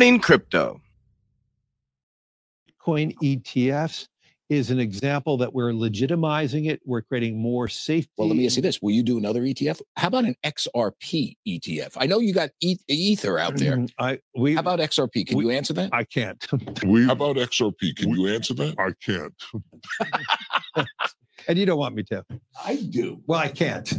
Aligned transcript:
Morning 0.00 0.18
Crypto. 0.18 0.80
Coin 2.78 3.12
ETFs 3.22 4.08
is 4.48 4.70
an 4.70 4.80
example 4.80 5.36
that 5.36 5.52
we're 5.52 5.72
legitimizing 5.72 6.70
it. 6.70 6.80
We're 6.86 7.02
creating 7.02 7.36
more 7.36 7.68
safety. 7.68 8.10
Well, 8.16 8.26
let 8.26 8.38
me 8.38 8.46
ask 8.46 8.56
you 8.56 8.62
this: 8.62 8.80
Will 8.80 8.92
you 8.92 9.02
do 9.02 9.18
another 9.18 9.42
ETF? 9.42 9.82
How 9.98 10.08
about 10.08 10.24
an 10.24 10.36
XRP 10.42 11.34
ETF? 11.46 11.98
I 11.98 12.06
know 12.06 12.18
you 12.18 12.32
got 12.32 12.48
e- 12.62 12.78
Ether 12.88 13.38
out 13.38 13.58
there. 13.58 13.76
Mm, 13.76 13.92
I 13.98 14.20
we 14.34 14.54
How 14.54 14.60
about 14.60 14.78
XRP? 14.78 15.26
Can 15.26 15.36
we- 15.36 15.44
you 15.44 15.50
answer 15.50 15.74
that? 15.74 15.90
I 15.92 16.04
can't. 16.04 16.46
We, 16.86 17.04
How 17.04 17.12
about 17.12 17.36
XRP? 17.36 17.94
Can 17.94 18.08
you 18.08 18.26
answer 18.28 18.54
that? 18.54 18.76
I 18.78 18.92
can't. 19.04 19.34
and 21.46 21.58
you 21.58 21.66
don't 21.66 21.78
want 21.78 21.94
me 21.94 22.04
to. 22.04 22.24
I 22.64 22.76
do. 22.76 23.20
Well, 23.26 23.38
I 23.38 23.48
can't. 23.48 23.92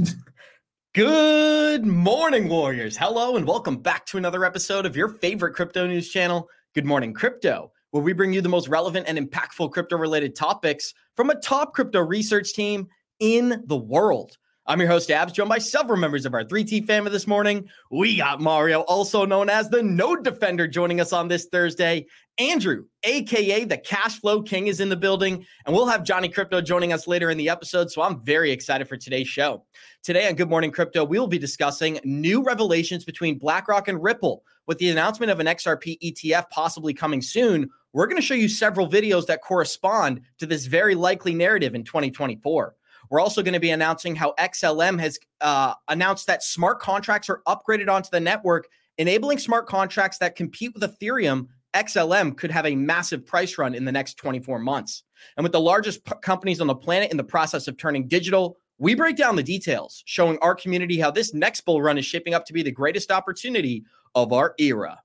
Good 0.94 1.86
morning, 1.86 2.50
Warriors. 2.50 2.98
Hello, 2.98 3.38
and 3.38 3.48
welcome 3.48 3.78
back 3.78 4.06
to 4.08 4.18
another 4.18 4.44
episode 4.44 4.86
of 4.86 4.94
your 4.94 5.08
favorite 5.08 5.54
crypto 5.54 5.88
news 5.88 6.10
channel, 6.10 6.50
Good 6.76 6.84
Morning 6.84 7.14
Crypto, 7.14 7.72
where 7.92 8.04
we 8.04 8.12
bring 8.12 8.34
you 8.34 8.42
the 8.42 8.50
most 8.50 8.68
relevant 8.68 9.08
and 9.08 9.18
impactful 9.18 9.72
crypto 9.72 9.96
related 9.96 10.36
topics 10.36 10.94
from 11.16 11.30
a 11.30 11.40
top 11.40 11.74
crypto 11.74 12.02
research 12.02 12.52
team 12.52 12.90
in 13.22 13.64
the 13.68 13.78
world. 13.78 14.38
I'm 14.68 14.82
your 14.82 14.90
host, 14.90 15.10
Abs, 15.12 15.32
joined 15.32 15.48
by 15.48 15.60
several 15.60 15.98
members 15.98 16.26
of 16.26 16.34
our 16.34 16.44
3T 16.44 16.86
family 16.86 17.10
this 17.10 17.26
morning. 17.26 17.70
We 17.90 18.18
got 18.18 18.42
Mario, 18.42 18.82
also 18.82 19.26
known 19.26 19.50
as 19.50 19.70
the 19.70 19.82
Node 19.82 20.26
Defender, 20.26 20.68
joining 20.68 21.00
us 21.00 21.14
on 21.14 21.30
this 21.30 21.46
Thursday. 21.46 22.06
Andrew, 22.50 22.86
aka 23.04 23.66
the 23.66 23.78
Cash 23.78 24.20
Flow 24.20 24.42
King, 24.42 24.66
is 24.66 24.80
in 24.80 24.90
the 24.90 24.96
building, 24.96 25.46
and 25.66 25.76
we'll 25.76 25.86
have 25.86 26.04
Johnny 26.04 26.28
Krypto 26.28 26.66
joining 26.66 26.92
us 26.92 27.06
later 27.06 27.30
in 27.30 27.38
the 27.38 27.48
episode. 27.48 27.92
So 27.92 28.02
I'm 28.02 28.20
very 28.20 28.50
excited 28.50 28.90
for 28.90 28.98
today's 28.98 29.28
show. 29.28 29.64
Today 30.02 30.28
on 30.28 30.34
Good 30.34 30.50
Morning 30.50 30.72
Crypto, 30.72 31.06
we 31.06 31.20
will 31.20 31.28
be 31.28 31.38
discussing 31.38 32.00
new 32.04 32.42
revelations 32.42 33.06
between 33.06 33.38
BlackRock 33.38 33.90
and 33.90 34.02
Ripple. 34.02 34.44
With 34.66 34.80
the 34.80 34.90
announcement 34.90 35.32
of 35.32 35.40
an 35.40 35.46
XRP 35.46 36.00
ETF 36.02 36.50
possibly 36.50 36.96
coming 36.96 37.22
soon, 37.22 37.70
we're 37.94 38.08
going 38.08 38.20
to 38.20 38.24
show 38.24 38.34
you 38.34 38.50
several 38.50 38.90
videos 38.90 39.28
that 39.28 39.44
correspond 39.44 40.22
to 40.40 40.48
this 40.48 40.66
very 40.66 40.96
likely 40.96 41.36
narrative 41.36 41.76
in 41.76 41.84
2024. 41.84 42.74
We're 43.12 43.20
also 43.20 43.44
going 43.44 43.54
to 43.54 43.60
be 43.60 43.70
announcing 43.70 44.16
how 44.16 44.34
XLM 44.40 45.00
has 45.00 45.20
uh, 45.42 45.76
announced 45.90 46.26
that 46.26 46.42
smart 46.42 46.80
contracts 46.80 47.30
are 47.30 47.44
upgraded 47.48 47.88
onto 47.88 48.10
the 48.12 48.20
network, 48.20 48.68
enabling 48.98 49.38
smart 49.38 49.68
contracts 49.68 50.18
that 50.18 50.36
compete 50.36 50.74
with 50.74 50.82
Ethereum. 50.82 51.48
XLM 51.74 52.36
could 52.36 52.52
have 52.52 52.66
a 52.66 52.76
massive 52.76 53.26
price 53.26 53.58
run 53.58 53.74
in 53.74 53.86
the 53.86 53.92
next 53.92 54.16
24 54.16 54.60
months. 54.60 55.04
And 55.38 55.44
with 55.44 55.52
the 55.52 55.60
largest 55.60 56.04
p- 56.04 56.14
companies 56.22 56.60
on 56.60 56.68
the 56.68 56.76
planet 56.76 57.12
in 57.12 57.18
the 57.18 57.24
process 57.24 57.68
of 57.68 57.78
turning 57.78 58.08
digital, 58.08 58.58
we 58.78 58.96
break 58.96 59.16
down 59.16 59.36
the 59.36 59.44
details, 59.44 60.04
showing 60.06 60.38
our 60.40 60.56
community 60.56 61.00
how 61.00 61.12
this 61.12 61.34
next 61.34 61.62
bull 61.62 61.82
run 61.82 61.98
is 61.98 62.06
shaping 62.06 62.34
up 62.34 62.46
to 62.46 62.54
be 62.54 62.64
the 62.64 62.72
greatest 62.72 63.12
opportunity 63.12 63.84
of 64.16 64.34
our 64.34 64.56
era. 64.58 65.00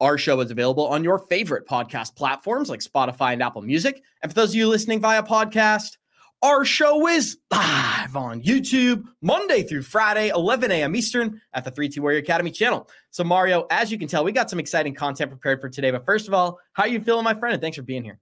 Our 0.00 0.18
show 0.18 0.40
is 0.40 0.50
available 0.50 0.86
on 0.86 1.04
your 1.04 1.20
favorite 1.20 1.66
podcast 1.66 2.14
platforms 2.16 2.68
like 2.68 2.80
Spotify 2.80 3.32
and 3.32 3.42
Apple 3.42 3.62
Music. 3.62 4.02
And 4.22 4.30
for 4.30 4.34
those 4.34 4.50
of 4.50 4.56
you 4.56 4.68
listening 4.68 5.00
via 5.00 5.22
podcast, 5.22 5.96
our 6.42 6.64
show 6.64 7.08
is 7.08 7.38
live 7.50 8.14
on 8.14 8.42
YouTube 8.42 9.04
Monday 9.22 9.62
through 9.62 9.82
Friday, 9.82 10.28
11 10.28 10.70
a.m. 10.70 10.94
Eastern 10.94 11.40
at 11.54 11.64
the 11.64 11.70
3T 11.70 11.98
Warrior 11.98 12.18
Academy 12.18 12.50
channel. 12.50 12.88
So, 13.10 13.24
Mario, 13.24 13.66
as 13.70 13.90
you 13.90 13.98
can 13.98 14.06
tell, 14.06 14.22
we 14.22 14.32
got 14.32 14.50
some 14.50 14.60
exciting 14.60 14.94
content 14.94 15.30
prepared 15.30 15.60
for 15.60 15.68
today. 15.68 15.90
But 15.90 16.04
first 16.04 16.28
of 16.28 16.34
all, 16.34 16.58
how 16.74 16.84
are 16.84 16.88
you 16.88 17.00
feeling, 17.00 17.24
my 17.24 17.34
friend? 17.34 17.54
And 17.54 17.62
thanks 17.62 17.76
for 17.76 17.82
being 17.82 18.04
here. 18.04 18.18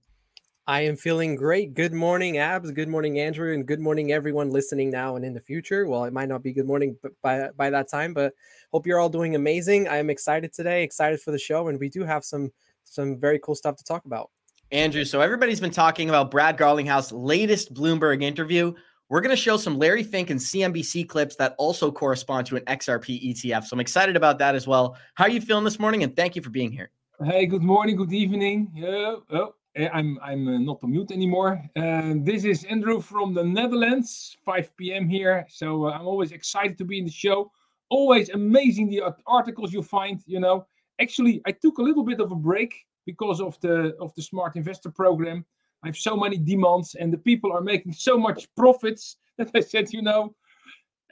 I 0.67 0.81
am 0.81 0.95
feeling 0.95 1.35
great. 1.35 1.75
Good 1.75 1.93
morning, 1.93 2.39
Abs. 2.39 2.71
Good 2.71 2.87
morning, 2.87 3.19
Andrew, 3.19 3.53
and 3.53 3.67
good 3.67 3.79
morning, 3.79 4.11
everyone 4.11 4.49
listening 4.49 4.89
now 4.89 5.15
and 5.15 5.23
in 5.23 5.33
the 5.33 5.39
future. 5.39 5.85
Well, 5.85 6.05
it 6.05 6.13
might 6.13 6.29
not 6.29 6.41
be 6.41 6.53
good 6.53 6.65
morning 6.65 6.97
by 7.21 7.49
by 7.55 7.69
that 7.69 7.87
time, 7.87 8.15
but 8.15 8.33
hope 8.71 8.87
you're 8.87 8.99
all 8.99 9.09
doing 9.09 9.35
amazing. 9.35 9.87
I 9.87 9.97
am 9.97 10.09
excited 10.09 10.53
today, 10.53 10.81
excited 10.81 11.21
for 11.21 11.31
the 11.31 11.37
show, 11.37 11.67
and 11.67 11.79
we 11.79 11.89
do 11.89 12.03
have 12.03 12.25
some 12.25 12.51
some 12.83 13.19
very 13.19 13.37
cool 13.37 13.53
stuff 13.53 13.75
to 13.75 13.83
talk 13.83 14.05
about. 14.05 14.31
Andrew, 14.71 15.05
so 15.05 15.21
everybody's 15.21 15.59
been 15.59 15.71
talking 15.71 16.09
about 16.09 16.31
Brad 16.31 16.57
Garlinghouse' 16.57 17.11
latest 17.13 17.73
Bloomberg 17.73 18.23
interview. 18.23 18.73
We're 19.09 19.21
going 19.21 19.35
to 19.35 19.41
show 19.41 19.57
some 19.57 19.77
Larry 19.77 20.01
Fink 20.01 20.31
and 20.31 20.39
CNBC 20.39 21.07
clips 21.07 21.35
that 21.35 21.53
also 21.59 21.91
correspond 21.91 22.47
to 22.47 22.55
an 22.55 22.63
XRP 22.63 23.29
ETF. 23.29 23.65
So 23.65 23.75
I'm 23.75 23.79
excited 23.79 24.15
about 24.15 24.39
that 24.39 24.55
as 24.55 24.67
well. 24.67 24.97
How 25.13 25.25
are 25.25 25.29
you 25.29 25.39
feeling 25.39 25.63
this 25.63 25.79
morning? 25.79 26.01
And 26.01 26.15
thank 26.15 26.35
you 26.35 26.41
for 26.41 26.49
being 26.49 26.71
here. 26.71 26.89
Hey, 27.23 27.45
good 27.45 27.61
morning, 27.61 27.95
good 27.95 28.11
evening. 28.11 28.71
Uh, 28.83 29.35
oh, 29.37 29.53
I'm 29.93 30.17
I'm 30.23 30.47
uh, 30.47 30.57
not 30.57 30.79
on 30.81 30.91
mute 30.91 31.11
anymore. 31.11 31.61
Uh, 31.75 32.15
this 32.17 32.43
is 32.43 32.63
Andrew 32.63 32.99
from 32.99 33.35
the 33.35 33.43
Netherlands, 33.43 34.35
5 34.43 34.75
p.m. 34.77 35.07
here. 35.07 35.45
So 35.47 35.85
uh, 35.85 35.91
I'm 35.91 36.07
always 36.07 36.31
excited 36.31 36.75
to 36.79 36.85
be 36.85 36.97
in 36.97 37.05
the 37.05 37.11
show. 37.11 37.51
Always 37.89 38.29
amazing 38.29 38.89
the 38.89 39.03
articles 39.27 39.71
you 39.71 39.83
find. 39.83 40.23
You 40.25 40.39
know, 40.39 40.65
actually, 40.99 41.41
I 41.45 41.51
took 41.51 41.77
a 41.77 41.83
little 41.83 42.03
bit 42.03 42.19
of 42.19 42.31
a 42.31 42.35
break 42.35 42.73
because 43.05 43.41
of 43.41 43.59
the 43.61 43.95
of 43.99 44.13
the 44.15 44.21
Smart 44.21 44.55
Investor 44.55 44.91
Program. 44.91 45.45
I 45.83 45.87
have 45.87 45.97
so 45.97 46.15
many 46.15 46.37
demands, 46.37 46.95
and 46.95 47.13
the 47.13 47.17
people 47.17 47.51
are 47.51 47.61
making 47.61 47.93
so 47.93 48.17
much 48.17 48.47
profits 48.55 49.17
that 49.37 49.51
I 49.53 49.59
said, 49.59 49.93
you 49.93 50.01
know, 50.01 50.33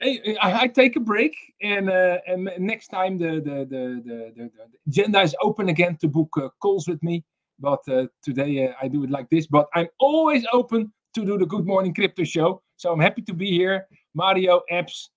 Hey, 0.00 0.36
I, 0.42 0.62
I 0.62 0.66
take 0.66 0.96
a 0.96 1.00
break, 1.00 1.36
and 1.62 1.88
uh, 1.88 2.18
and 2.26 2.50
next 2.58 2.88
time 2.88 3.16
the 3.16 3.34
the, 3.40 3.64
the 3.70 4.02
the 4.04 4.32
the 4.34 4.50
the 4.50 4.78
agenda 4.88 5.20
is 5.20 5.36
open 5.40 5.68
again 5.68 5.96
to 5.98 6.08
book 6.08 6.30
uh, 6.36 6.48
calls 6.60 6.88
with 6.88 7.02
me. 7.02 7.24
But 7.60 7.80
uh, 7.88 8.06
today 8.22 8.66
uh, 8.66 8.72
I 8.82 8.88
do 8.88 9.04
it 9.04 9.10
like 9.10 9.30
this. 9.30 9.46
But 9.46 9.68
I'm 9.72 9.86
always 10.00 10.44
open 10.52 10.92
to 11.14 11.24
do 11.24 11.38
the 11.38 11.46
Good 11.46 11.64
Morning 11.64 11.94
Crypto 11.94 12.24
Show, 12.24 12.60
so 12.76 12.92
I'm 12.92 12.98
happy 12.98 13.22
to 13.22 13.32
be 13.32 13.50
here. 13.50 13.86
Mario 14.14 14.62
Abs, 14.68 15.10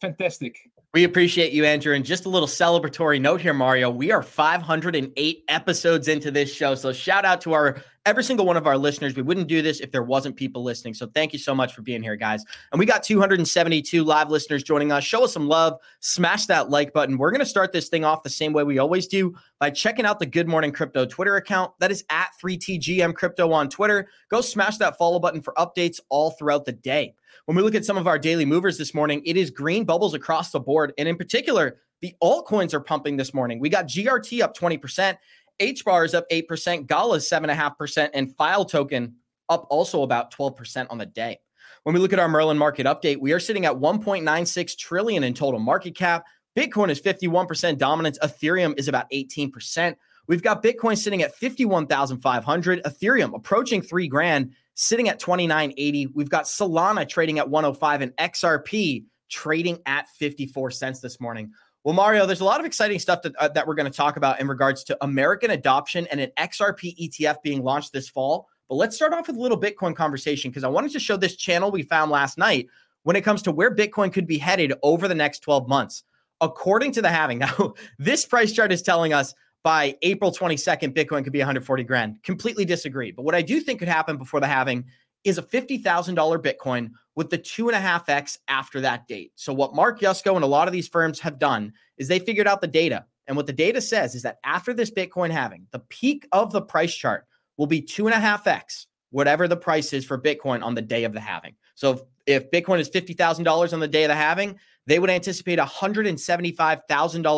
fantastic. 0.00 0.58
We 0.94 1.02
appreciate 1.02 1.52
you, 1.52 1.64
Andrew. 1.64 1.92
And 1.92 2.04
just 2.04 2.24
a 2.24 2.28
little 2.28 2.46
celebratory 2.46 3.20
note 3.20 3.40
here, 3.40 3.52
Mario. 3.52 3.90
We 3.90 4.12
are 4.12 4.22
508 4.22 5.44
episodes 5.48 6.06
into 6.06 6.30
this 6.30 6.54
show. 6.54 6.76
So 6.76 6.92
shout 6.92 7.24
out 7.24 7.40
to 7.40 7.52
our 7.52 7.82
every 8.06 8.22
single 8.22 8.46
one 8.46 8.56
of 8.56 8.68
our 8.68 8.78
listeners. 8.78 9.16
We 9.16 9.22
wouldn't 9.22 9.48
do 9.48 9.60
this 9.60 9.80
if 9.80 9.90
there 9.90 10.04
wasn't 10.04 10.36
people 10.36 10.62
listening. 10.62 10.94
So 10.94 11.08
thank 11.08 11.32
you 11.32 11.38
so 11.40 11.52
much 11.52 11.74
for 11.74 11.82
being 11.82 12.00
here, 12.00 12.14
guys. 12.14 12.44
And 12.70 12.78
we 12.78 12.86
got 12.86 13.02
272 13.02 14.04
live 14.04 14.30
listeners 14.30 14.62
joining 14.62 14.92
us. 14.92 15.02
Show 15.02 15.24
us 15.24 15.32
some 15.32 15.48
love. 15.48 15.80
Smash 15.98 16.46
that 16.46 16.70
like 16.70 16.92
button. 16.92 17.18
We're 17.18 17.32
going 17.32 17.40
to 17.40 17.46
start 17.46 17.72
this 17.72 17.88
thing 17.88 18.04
off 18.04 18.22
the 18.22 18.30
same 18.30 18.52
way 18.52 18.62
we 18.62 18.78
always 18.78 19.08
do 19.08 19.34
by 19.58 19.70
checking 19.70 20.06
out 20.06 20.20
the 20.20 20.26
Good 20.26 20.46
Morning 20.46 20.70
Crypto 20.70 21.06
Twitter 21.06 21.34
account. 21.34 21.72
That 21.80 21.90
is 21.90 22.04
at 22.08 22.28
3TGM 22.40 23.16
Crypto 23.16 23.50
on 23.50 23.68
Twitter. 23.68 24.08
Go 24.28 24.40
smash 24.40 24.76
that 24.76 24.96
follow 24.96 25.18
button 25.18 25.42
for 25.42 25.54
updates 25.54 25.98
all 26.08 26.30
throughout 26.30 26.66
the 26.66 26.72
day. 26.72 27.16
When 27.46 27.56
we 27.56 27.62
look 27.62 27.74
at 27.74 27.84
some 27.84 27.96
of 27.96 28.06
our 28.06 28.18
daily 28.18 28.44
movers 28.44 28.78
this 28.78 28.94
morning, 28.94 29.22
it 29.24 29.36
is 29.36 29.50
green 29.50 29.84
bubbles 29.84 30.14
across 30.14 30.50
the 30.50 30.60
board. 30.60 30.92
And 30.98 31.08
in 31.08 31.16
particular, 31.16 31.80
the 32.00 32.14
altcoins 32.22 32.74
are 32.74 32.80
pumping 32.80 33.16
this 33.16 33.34
morning. 33.34 33.58
We 33.60 33.68
got 33.68 33.86
GRT 33.86 34.42
up 34.42 34.56
20%, 34.56 35.16
HBAR 35.60 36.04
is 36.04 36.14
up 36.14 36.28
8%, 36.30 36.86
Gala 36.86 37.16
is 37.16 37.28
7.5%, 37.28 38.10
and 38.12 38.34
File 38.36 38.64
Token 38.64 39.14
up 39.48 39.66
also 39.70 40.02
about 40.02 40.32
12% 40.32 40.86
on 40.90 40.98
the 40.98 41.06
day. 41.06 41.38
When 41.84 41.94
we 41.94 42.00
look 42.00 42.12
at 42.12 42.18
our 42.18 42.28
Merlin 42.28 42.58
market 42.58 42.86
update, 42.86 43.20
we 43.20 43.32
are 43.32 43.40
sitting 43.40 43.66
at 43.66 43.74
1.96 43.74 44.76
trillion 44.76 45.22
in 45.22 45.34
total 45.34 45.60
market 45.60 45.94
cap. 45.94 46.24
Bitcoin 46.56 46.90
is 46.90 47.00
51% 47.00 47.78
dominance. 47.78 48.18
Ethereum 48.20 48.78
is 48.78 48.88
about 48.88 49.10
18%. 49.10 49.94
We've 50.26 50.42
got 50.42 50.62
Bitcoin 50.62 50.96
sitting 50.96 51.22
at 51.22 51.34
51,500, 51.34 52.82
Ethereum 52.84 53.34
approaching 53.34 53.82
3 53.82 54.08
grand, 54.08 54.52
sitting 54.74 55.08
at 55.08 55.18
2980. 55.18 56.08
We've 56.08 56.28
got 56.28 56.44
Solana 56.44 57.08
trading 57.08 57.38
at 57.38 57.48
105 57.48 58.02
and 58.02 58.16
XRP 58.16 59.04
trading 59.30 59.78
at 59.86 60.08
54 60.10 60.70
cents 60.70 61.00
this 61.00 61.20
morning. 61.20 61.52
Well, 61.84 61.94
Mario, 61.94 62.24
there's 62.24 62.40
a 62.40 62.44
lot 62.44 62.60
of 62.60 62.66
exciting 62.66 62.98
stuff 62.98 63.22
that, 63.22 63.36
uh, 63.36 63.48
that 63.48 63.66
we're 63.66 63.74
going 63.74 63.90
to 63.90 63.96
talk 63.96 64.16
about 64.16 64.40
in 64.40 64.48
regards 64.48 64.84
to 64.84 64.96
American 65.02 65.50
adoption 65.50 66.06
and 66.10 66.20
an 66.20 66.30
XRP 66.38 66.96
ETF 66.98 67.42
being 67.42 67.62
launched 67.62 67.92
this 67.92 68.08
fall. 68.08 68.48
But 68.68 68.76
let's 68.76 68.96
start 68.96 69.12
off 69.12 69.26
with 69.26 69.36
a 69.36 69.40
little 69.40 69.60
Bitcoin 69.60 69.94
conversation 69.94 70.50
because 70.50 70.64
I 70.64 70.68
wanted 70.68 70.92
to 70.92 71.00
show 71.00 71.16
this 71.16 71.36
channel 71.36 71.70
we 71.70 71.82
found 71.82 72.10
last 72.10 72.38
night 72.38 72.68
when 73.02 73.16
it 73.16 73.20
comes 73.20 73.42
to 73.42 73.52
where 73.52 73.74
Bitcoin 73.74 74.12
could 74.12 74.26
be 74.26 74.38
headed 74.38 74.72
over 74.82 75.08
the 75.08 75.14
next 75.14 75.40
12 75.40 75.68
months. 75.68 76.04
According 76.40 76.92
to 76.92 77.02
the 77.02 77.10
halving, 77.10 77.38
now 77.40 77.74
this 77.98 78.24
price 78.24 78.52
chart 78.52 78.72
is 78.72 78.80
telling 78.80 79.12
us 79.12 79.34
by 79.64 79.96
April 80.02 80.30
22nd, 80.30 80.94
Bitcoin 80.94 81.24
could 81.24 81.32
be 81.32 81.40
140 81.40 81.82
grand. 81.84 82.22
Completely 82.22 82.66
disagree. 82.66 83.10
But 83.10 83.22
what 83.22 83.34
I 83.34 83.42
do 83.42 83.58
think 83.60 83.80
could 83.80 83.88
happen 83.88 84.18
before 84.18 84.38
the 84.38 84.46
halving 84.46 84.84
is 85.24 85.38
a 85.38 85.42
$50,000 85.42 86.14
Bitcoin 86.14 86.90
with 87.16 87.30
the 87.30 87.38
two 87.38 87.68
and 87.68 87.76
a 87.76 87.80
half 87.80 88.10
X 88.10 88.38
after 88.46 88.82
that 88.82 89.08
date. 89.08 89.32
So, 89.36 89.54
what 89.54 89.74
Mark 89.74 90.00
Yusko 90.00 90.34
and 90.34 90.44
a 90.44 90.48
lot 90.48 90.68
of 90.68 90.72
these 90.72 90.86
firms 90.86 91.18
have 91.20 91.38
done 91.38 91.72
is 91.96 92.08
they 92.08 92.18
figured 92.18 92.46
out 92.46 92.60
the 92.60 92.66
data. 92.66 93.06
And 93.26 93.38
what 93.38 93.46
the 93.46 93.54
data 93.54 93.80
says 93.80 94.14
is 94.14 94.22
that 94.22 94.36
after 94.44 94.74
this 94.74 94.90
Bitcoin 94.90 95.30
halving, 95.30 95.66
the 95.70 95.78
peak 95.78 96.28
of 96.32 96.52
the 96.52 96.60
price 96.60 96.94
chart 96.94 97.26
will 97.56 97.66
be 97.66 97.80
two 97.80 98.06
and 98.06 98.14
a 98.14 98.20
half 98.20 98.46
X, 98.46 98.86
whatever 99.10 99.48
the 99.48 99.56
price 99.56 99.94
is 99.94 100.04
for 100.04 100.20
Bitcoin 100.20 100.62
on 100.62 100.74
the 100.74 100.82
day 100.82 101.04
of 101.04 101.14
the 101.14 101.20
halving. 101.20 101.54
So, 101.74 101.92
if, 102.26 102.42
if 102.42 102.50
Bitcoin 102.50 102.80
is 102.80 102.90
$50,000 102.90 103.72
on 103.72 103.80
the 103.80 103.88
day 103.88 104.04
of 104.04 104.08
the 104.08 104.14
halving, 104.14 104.58
they 104.86 104.98
would 104.98 105.08
anticipate 105.08 105.58
$175,000 105.58 106.86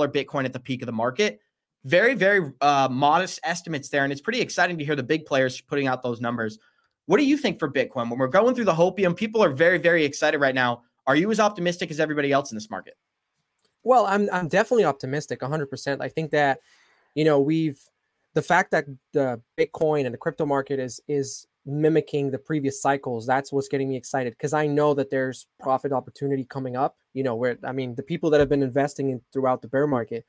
Bitcoin 0.09 0.45
at 0.45 0.53
the 0.53 0.59
peak 0.59 0.83
of 0.83 0.87
the 0.87 0.93
market. 0.93 1.41
Very, 1.87 2.15
very 2.15 2.53
uh, 2.61 2.89
modest 2.91 3.41
estimates 3.45 3.89
there. 3.89 4.05
And 4.05 4.13
it's 4.13 4.21
pretty 4.21 4.41
exciting 4.41 4.77
to 4.79 4.85
hear 4.85 4.97
the 4.97 5.03
big 5.03 5.25
players 5.25 5.61
putting 5.61 5.87
out 5.87 6.03
those 6.03 6.21
numbers. 6.21 6.59
What 7.07 7.19
do 7.19 7.25
you 7.25 7.37
think 7.37 7.59
for 7.59 7.71
Bitcoin? 7.71 8.11
When 8.11 8.19
we're 8.19 8.27
going 8.27 8.55
through 8.55 8.65
the 8.65 8.75
hopium, 8.75 9.17
people 9.17 9.43
are 9.43 9.51
very, 9.51 9.79
very 9.79 10.05
excited 10.05 10.39
right 10.39 10.55
now. 10.55 10.83
Are 11.07 11.15
you 11.15 11.31
as 11.31 11.39
optimistic 11.39 11.91
as 11.91 12.01
everybody 12.01 12.33
else 12.33 12.51
in 12.51 12.57
this 12.57 12.69
market? 12.71 12.95
Well, 13.85 14.05
I'm 14.07 14.29
I'm 14.33 14.49
definitely 14.49 14.85
optimistic, 14.85 15.41
100%. 15.41 16.01
I 16.01 16.09
think 16.09 16.33
that 16.33 16.59
you 17.15 17.25
know, 17.25 17.41
we've 17.41 17.79
the 18.35 18.43
fact 18.43 18.73
that 18.73 18.85
the 19.13 19.41
Bitcoin 19.59 20.05
and 20.05 20.13
the 20.13 20.19
crypto 20.19 20.45
market 20.45 20.79
is 20.79 21.01
is 21.09 21.47
mimicking 21.65 22.31
the 22.31 22.39
previous 22.39 22.81
cycles 22.81 23.27
that's 23.27 23.53
what's 23.53 23.67
getting 23.67 23.89
me 23.89 23.97
excited 23.97 24.33
because 24.35 24.53
i 24.53 24.69
know 24.69 24.95
that 24.95 25.11
there's 25.11 25.49
profit 25.59 25.91
opportunity 25.91 26.45
coming 26.45 26.77
up 26.77 26.97
you 27.13 27.25
know 27.25 27.35
where 27.35 27.59
i 27.65 27.73
mean 27.73 27.93
the 27.97 28.05
people 28.05 28.31
that 28.31 28.39
have 28.39 28.49
been 28.49 28.63
investing 28.63 29.11
in 29.11 29.21
throughout 29.33 29.61
the 29.63 29.67
bear 29.67 29.85
market 29.85 30.25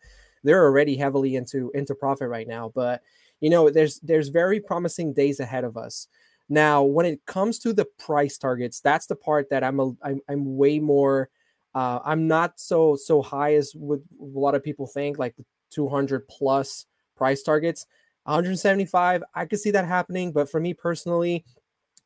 they're 0.48 0.66
already 0.66 0.96
heavily 0.96 1.36
into 1.36 1.72
into 1.74 1.94
profit 1.94 2.30
right 2.30 2.48
now 2.48 2.72
but 2.74 3.02
you 3.40 3.50
know 3.50 3.70
there's 3.70 4.00
there's 4.00 4.30
very 4.30 4.60
promising 4.60 5.14
days 5.14 5.40
ahead 5.40 5.64
of 5.64 5.78
us 5.78 6.08
now 6.50 6.82
when 6.82 7.06
it 7.06 7.26
comes 7.26 7.60
to 7.60 7.74
the 7.74 7.86
price 8.00 8.38
targets 8.38 8.80
that's 8.80 9.06
the 9.06 9.16
part 9.16 9.50
that 9.50 9.64
i'm 9.64 9.80
a, 9.80 9.92
I'm, 10.02 10.22
I'm 10.30 10.58
way 10.58 10.80
more 10.80 11.30
uh, 11.76 12.00
i'm 12.04 12.28
not 12.28 12.60
so 12.60 12.96
so 12.96 13.22
high 13.22 13.56
as 13.56 13.74
what 13.74 14.00
a 14.00 14.24
lot 14.24 14.56
of 14.56 14.64
people 14.64 14.88
think 14.88 15.20
like 15.20 15.36
the 15.36 15.46
200 15.72 16.28
plus 16.28 16.86
price 17.16 17.44
targets 17.44 17.86
175, 18.28 19.24
I 19.34 19.46
could 19.46 19.60
see 19.60 19.72
that 19.72 19.88
happening, 19.88 20.34
but 20.34 20.52
for 20.52 20.60
me 20.60 20.74
personally, 20.74 21.46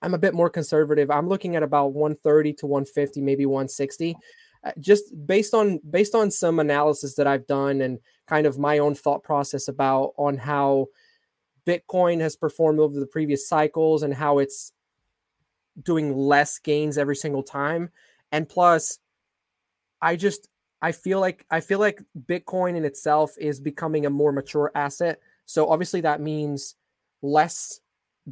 I'm 0.04 0.14
a 0.14 0.20
bit 0.20 0.36
more 0.36 0.52
conservative. 0.52 1.10
I'm 1.10 1.28
looking 1.28 1.56
at 1.56 1.64
about 1.64 1.94
130 1.94 2.54
to 2.54 2.68
150, 2.68 3.22
maybe 3.22 3.48
160. 3.48 4.16
Uh, 4.64 4.72
just 4.80 5.06
based 5.26 5.56
on 5.56 5.80
based 5.90 6.14
on 6.14 6.30
some 6.30 6.60
analysis 6.60 7.16
that 7.16 7.26
I've 7.26 7.48
done 7.48 7.82
and 7.82 7.98
kind 8.32 8.48
of 8.48 8.58
my 8.58 8.78
own 8.78 8.96
thought 8.96 9.24
process 9.24 9.68
about 9.68 10.14
on 10.18 10.38
how 10.38 10.88
Bitcoin 11.68 12.22
has 12.22 12.36
performed 12.36 12.80
over 12.80 12.98
the 13.00 13.06
previous 13.06 13.48
cycles 13.48 14.04
and 14.04 14.14
how 14.14 14.40
it's 14.40 14.72
doing 15.84 16.16
less 16.16 16.58
gains 16.60 16.98
every 16.98 17.16
single 17.16 17.44
time. 17.44 17.90
And 18.32 18.48
plus, 18.48 19.00
I 20.02 20.16
just 20.16 20.48
I 20.82 20.94
feel 20.94 21.20
like 21.20 21.46
I 21.52 21.60
feel 21.60 21.80
like 21.80 22.02
Bitcoin 22.26 22.76
in 22.78 22.86
itself 22.86 23.34
is 23.38 23.60
becoming 23.60 24.06
a 24.06 24.10
more 24.10 24.32
mature 24.32 24.72
asset 24.74 25.20
so 25.52 25.70
obviously 25.70 26.00
that 26.00 26.22
means 26.22 26.76
less 27.22 27.82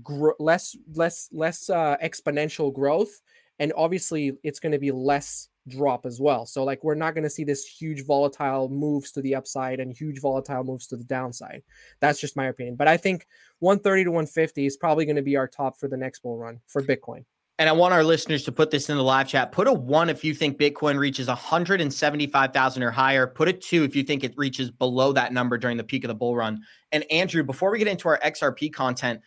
gr- 0.01 0.39
less 0.39 0.75
less 0.93 1.27
less 1.33 1.69
uh, 1.69 1.97
exponential 2.01 2.73
growth 2.73 3.21
and 3.59 3.73
obviously 3.75 4.37
it's 4.41 4.61
going 4.61 4.71
to 4.71 4.79
be 4.79 4.91
less 4.91 5.49
drop 5.69 6.05
as 6.05 6.19
well. 6.19 6.45
So 6.45 6.63
like 6.63 6.83
we're 6.83 6.95
not 6.95 7.13
going 7.13 7.23
to 7.23 7.29
see 7.29 7.43
this 7.43 7.65
huge 7.65 8.05
volatile 8.05 8.69
moves 8.69 9.11
to 9.13 9.21
the 9.21 9.35
upside 9.35 9.79
and 9.79 9.95
huge 9.95 10.19
volatile 10.19 10.63
moves 10.63 10.87
to 10.87 10.97
the 10.97 11.03
downside. 11.03 11.63
That's 11.99 12.19
just 12.19 12.35
my 12.35 12.47
opinion. 12.47 12.75
But 12.75 12.87
I 12.87 12.97
think 12.97 13.27
130 13.59 14.05
to 14.05 14.11
150 14.11 14.65
is 14.65 14.77
probably 14.77 15.05
going 15.05 15.15
to 15.15 15.21
be 15.21 15.37
our 15.37 15.47
top 15.47 15.79
for 15.79 15.87
the 15.87 15.97
next 15.97 16.19
bull 16.19 16.37
run 16.37 16.59
for 16.67 16.81
Bitcoin. 16.81 17.25
And 17.59 17.67
I 17.67 17.73
want 17.73 17.93
our 17.93 18.05
listeners 18.05 18.43
to 18.45 18.53
put 18.53 18.71
this 18.71 18.89
in 18.89 18.95
the 18.95 19.03
live 19.03 19.27
chat. 19.27 19.51
Put 19.51 19.67
a 19.67 19.73
one 19.73 20.09
if 20.09 20.23
you 20.23 20.33
think 20.33 20.57
Bitcoin 20.57 20.97
reaches 20.97 21.27
175,000 21.27 22.83
or 22.83 22.89
higher. 22.89 23.27
Put 23.27 23.49
a 23.49 23.53
two 23.53 23.83
if 23.83 23.97
you 23.97 24.03
think 24.03 24.23
it 24.23 24.33
reaches 24.37 24.71
below 24.71 25.11
that 25.11 25.33
number 25.33 25.57
during 25.57 25.75
the 25.75 25.83
peak 25.83 26.05
of 26.05 26.07
the 26.07 26.15
bull 26.15 26.37
run. 26.37 26.61
And 26.93 27.03
Andrew, 27.11 27.43
before 27.43 27.69
we 27.69 27.77
get 27.77 27.89
into 27.89 28.07
our 28.07 28.17
XRP 28.19 28.71
content, 28.71 29.19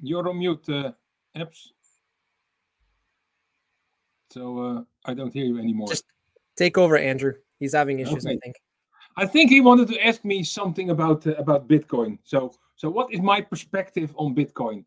you're 0.00 0.28
on 0.28 0.38
mute, 0.38 0.68
uh, 0.68 0.92
Abs. 1.34 1.72
So 4.30 4.58
uh, 4.58 4.82
I 5.04 5.14
don't 5.14 5.32
hear 5.32 5.44
you 5.44 5.58
anymore. 5.58 5.88
Just 5.88 6.04
take 6.56 6.78
over, 6.78 6.96
Andrew. 6.96 7.34
He's 7.58 7.74
having 7.74 8.00
issues, 8.00 8.24
okay. 8.24 8.36
I 8.36 8.38
think. 8.38 8.56
I 9.16 9.26
think 9.26 9.50
he 9.50 9.60
wanted 9.60 9.88
to 9.88 10.06
ask 10.06 10.24
me 10.24 10.42
something 10.44 10.90
about 10.90 11.26
uh, 11.26 11.32
about 11.32 11.68
Bitcoin. 11.68 12.18
So, 12.24 12.52
so 12.76 12.88
what 12.88 13.12
is 13.12 13.20
my 13.20 13.40
perspective 13.40 14.14
on 14.16 14.34
Bitcoin? 14.34 14.84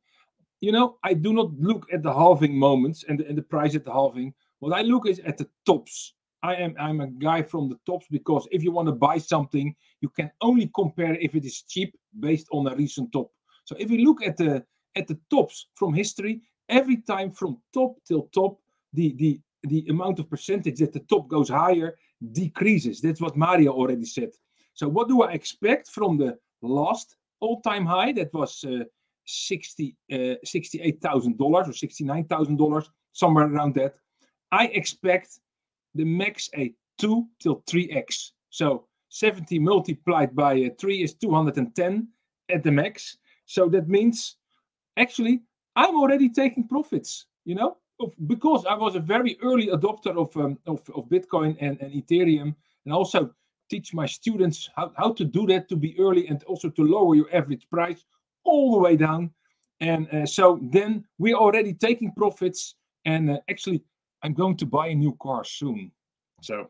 you 0.64 0.72
know, 0.72 0.98
I 1.04 1.14
do 1.14 1.34
not 1.34 1.52
look 1.60 1.88
at 1.92 2.04
the 2.04 2.14
halving 2.14 2.58
moments 2.58 3.04
and 3.10 3.20
the, 3.20 3.28
and 3.28 3.38
the 3.38 3.42
price 3.42 3.76
at 3.76 3.84
the 3.84 3.92
halving. 3.92 4.34
What 4.60 4.72
I 4.72 4.82
look 4.82 5.06
is 5.06 5.20
at 5.20 5.38
the 5.38 5.46
tops. 5.66 6.14
I 6.42 6.56
am 6.56 6.74
I'm 6.80 7.02
a 7.02 7.08
guy 7.08 7.42
from 7.42 7.68
the 7.68 7.78
tops 7.86 8.08
because 8.10 8.48
if 8.50 8.64
you 8.64 8.72
want 8.72 8.88
to 8.88 8.94
buy 8.94 9.18
something, 9.18 9.76
you 10.00 10.08
can 10.08 10.32
only 10.40 10.72
compare 10.74 11.16
if 11.16 11.36
it 11.36 11.44
is 11.44 11.64
cheap 11.64 11.94
based 12.18 12.48
on 12.54 12.66
a 12.68 12.76
recent 12.78 13.12
top. 13.12 13.30
So 13.66 13.76
if 13.78 13.92
you 13.92 14.06
look 14.06 14.26
at 14.26 14.38
the 14.38 14.64
at 14.96 15.06
the 15.06 15.20
tops 15.30 15.68
from 15.76 15.94
history, 15.94 16.42
every 16.70 16.98
time 17.02 17.30
from 17.32 17.62
top 17.74 17.98
till 18.08 18.30
top, 18.34 18.58
the 18.94 19.14
the 19.18 19.40
the 19.64 19.86
amount 19.90 20.20
of 20.20 20.30
percentage 20.30 20.80
that 20.80 20.94
the 20.94 21.00
top 21.02 21.28
goes 21.28 21.50
higher 21.50 21.96
decreases. 22.32 23.00
That's 23.00 23.22
what 23.22 23.38
Mario 23.38 23.72
already 23.72 24.06
said. 24.06 24.32
So 24.74 24.88
what 24.88 25.08
do 25.08 25.22
I 25.22 25.32
expect 25.32 25.90
from 25.90 26.18
the 26.18 26.38
last 26.62 27.16
all-time 27.40 27.86
high 27.86 28.12
that 28.14 28.34
was 28.34 28.64
uh, 28.64 28.84
60, 29.26 29.96
uh, 30.12 30.16
$68,000 30.46 31.40
or 31.40 31.64
$69,000, 31.64 32.88
somewhere 33.12 33.48
around 33.48 33.76
that. 33.76 33.96
I 34.52 34.68
expect 34.68 35.40
the 35.96 36.06
max 36.06 36.50
a 36.56 36.74
2 37.00 37.28
till 37.40 37.62
3x. 37.62 38.32
So 38.50 38.88
70 39.10 39.60
multiplied 39.60 40.36
by 40.36 40.66
uh, 40.66 40.70
3 40.80 41.04
is 41.04 41.14
210 41.16 42.08
at 42.50 42.64
the 42.64 42.72
max. 42.72 43.18
So 43.46 43.70
that 43.70 43.88
means 43.88 44.38
actually 44.98 45.42
I'm 45.76 45.96
already 45.96 46.30
taking 46.30 46.68
profits, 46.68 47.26
you 47.46 47.56
know, 47.56 47.78
because 48.28 48.66
I 48.66 48.76
was 48.76 48.96
a 48.96 49.00
very 49.00 49.38
early 49.42 49.68
adopter 49.68 50.16
of, 50.18 50.36
um, 50.38 50.58
of, 50.66 50.82
of 50.96 51.10
Bitcoin 51.10 51.58
and, 51.60 51.80
and 51.82 51.94
Ethereum 51.94 52.56
and 52.86 52.94
also 52.94 53.34
teach 53.70 53.94
my 53.94 54.06
students 54.06 54.70
how, 54.76 54.92
how 54.98 55.14
to 55.14 55.26
do 55.26 55.46
that 55.48 55.68
to 55.70 55.76
be 55.76 55.98
early 56.00 56.28
and 56.28 56.44
also 56.44 56.70
to 56.70 56.84
lower 56.84 57.16
your 57.16 57.34
average 57.34 57.68
price 57.70 58.06
all 58.44 58.74
the 58.74 58.80
way 58.80 58.96
down. 58.96 59.32
And 59.80 60.08
uh, 60.14 60.26
so 60.26 60.60
then 60.62 61.06
we're 61.18 61.36
already 61.36 61.74
taking 61.74 62.12
profits. 62.12 62.76
And 63.06 63.32
uh, 63.32 63.40
actually, 63.50 63.84
I'm 64.22 64.34
going 64.34 64.58
to 64.58 64.66
buy 64.66 64.88
a 64.88 64.96
new 64.96 65.18
car 65.22 65.44
soon. 65.44 65.92
So. 66.42 66.70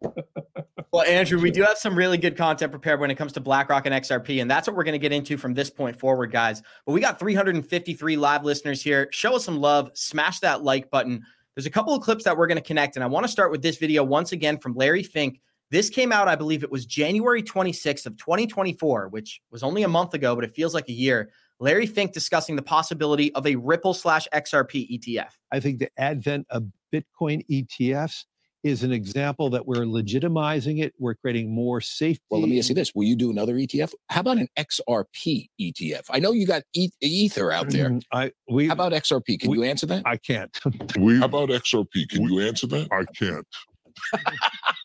Well, 0.00 1.02
Andrew, 1.06 1.40
we 1.40 1.50
do 1.50 1.62
have 1.62 1.78
some 1.78 1.96
really 1.96 2.18
good 2.18 2.36
content 2.36 2.70
prepared 2.70 3.00
when 3.00 3.10
it 3.10 3.16
comes 3.16 3.32
to 3.32 3.40
BlackRock 3.40 3.86
and 3.86 3.94
XRP, 3.94 4.40
and 4.40 4.50
that's 4.50 4.68
what 4.68 4.76
we're 4.76 4.84
going 4.84 4.92
to 4.92 4.98
get 4.98 5.12
into 5.12 5.36
from 5.36 5.54
this 5.54 5.70
point 5.70 5.98
forward, 5.98 6.32
guys. 6.32 6.62
But 6.86 6.92
we 6.92 7.00
got 7.00 7.18
353 7.18 8.16
live 8.16 8.44
listeners 8.44 8.82
here. 8.82 9.08
Show 9.12 9.36
us 9.36 9.44
some 9.44 9.58
love, 9.58 9.90
smash 9.94 10.40
that 10.40 10.62
like 10.62 10.90
button. 10.90 11.22
There's 11.54 11.66
a 11.66 11.70
couple 11.70 11.94
of 11.94 12.02
clips 12.02 12.24
that 12.24 12.36
we're 12.36 12.46
going 12.46 12.58
to 12.58 12.64
connect, 12.64 12.96
and 12.96 13.04
I 13.04 13.08
want 13.08 13.24
to 13.24 13.32
start 13.32 13.50
with 13.50 13.62
this 13.62 13.78
video 13.78 14.04
once 14.04 14.32
again 14.32 14.58
from 14.58 14.74
Larry 14.74 15.02
Fink 15.02 15.40
this 15.70 15.90
came 15.90 16.12
out, 16.12 16.28
I 16.28 16.36
believe 16.36 16.62
it 16.62 16.70
was 16.70 16.86
January 16.86 17.42
26th 17.42 18.06
of 18.06 18.16
2024, 18.16 19.08
which 19.08 19.40
was 19.50 19.62
only 19.62 19.82
a 19.82 19.88
month 19.88 20.14
ago, 20.14 20.34
but 20.34 20.44
it 20.44 20.54
feels 20.54 20.72
like 20.72 20.88
a 20.88 20.92
year. 20.92 21.30
Larry 21.60 21.86
Fink 21.86 22.12
discussing 22.12 22.56
the 22.56 22.62
possibility 22.62 23.34
of 23.34 23.46
a 23.46 23.56
Ripple 23.56 23.92
slash 23.92 24.26
XRP 24.32 24.98
ETF. 24.98 25.30
I 25.52 25.60
think 25.60 25.78
the 25.78 25.90
advent 25.98 26.46
of 26.50 26.64
Bitcoin 26.92 27.44
ETFs 27.50 28.24
is 28.64 28.82
an 28.82 28.92
example 28.92 29.50
that 29.50 29.66
we're 29.66 29.84
legitimizing 29.84 30.82
it. 30.82 30.92
We're 30.98 31.14
creating 31.14 31.54
more 31.54 31.80
safety. 31.80 32.22
Well, 32.30 32.40
let 32.40 32.48
me 32.48 32.58
ask 32.58 32.68
you 32.68 32.74
this: 32.74 32.94
Will 32.94 33.04
you 33.04 33.16
do 33.16 33.30
another 33.30 33.54
ETF? 33.54 33.92
How 34.08 34.20
about 34.20 34.38
an 34.38 34.48
XRP 34.58 35.48
ETF? 35.60 36.04
I 36.10 36.18
know 36.18 36.32
you 36.32 36.46
got 36.46 36.62
Ether 36.74 37.52
out 37.52 37.70
there. 37.70 37.90
Mm-hmm. 37.90 37.98
I 38.12 38.32
we. 38.50 38.66
How 38.66 38.74
about 38.74 38.92
XRP? 38.92 39.40
Can 39.40 39.50
we, 39.50 39.58
you 39.58 39.64
answer 39.64 39.86
that? 39.86 40.02
I 40.06 40.16
can't. 40.16 40.58
we, 40.98 41.18
How 41.18 41.26
about 41.26 41.50
XRP? 41.50 42.08
Can 42.08 42.24
we, 42.24 42.32
you 42.32 42.40
answer 42.40 42.66
that? 42.66 42.88
I 42.92 43.04
can't. 43.04 43.46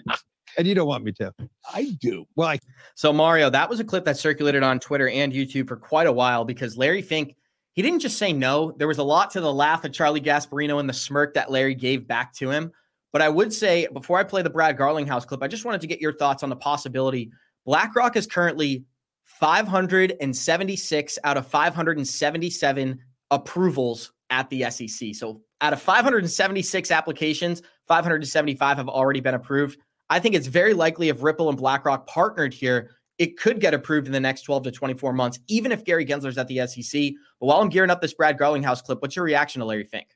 and 0.58 0.66
you 0.66 0.74
don't 0.74 0.88
want 0.88 1.04
me 1.04 1.12
to. 1.12 1.32
I 1.72 1.96
do. 2.00 2.26
Well, 2.36 2.48
I- 2.48 2.60
so 2.94 3.12
Mario, 3.12 3.50
that 3.50 3.68
was 3.68 3.80
a 3.80 3.84
clip 3.84 4.04
that 4.04 4.16
circulated 4.16 4.62
on 4.62 4.80
Twitter 4.80 5.08
and 5.08 5.32
YouTube 5.32 5.68
for 5.68 5.76
quite 5.76 6.06
a 6.06 6.12
while 6.12 6.44
because 6.44 6.76
Larry 6.76 7.02
Fink, 7.02 7.36
he 7.72 7.82
didn't 7.82 8.00
just 8.00 8.18
say 8.18 8.32
no. 8.32 8.72
There 8.76 8.88
was 8.88 8.98
a 8.98 9.02
lot 9.02 9.30
to 9.32 9.40
the 9.40 9.52
laugh 9.52 9.84
of 9.84 9.92
Charlie 9.92 10.20
Gasparino 10.20 10.80
and 10.80 10.88
the 10.88 10.94
smirk 10.94 11.34
that 11.34 11.50
Larry 11.50 11.74
gave 11.74 12.06
back 12.06 12.32
to 12.34 12.50
him. 12.50 12.72
But 13.14 13.22
I 13.22 13.28
would 13.28 13.52
say 13.52 13.86
before 13.92 14.18
I 14.18 14.24
play 14.24 14.42
the 14.42 14.50
Brad 14.50 14.76
Garlinghouse 14.76 15.24
clip, 15.24 15.40
I 15.40 15.46
just 15.46 15.64
wanted 15.64 15.80
to 15.82 15.86
get 15.86 16.00
your 16.00 16.12
thoughts 16.12 16.42
on 16.42 16.48
the 16.48 16.56
possibility. 16.56 17.30
BlackRock 17.64 18.16
is 18.16 18.26
currently 18.26 18.86
576 19.22 21.18
out 21.22 21.36
of 21.36 21.46
577 21.46 22.98
approvals 23.30 24.12
at 24.30 24.50
the 24.50 24.68
SEC. 24.68 25.14
So 25.14 25.42
out 25.60 25.72
of 25.72 25.80
576 25.80 26.90
applications, 26.90 27.62
575 27.86 28.78
have 28.78 28.88
already 28.88 29.20
been 29.20 29.34
approved. 29.34 29.78
I 30.10 30.18
think 30.18 30.34
it's 30.34 30.48
very 30.48 30.74
likely 30.74 31.08
if 31.08 31.22
Ripple 31.22 31.48
and 31.48 31.56
BlackRock 31.56 32.08
partnered 32.08 32.52
here, 32.52 32.90
it 33.18 33.38
could 33.38 33.60
get 33.60 33.74
approved 33.74 34.08
in 34.08 34.12
the 34.12 34.18
next 34.18 34.42
12 34.42 34.64
to 34.64 34.72
24 34.72 35.12
months, 35.12 35.38
even 35.46 35.70
if 35.70 35.84
Gary 35.84 36.04
Gensler's 36.04 36.36
at 36.36 36.48
the 36.48 36.66
SEC. 36.66 37.12
But 37.38 37.46
while 37.46 37.60
I'm 37.60 37.68
gearing 37.68 37.90
up 37.90 38.00
this 38.00 38.12
Brad 38.12 38.36
Garlinghouse 38.36 38.82
clip, 38.82 39.00
what's 39.02 39.14
your 39.14 39.24
reaction 39.24 39.60
to 39.60 39.66
Larry 39.66 39.84
Fink? 39.84 40.08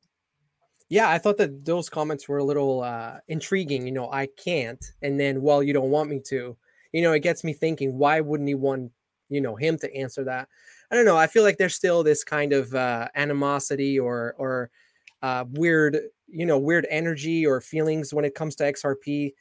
Yeah, 0.89 1.11
I 1.11 1.19
thought 1.19 1.37
that 1.37 1.65
those 1.65 1.91
comments 1.91 2.29
were 2.29 2.39
a 2.39 2.45
little 2.45 2.83
uh, 2.83 3.19
intriguing. 3.29 3.87
You 3.87 3.93
know, 3.93 4.11
I 4.11 4.29
can't, 4.43 4.83
and 5.03 5.21
then 5.21 5.43
well, 5.43 5.63
you 5.63 5.73
don't 5.73 5.91
want 5.91 6.09
me 6.11 6.21
to. 6.29 6.57
You 6.93 7.03
know, 7.03 7.13
it 7.13 7.21
gets 7.21 7.45
me 7.45 7.53
thinking. 7.53 7.99
Why 7.99 8.21
wouldn't 8.21 8.49
he 8.49 8.55
want 8.55 8.91
you 9.29 9.41
know 9.41 9.57
him 9.57 9.77
to 9.79 9.95
answer 9.95 10.25
that? 10.25 10.49
I 10.91 10.97
don't 10.97 11.05
know. 11.05 11.17
I 11.19 11.27
feel 11.27 11.43
like 11.43 11.59
there's 11.59 11.75
still 11.75 12.03
this 12.03 12.25
kind 12.25 12.53
of 12.55 12.75
uh, 12.75 13.09
animosity 13.15 13.99
or 13.99 14.35
or 14.39 14.71
uh, 15.23 15.45
weird, 15.51 15.99
you 16.27 16.47
know, 16.47 16.59
weird 16.59 16.87
energy 16.89 17.47
or 17.47 17.61
feelings 17.61 18.15
when 18.15 18.25
it 18.25 18.35
comes 18.35 18.55
to 18.57 18.65
XRP. 18.73 19.33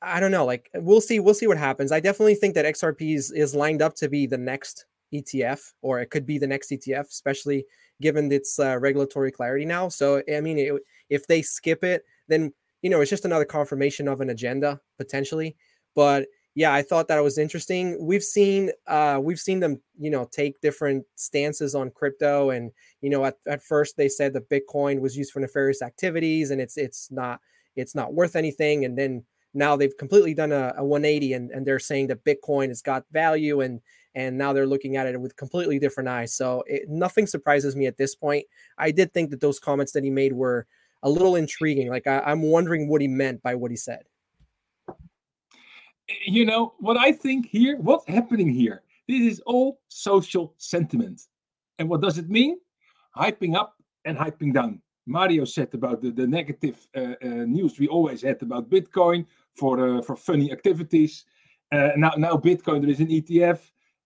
I 0.00 0.20
don't 0.20 0.30
know. 0.30 0.46
Like 0.46 0.70
we'll 0.74 1.02
see. 1.02 1.20
We'll 1.20 1.34
see 1.34 1.46
what 1.46 1.58
happens. 1.58 1.92
I 1.92 2.00
definitely 2.00 2.34
think 2.34 2.54
that 2.54 2.64
XRP 2.64 3.14
is, 3.14 3.30
is 3.30 3.54
lined 3.54 3.82
up 3.82 3.94
to 3.96 4.08
be 4.08 4.26
the 4.26 4.38
next 4.38 4.86
ETF, 5.12 5.72
or 5.82 6.00
it 6.00 6.10
could 6.10 6.24
be 6.24 6.38
the 6.38 6.46
next 6.46 6.70
ETF, 6.70 7.08
especially 7.08 7.66
given 8.02 8.30
its 8.30 8.58
uh, 8.58 8.78
regulatory 8.78 9.32
clarity 9.32 9.64
now. 9.64 9.88
So 9.88 10.22
I 10.32 10.40
mean, 10.42 10.58
it, 10.58 10.82
if 11.08 11.26
they 11.26 11.40
skip 11.40 11.82
it, 11.82 12.04
then 12.28 12.52
you 12.82 12.90
know 12.90 13.00
it's 13.00 13.10
just 13.10 13.24
another 13.24 13.46
confirmation 13.46 14.08
of 14.08 14.20
an 14.20 14.28
agenda 14.28 14.80
potentially. 14.98 15.56
But 15.94 16.26
yeah, 16.54 16.74
I 16.74 16.82
thought 16.82 17.08
that 17.08 17.22
was 17.22 17.38
interesting. 17.38 17.96
We've 17.98 18.22
seen 18.22 18.70
uh, 18.86 19.18
we've 19.22 19.40
seen 19.40 19.60
them, 19.60 19.80
you 19.98 20.10
know, 20.10 20.28
take 20.30 20.60
different 20.60 21.04
stances 21.14 21.74
on 21.74 21.90
crypto, 21.90 22.50
and 22.50 22.70
you 23.00 23.08
know, 23.08 23.24
at, 23.24 23.36
at 23.46 23.62
first 23.62 23.96
they 23.96 24.08
said 24.08 24.34
that 24.34 24.50
Bitcoin 24.50 25.00
was 25.00 25.16
used 25.16 25.32
for 25.32 25.40
nefarious 25.40 25.80
activities, 25.80 26.50
and 26.50 26.60
it's 26.60 26.76
it's 26.76 27.10
not 27.10 27.40
it's 27.74 27.94
not 27.94 28.12
worth 28.12 28.36
anything, 28.36 28.84
and 28.84 28.98
then 28.98 29.24
now 29.54 29.76
they've 29.76 29.96
completely 29.96 30.34
done 30.34 30.52
a, 30.52 30.74
a 30.76 30.84
180, 30.84 31.32
and, 31.34 31.50
and 31.50 31.66
they're 31.66 31.78
saying 31.78 32.08
that 32.08 32.24
Bitcoin 32.24 32.68
has 32.68 32.82
got 32.82 33.04
value, 33.12 33.62
and 33.62 33.80
and 34.14 34.36
now 34.36 34.52
they're 34.52 34.66
looking 34.66 34.96
at 34.96 35.06
it 35.06 35.20
with 35.20 35.36
completely 35.36 35.78
different 35.78 36.08
eyes. 36.08 36.34
So 36.34 36.62
it, 36.66 36.88
nothing 36.88 37.26
surprises 37.26 37.76
me 37.76 37.86
at 37.86 37.96
this 37.96 38.14
point. 38.14 38.44
I 38.78 38.90
did 38.90 39.12
think 39.12 39.30
that 39.30 39.40
those 39.40 39.58
comments 39.58 39.92
that 39.92 40.04
he 40.04 40.10
made 40.10 40.32
were 40.32 40.66
a 41.02 41.10
little 41.10 41.36
intriguing. 41.36 41.88
Like 41.88 42.06
I, 42.06 42.20
I'm 42.20 42.42
wondering 42.42 42.88
what 42.88 43.00
he 43.00 43.08
meant 43.08 43.42
by 43.42 43.54
what 43.54 43.70
he 43.70 43.76
said 43.76 44.04
you 46.24 46.44
know 46.44 46.74
what 46.78 46.96
I 46.96 47.12
think 47.12 47.46
here? 47.46 47.76
What's 47.76 48.06
happening 48.08 48.48
here? 48.48 48.82
This 49.08 49.32
is 49.32 49.40
all 49.40 49.80
social 49.88 50.54
sentiment. 50.58 51.22
And 51.78 51.88
what 51.88 52.00
does 52.00 52.18
it 52.18 52.28
mean? 52.28 52.58
Hyping 53.16 53.56
up 53.56 53.76
and 54.04 54.16
hyping 54.16 54.52
down. 54.52 54.80
Mario 55.06 55.44
said 55.44 55.74
about 55.74 56.00
the, 56.00 56.10
the 56.10 56.26
negative 56.26 56.86
uh, 56.96 57.14
uh, 57.22 57.26
news 57.26 57.78
we 57.78 57.88
always 57.88 58.22
had 58.22 58.40
about 58.42 58.70
Bitcoin 58.70 59.26
for 59.56 59.98
uh, 59.98 60.02
for 60.02 60.14
funny 60.14 60.52
activities. 60.52 61.24
Uh, 61.72 61.90
now 61.96 62.12
now 62.16 62.36
Bitcoin 62.36 62.80
there 62.80 62.90
is 62.90 63.00
an 63.00 63.08
ETF. 63.08 63.58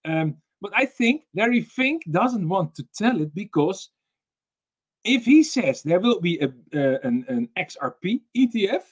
Um, 0.06 0.36
but 0.60 0.72
I 0.75 0.86
think 0.86 1.25
Larry 1.34 1.60
Fink 1.60 2.02
doesn't 2.10 2.48
want 2.48 2.75
to 2.76 2.86
tell 2.94 3.20
it 3.20 3.34
because 3.34 3.90
if 5.04 5.25
he 5.25 5.42
says 5.42 5.82
there 5.82 6.00
will 6.00 6.20
be 6.20 6.38
a, 6.38 6.46
uh, 6.46 6.98
an, 7.02 7.25
an 7.28 7.48
XRP 7.58 8.20
ETF, 8.36 8.82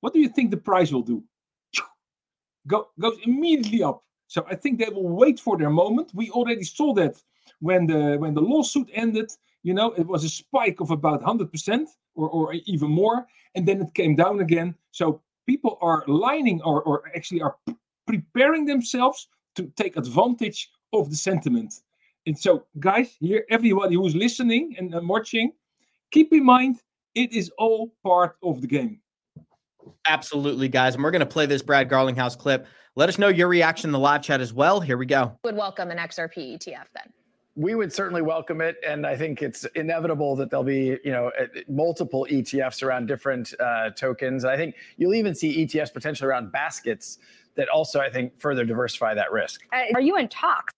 what 0.00 0.12
do 0.12 0.20
you 0.20 0.28
think 0.28 0.50
the 0.50 0.56
price 0.56 0.92
will 0.92 1.02
do? 1.02 1.24
go, 2.66 2.88
goes 2.98 3.18
immediately 3.24 3.82
up. 3.82 4.04
So 4.28 4.46
I 4.48 4.54
think 4.54 4.78
they 4.78 4.88
will 4.88 5.08
wait 5.08 5.38
for 5.38 5.58
their 5.58 5.70
moment. 5.70 6.12
We 6.14 6.30
already 6.30 6.64
saw 6.64 6.94
that 6.94 7.20
when 7.60 7.86
the 7.86 8.16
when 8.18 8.34
the 8.34 8.40
lawsuit 8.40 8.88
ended. 8.94 9.30
You 9.62 9.74
know, 9.74 9.92
it 9.92 10.06
was 10.06 10.24
a 10.24 10.28
spike 10.28 10.80
of 10.80 10.90
about 10.90 11.22
100% 11.22 11.86
or, 12.16 12.28
or 12.28 12.52
even 12.52 12.90
more, 12.90 13.28
and 13.54 13.66
then 13.66 13.80
it 13.80 13.94
came 13.94 14.16
down 14.16 14.40
again. 14.40 14.74
So 14.90 15.22
people 15.46 15.78
are 15.80 16.02
lining 16.08 16.60
or, 16.62 16.82
or 16.82 17.04
actually 17.14 17.42
are 17.42 17.56
preparing 18.08 18.64
themselves 18.64 19.28
to 19.56 19.70
take 19.76 19.96
advantage 19.96 20.70
of 20.92 21.10
the 21.10 21.16
sentiment. 21.16 21.74
And 22.26 22.38
so, 22.38 22.66
guys, 22.78 23.16
here, 23.18 23.44
everybody 23.50 23.96
who's 23.96 24.14
listening 24.14 24.76
and, 24.78 24.94
and 24.94 25.08
watching, 25.08 25.52
keep 26.10 26.32
in 26.32 26.44
mind 26.44 26.76
it 27.14 27.32
is 27.32 27.50
all 27.58 27.92
part 28.02 28.36
of 28.42 28.60
the 28.60 28.66
game. 28.66 29.00
Absolutely, 30.08 30.68
guys. 30.68 30.94
And 30.94 31.02
we're 31.02 31.10
going 31.10 31.20
to 31.20 31.26
play 31.26 31.46
this 31.46 31.62
Brad 31.62 31.88
Garlinghouse 31.88 32.38
clip. 32.38 32.66
Let 32.94 33.08
us 33.08 33.18
know 33.18 33.28
your 33.28 33.48
reaction 33.48 33.88
in 33.88 33.92
the 33.92 33.98
live 33.98 34.22
chat 34.22 34.40
as 34.40 34.52
well. 34.52 34.80
Here 34.80 34.96
we 34.96 35.06
go. 35.06 35.38
Would 35.44 35.56
welcome 35.56 35.90
an 35.90 35.98
XRP 35.98 36.58
ETF 36.58 36.86
then? 36.94 37.12
We 37.54 37.74
would 37.74 37.92
certainly 37.92 38.22
welcome 38.22 38.62
it, 38.62 38.76
and 38.86 39.06
I 39.06 39.14
think 39.14 39.42
it's 39.42 39.64
inevitable 39.74 40.36
that 40.36 40.48
there'll 40.48 40.64
be, 40.64 40.98
you 41.04 41.12
know, 41.12 41.30
multiple 41.68 42.26
ETFs 42.30 42.82
around 42.82 43.08
different 43.08 43.52
uh, 43.60 43.90
tokens. 43.90 44.46
I 44.46 44.56
think 44.56 44.74
you'll 44.96 45.12
even 45.12 45.34
see 45.34 45.66
ETFs 45.66 45.92
potentially 45.92 46.28
around 46.28 46.50
baskets 46.50 47.18
that 47.56 47.68
also, 47.68 48.00
I 48.00 48.10
think, 48.10 48.38
further 48.40 48.64
diversify 48.64 49.14
that 49.14 49.32
risk. 49.32 49.62
Uh, 49.72 49.84
are 49.94 50.00
you 50.00 50.16
in 50.16 50.28
talks? 50.28 50.72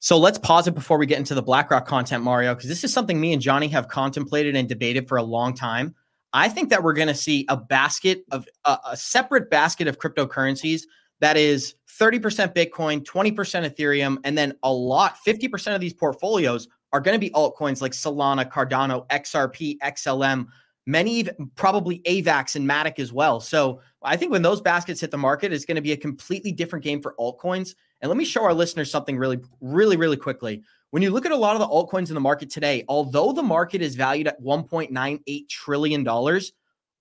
So 0.00 0.18
let's 0.18 0.38
pause 0.38 0.66
it 0.66 0.74
before 0.74 0.98
we 0.98 1.06
get 1.06 1.18
into 1.18 1.34
the 1.34 1.42
BlackRock 1.42 1.86
content, 1.86 2.24
Mario, 2.24 2.54
because 2.54 2.68
this 2.68 2.82
is 2.82 2.92
something 2.92 3.20
me 3.20 3.32
and 3.32 3.40
Johnny 3.40 3.68
have 3.68 3.86
contemplated 3.86 4.56
and 4.56 4.68
debated 4.68 5.08
for 5.08 5.16
a 5.16 5.22
long 5.22 5.54
time. 5.54 5.94
I 6.32 6.48
think 6.48 6.70
that 6.70 6.82
we're 6.82 6.94
going 6.94 7.08
to 7.08 7.14
see 7.14 7.44
a 7.48 7.56
basket 7.56 8.24
of 8.32 8.48
uh, 8.64 8.78
a 8.90 8.96
separate 8.96 9.48
basket 9.48 9.86
of 9.86 9.98
cryptocurrencies 9.98 10.82
that 11.20 11.36
is 11.36 11.76
30% 12.00 12.20
Bitcoin, 12.52 13.04
20% 13.04 13.34
Ethereum, 13.70 14.18
and 14.24 14.36
then 14.36 14.54
a 14.64 14.72
lot, 14.72 15.16
50% 15.24 15.74
of 15.74 15.80
these 15.80 15.92
portfolios 15.92 16.66
are 16.92 17.00
going 17.00 17.14
to 17.14 17.20
be 17.20 17.30
altcoins 17.30 17.80
like 17.80 17.92
Solana, 17.92 18.50
Cardano, 18.50 19.06
XRP, 19.08 19.78
XLM, 19.78 20.46
many 20.86 21.28
probably 21.54 22.00
AVAX 22.00 22.56
and 22.56 22.68
Matic 22.68 22.98
as 22.98 23.12
well. 23.12 23.40
So 23.40 23.80
I 24.02 24.16
think 24.16 24.32
when 24.32 24.42
those 24.42 24.60
baskets 24.60 25.00
hit 25.00 25.10
the 25.10 25.18
market, 25.18 25.52
it's 25.52 25.64
going 25.64 25.76
to 25.76 25.82
be 25.82 25.92
a 25.92 25.96
completely 25.96 26.52
different 26.52 26.84
game 26.84 27.00
for 27.00 27.14
altcoins. 27.18 27.74
And 28.00 28.08
let 28.08 28.16
me 28.16 28.24
show 28.24 28.42
our 28.42 28.54
listeners 28.54 28.90
something 28.90 29.16
really, 29.16 29.38
really, 29.60 29.96
really 29.96 30.16
quickly. 30.16 30.62
When 30.90 31.02
you 31.02 31.10
look 31.10 31.24
at 31.24 31.32
a 31.32 31.36
lot 31.36 31.54
of 31.54 31.60
the 31.60 31.68
altcoins 31.68 32.08
in 32.08 32.14
the 32.14 32.20
market 32.20 32.50
today, 32.50 32.84
although 32.88 33.32
the 33.32 33.42
market 33.42 33.80
is 33.80 33.94
valued 33.94 34.26
at 34.26 34.42
$1.98 34.42 35.48
trillion, 35.48 36.40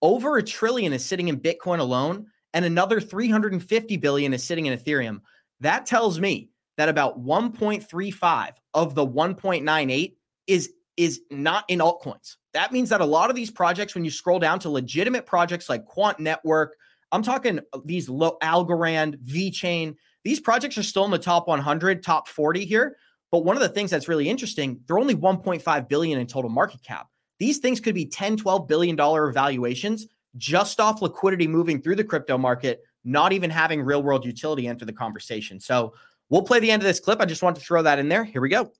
over 0.01 0.37
a 0.37 0.43
trillion 0.43 0.93
is 0.93 1.03
sitting 1.03 1.27
in 1.27 1.39
Bitcoin 1.39 1.79
alone, 1.79 2.27
and 2.53 2.65
another 2.65 2.99
350 3.01 3.97
billion 3.97 4.33
is 4.33 4.43
sitting 4.43 4.67
in 4.67 4.77
Ethereum. 4.77 5.21
That 5.59 5.85
tells 5.85 6.19
me 6.19 6.49
that 6.77 6.89
about 6.89 7.23
1.35 7.23 8.51
of 8.73 8.95
the 8.95 9.05
1.98 9.05 10.15
is 10.47 10.71
is 10.97 11.21
not 11.31 11.63
in 11.67 11.79
altcoins. 11.79 12.35
That 12.53 12.71
means 12.71 12.89
that 12.89 13.01
a 13.01 13.05
lot 13.05 13.29
of 13.29 13.35
these 13.35 13.51
projects, 13.51 13.95
when 13.95 14.03
you 14.03 14.11
scroll 14.11 14.39
down 14.39 14.59
to 14.59 14.69
legitimate 14.69 15.25
projects 15.25 15.69
like 15.69 15.85
Quant 15.85 16.19
Network, 16.19 16.75
I'm 17.11 17.23
talking 17.23 17.59
uh, 17.73 17.79
these 17.85 18.09
low 18.09 18.37
Algorand, 18.41 19.17
VeChain, 19.17 19.95
these 20.23 20.39
projects 20.39 20.77
are 20.77 20.83
still 20.83 21.05
in 21.05 21.11
the 21.11 21.17
top 21.17 21.47
100, 21.47 22.03
top 22.03 22.27
40 22.27 22.65
here. 22.65 22.97
But 23.31 23.45
one 23.45 23.55
of 23.55 23.61
the 23.61 23.69
things 23.69 23.89
that's 23.89 24.07
really 24.07 24.29
interesting, 24.29 24.79
they're 24.85 24.99
only 24.99 25.15
1.5 25.15 25.87
billion 25.87 26.19
in 26.19 26.27
total 26.27 26.49
market 26.49 26.83
cap. 26.83 27.07
These 27.39 27.59
things 27.59 27.79
could 27.79 27.95
be 27.95 28.05
10, 28.05 28.37
12 28.37 28.67
billion 28.67 28.95
dollar 28.95 29.31
valuations 29.31 30.07
just 30.37 30.79
off 30.79 31.01
liquidity 31.01 31.47
moving 31.47 31.81
through 31.81 31.95
the 31.95 32.03
crypto 32.03 32.37
market, 32.37 32.83
not 33.03 33.33
even 33.33 33.49
having 33.49 33.81
real 33.81 34.03
world 34.03 34.25
utility 34.25 34.67
enter 34.67 34.85
the 34.85 34.93
conversation. 34.93 35.59
So 35.59 35.93
we'll 36.29 36.43
play 36.43 36.59
the 36.59 36.71
end 36.71 36.81
of 36.81 36.87
this 36.87 36.99
clip. 36.99 37.19
I 37.19 37.25
just 37.25 37.41
want 37.41 37.55
to 37.55 37.61
throw 37.61 37.81
that 37.81 37.99
in 37.99 38.09
there. 38.09 38.23
Here 38.23 38.41
we 38.41 38.49
go. 38.49 38.71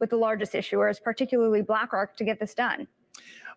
With 0.00 0.10
the 0.10 0.16
largest 0.16 0.52
issuers, 0.52 1.02
particularly 1.02 1.62
BlackRock, 1.62 2.16
to 2.16 2.24
get 2.24 2.38
this 2.38 2.54
done. 2.54 2.86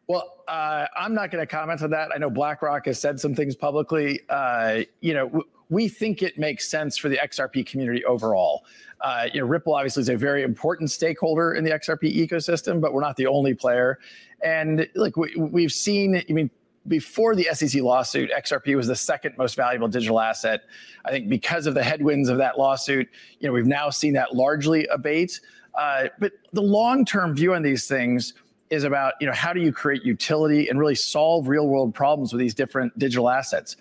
Well, 0.07 0.43
uh, 0.47 0.85
I'm 0.97 1.13
not 1.13 1.31
going 1.31 1.45
to 1.45 1.47
comment 1.47 1.81
on 1.81 1.89
that. 1.89 2.09
I 2.15 2.17
know 2.17 2.29
BlackRock 2.29 2.85
has 2.85 2.99
said 2.99 3.19
some 3.19 3.35
things 3.35 3.55
publicly. 3.55 4.21
Uh, 4.29 4.83
you 5.01 5.13
know, 5.13 5.25
w- 5.25 5.45
we 5.69 5.89
think 5.89 6.23
it 6.23 6.37
makes 6.39 6.69
sense 6.69 6.97
for 6.97 7.09
the 7.09 7.17
XRP 7.17 7.65
community 7.65 8.05
overall. 8.05 8.63
Uh, 9.01 9.27
you 9.33 9.41
know, 9.41 9.45
Ripple 9.45 9.75
obviously 9.75 10.01
is 10.01 10.09
a 10.09 10.15
very 10.15 10.43
important 10.43 10.91
stakeholder 10.91 11.53
in 11.55 11.65
the 11.65 11.71
XRP 11.71 12.15
ecosystem, 12.15 12.79
but 12.79 12.93
we're 12.93 13.01
not 13.01 13.17
the 13.17 13.27
only 13.27 13.53
player. 13.53 13.99
And 14.41 14.87
like 14.95 15.17
we, 15.17 15.35
we've 15.35 15.73
seen. 15.73 16.15
I 16.15 16.31
mean, 16.31 16.49
before 16.87 17.35
the 17.35 17.49
SEC 17.51 17.81
lawsuit, 17.81 18.31
XRP 18.31 18.77
was 18.77 18.87
the 18.87 18.95
second 18.95 19.37
most 19.37 19.55
valuable 19.55 19.89
digital 19.89 20.21
asset. 20.21 20.61
I 21.03 21.11
think 21.11 21.27
because 21.27 21.67
of 21.67 21.73
the 21.73 21.83
headwinds 21.83 22.29
of 22.29 22.37
that 22.37 22.57
lawsuit, 22.57 23.09
you 23.39 23.47
know, 23.47 23.53
we've 23.53 23.67
now 23.67 23.89
seen 23.89 24.13
that 24.13 24.35
largely 24.35 24.87
abate. 24.87 25.41
Uh, 25.75 26.07
but 26.17 26.31
the 26.53 26.61
long-term 26.61 27.35
view 27.35 27.53
on 27.53 27.61
these 27.61 27.87
things 27.89 28.33
is 28.69 28.83
about, 28.83 29.13
you 29.19 29.27
know, 29.27 29.33
how 29.33 29.53
do 29.53 29.61
you 29.61 29.71
create 29.71 30.03
utility 30.03 30.69
and 30.69 30.79
really 30.79 30.95
solve 30.95 31.47
real-world 31.47 31.93
problems 31.93 32.33
with 32.33 32.39
these 32.39 32.53
different 32.53 32.97
digital 32.99 33.29
assets? 33.29 33.77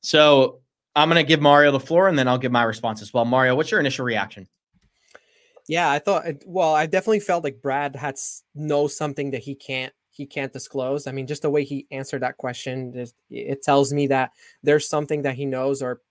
So 0.00 0.60
I'm 0.94 1.08
going 1.08 1.22
to 1.22 1.28
give 1.28 1.40
Mario 1.40 1.70
the 1.72 1.80
floor 1.80 2.08
and 2.08 2.18
then 2.18 2.28
I'll 2.28 2.38
give 2.38 2.52
my 2.52 2.62
response 2.62 3.02
as 3.02 3.12
well. 3.12 3.24
Mario, 3.24 3.54
what's 3.54 3.70
your 3.70 3.80
initial 3.80 4.04
reaction? 4.04 4.48
Yeah, 5.68 5.90
I 5.90 5.98
thought 5.98 6.24
well, 6.44 6.74
I 6.74 6.86
definitely 6.86 7.20
felt 7.20 7.44
like 7.44 7.62
Brad 7.62 7.94
had 7.94 8.16
knows 8.54 8.96
something 8.96 9.30
that 9.30 9.42
he 9.42 9.54
can't 9.54 9.92
he 10.10 10.26
can't 10.26 10.52
disclose. 10.52 11.06
I 11.06 11.12
mean, 11.12 11.26
just 11.26 11.42
the 11.42 11.50
way 11.50 11.64
he 11.64 11.86
answered 11.90 12.22
that 12.22 12.36
question, 12.36 13.06
it 13.30 13.62
tells 13.62 13.92
me 13.92 14.06
that 14.08 14.32
there's 14.62 14.88
something 14.88 15.22
that 15.22 15.34
he 15.34 15.46
knows 15.46 15.80
or 15.80 16.02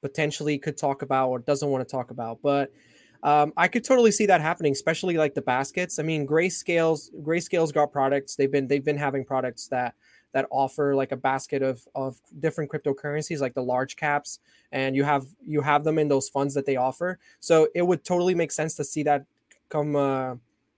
potentially 0.00 0.58
could 0.58 0.78
talk 0.78 1.02
about 1.02 1.28
or 1.28 1.40
doesn't 1.40 1.68
want 1.68 1.86
to 1.86 1.90
talk 1.90 2.10
about. 2.10 2.38
But 2.42 2.72
um, 3.22 3.52
I 3.56 3.68
could 3.68 3.84
totally 3.84 4.10
see 4.10 4.26
that 4.26 4.40
happening, 4.40 4.72
especially 4.72 5.16
like 5.16 5.34
the 5.34 5.42
baskets. 5.42 5.98
I 5.98 6.02
mean, 6.02 6.26
Grayscale's 6.26 7.10
Grayscale's 7.22 7.72
got 7.72 7.92
products. 7.92 8.36
They've 8.36 8.50
been 8.50 8.66
they've 8.66 8.84
been 8.84 8.96
having 8.96 9.24
products 9.24 9.68
that 9.68 9.94
that 10.32 10.46
offer 10.50 10.94
like 10.94 11.12
a 11.12 11.16
basket 11.16 11.62
of 11.62 11.86
of 11.94 12.20
different 12.38 12.70
cryptocurrencies 12.70 13.40
like 13.40 13.54
the 13.54 13.62
large 13.62 13.96
caps 13.96 14.38
and 14.72 14.94
you 14.94 15.04
have 15.04 15.26
you 15.44 15.60
have 15.60 15.84
them 15.84 15.98
in 15.98 16.08
those 16.08 16.28
funds 16.28 16.54
that 16.54 16.66
they 16.66 16.76
offer 16.76 17.18
so 17.40 17.68
it 17.74 17.82
would 17.82 18.04
totally 18.04 18.34
make 18.34 18.52
sense 18.52 18.74
to 18.76 18.84
see 18.84 19.02
that 19.02 19.24
come 19.70 19.96
uh, 19.96 20.34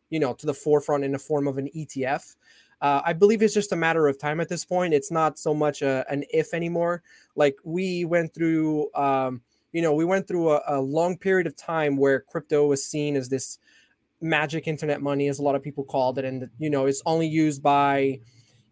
you 0.09 0.19
know 0.19 0.33
to 0.33 0.47
the 0.47 0.55
forefront 0.55 1.05
in 1.05 1.13
the 1.13 1.19
form 1.19 1.47
of 1.47 1.59
an 1.59 1.69
etf 1.77 2.37
uh, 2.83 3.01
I 3.05 3.13
believe 3.13 3.43
it's 3.43 3.55
just 3.55 3.71
a 3.71 3.77
matter 3.77 4.09
of 4.09 4.19
time 4.19 4.41
at 4.41 4.49
this 4.49 4.65
point. 4.65 4.93
It's 4.93 5.13
not 5.13 5.39
so 5.39 5.55
much 5.55 5.83
a, 5.83 6.05
an 6.11 6.25
if 6.35 6.53
anymore. 6.53 7.05
Like 7.37 7.57
we 7.63 8.05
went 8.05 8.35
through, 8.35 8.93
um, 8.97 9.41
you 9.73 9.83
know, 9.83 9.95
we 9.95 10.05
went 10.05 10.29
through 10.29 10.50
a, 10.50 10.62
a, 10.67 10.81
long 10.81 11.17
period 11.17 11.47
of 11.47 11.57
time 11.57 11.97
where 11.97 12.21
crypto 12.21 12.67
was 12.67 12.85
seen 12.85 13.17
as 13.17 13.29
this 13.29 13.59
magic 14.21 14.69
internet 14.69 15.00
money, 15.00 15.29
as 15.29 15.38
a 15.38 15.43
lot 15.43 15.55
of 15.55 15.62
people 15.62 15.85
called 15.85 16.19
it, 16.19 16.25
and 16.25 16.49
you 16.59 16.71
know, 16.71 16.87
it's 16.87 17.02
only 17.07 17.26
used 17.26 17.62
by 17.62 18.21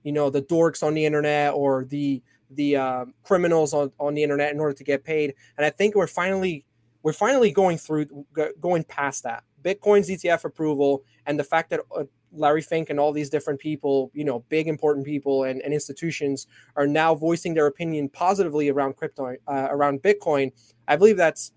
you 0.02 0.12
know 0.12 0.30
the 0.30 0.42
dorks 0.42 0.82
on 0.82 0.94
the 0.94 1.04
internet 1.04 1.54
or 1.54 1.84
the 1.84 2.22
the 2.50 2.76
uh, 2.76 3.04
criminals 3.22 3.72
on, 3.72 3.92
on 3.98 4.14
the 4.14 4.22
internet 4.22 4.52
in 4.52 4.60
order 4.60 4.74
to 4.74 4.84
get 4.84 5.04
paid. 5.04 5.34
And 5.56 5.64
i 5.64 5.70
think 5.70 5.94
we're 5.94 6.06
finally 6.06 6.64
we're 7.02 7.12
finally 7.12 7.50
going 7.50 7.78
through 7.78 8.26
going 8.60 8.84
past 8.84 9.22
that. 9.24 9.44
Bitcoin's 9.62 10.08
etf 10.08 10.44
approval 10.44 11.04
and 11.26 11.38
the 11.38 11.44
fact 11.44 11.70
that 11.70 11.80
uh, 11.96 12.04
Larry 12.32 12.62
Fink 12.62 12.90
and 12.90 13.00
all 13.00 13.12
these 13.12 13.30
different 13.30 13.60
people, 13.60 14.10
you 14.14 14.24
know, 14.24 14.40
big 14.48 14.68
important 14.68 15.04
people 15.06 15.44
and, 15.44 15.60
and 15.62 15.72
institutions 15.72 16.46
are 16.76 16.86
now 16.86 17.14
voicing 17.14 17.54
their 17.54 17.66
opinion 17.66 18.08
positively 18.08 18.68
around 18.68 18.96
crypto, 18.96 19.36
uh, 19.48 19.68
around 19.70 20.02
Bitcoin. 20.02 20.52
I 20.88 20.96
believe 20.96 21.16
that's 21.16 21.52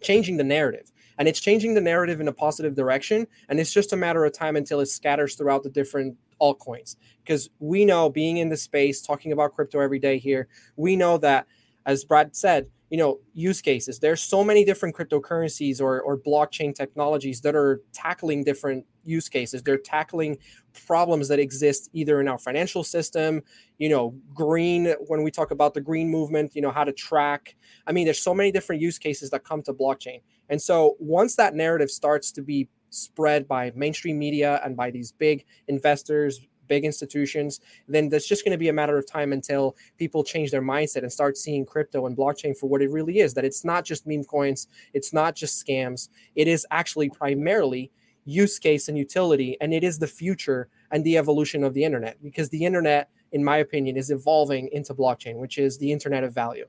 changing 0.00 0.36
the 0.36 0.44
narrative 0.44 0.92
and 1.18 1.26
it's 1.26 1.40
changing 1.40 1.74
the 1.74 1.80
narrative 1.80 2.20
in 2.20 2.28
a 2.28 2.32
positive 2.32 2.74
direction. 2.74 3.26
And 3.48 3.58
it's 3.58 3.72
just 3.72 3.92
a 3.92 3.96
matter 3.96 4.24
of 4.24 4.32
time 4.32 4.56
until 4.56 4.80
it 4.80 4.86
scatters 4.86 5.34
throughout 5.34 5.62
the 5.62 5.70
different 5.70 6.16
altcoins. 6.40 6.96
Because 7.24 7.50
we 7.58 7.84
know, 7.84 8.08
being 8.08 8.38
in 8.38 8.48
the 8.48 8.56
space, 8.56 9.02
talking 9.02 9.32
about 9.32 9.54
crypto 9.54 9.80
every 9.80 9.98
day 9.98 10.18
here, 10.18 10.48
we 10.76 10.96
know 10.96 11.18
that, 11.18 11.46
as 11.88 12.04
Brad 12.04 12.36
said, 12.36 12.66
you 12.90 12.96
know 12.96 13.18
use 13.34 13.60
cases. 13.60 13.98
There's 13.98 14.22
so 14.22 14.42
many 14.44 14.64
different 14.64 14.94
cryptocurrencies 14.94 15.80
or, 15.80 16.00
or 16.00 16.16
blockchain 16.16 16.74
technologies 16.74 17.40
that 17.42 17.54
are 17.54 17.82
tackling 17.92 18.44
different 18.44 18.86
use 19.04 19.28
cases. 19.28 19.62
They're 19.62 19.78
tackling 19.78 20.38
problems 20.86 21.28
that 21.28 21.38
exist 21.38 21.90
either 21.92 22.20
in 22.20 22.28
our 22.28 22.38
financial 22.38 22.84
system 22.84 23.42
you 23.78 23.88
know 23.88 24.14
green 24.32 24.94
when 25.08 25.22
we 25.22 25.30
talk 25.30 25.50
about 25.50 25.74
the 25.74 25.80
green 25.80 26.08
movement 26.08 26.54
you 26.54 26.62
know 26.62 26.70
how 26.70 26.84
to 26.84 26.92
track. 26.92 27.56
I 27.86 27.92
mean 27.92 28.04
there's 28.04 28.22
so 28.22 28.34
many 28.34 28.52
different 28.52 28.80
use 28.80 28.98
cases 28.98 29.30
that 29.30 29.44
come 29.44 29.62
to 29.62 29.72
blockchain. 29.72 30.22
And 30.48 30.60
so 30.60 30.96
once 30.98 31.36
that 31.36 31.54
narrative 31.54 31.90
starts 31.90 32.32
to 32.32 32.42
be 32.42 32.68
spread 32.90 33.46
by 33.46 33.70
mainstream 33.74 34.18
media 34.18 34.60
and 34.64 34.76
by 34.76 34.90
these 34.90 35.12
big 35.12 35.44
investors 35.68 36.40
big 36.68 36.84
institutions, 36.84 37.60
then 37.88 38.08
that's 38.08 38.28
just 38.28 38.44
going 38.44 38.52
to 38.52 38.58
be 38.58 38.68
a 38.68 38.72
matter 38.72 38.96
of 38.96 39.06
time 39.06 39.32
until 39.32 39.76
people 39.98 40.22
change 40.22 40.50
their 40.50 40.62
mindset 40.62 41.02
and 41.02 41.12
start 41.12 41.36
seeing 41.36 41.64
crypto 41.64 42.06
and 42.06 42.16
blockchain 42.16 42.56
for 42.56 42.68
what 42.68 42.82
it 42.82 42.90
really 42.90 43.18
is. 43.18 43.34
That 43.34 43.44
it's 43.44 43.64
not 43.64 43.84
just 43.84 44.06
meme 44.06 44.24
coins, 44.24 44.68
it's 44.94 45.12
not 45.12 45.34
just 45.34 45.64
scams. 45.64 46.08
It 46.34 46.48
is 46.48 46.66
actually 46.70 47.10
primarily 47.10 47.90
use 48.24 48.58
case 48.58 48.88
and 48.88 48.98
utility, 48.98 49.56
and 49.60 49.72
it 49.72 49.82
is 49.82 49.98
the 49.98 50.06
future 50.06 50.68
and 50.90 51.02
the 51.04 51.16
evolution 51.16 51.64
of 51.64 51.74
the 51.74 51.82
internet 51.84 52.22
because 52.22 52.48
the 52.50 52.64
internet, 52.64 53.10
in 53.32 53.42
my 53.42 53.56
opinion, 53.58 53.96
is 53.96 54.10
evolving 54.10 54.68
into 54.72 54.94
blockchain, 54.94 55.36
which 55.36 55.58
is 55.58 55.78
the 55.78 55.90
internet 55.90 56.24
of 56.24 56.34
value. 56.34 56.66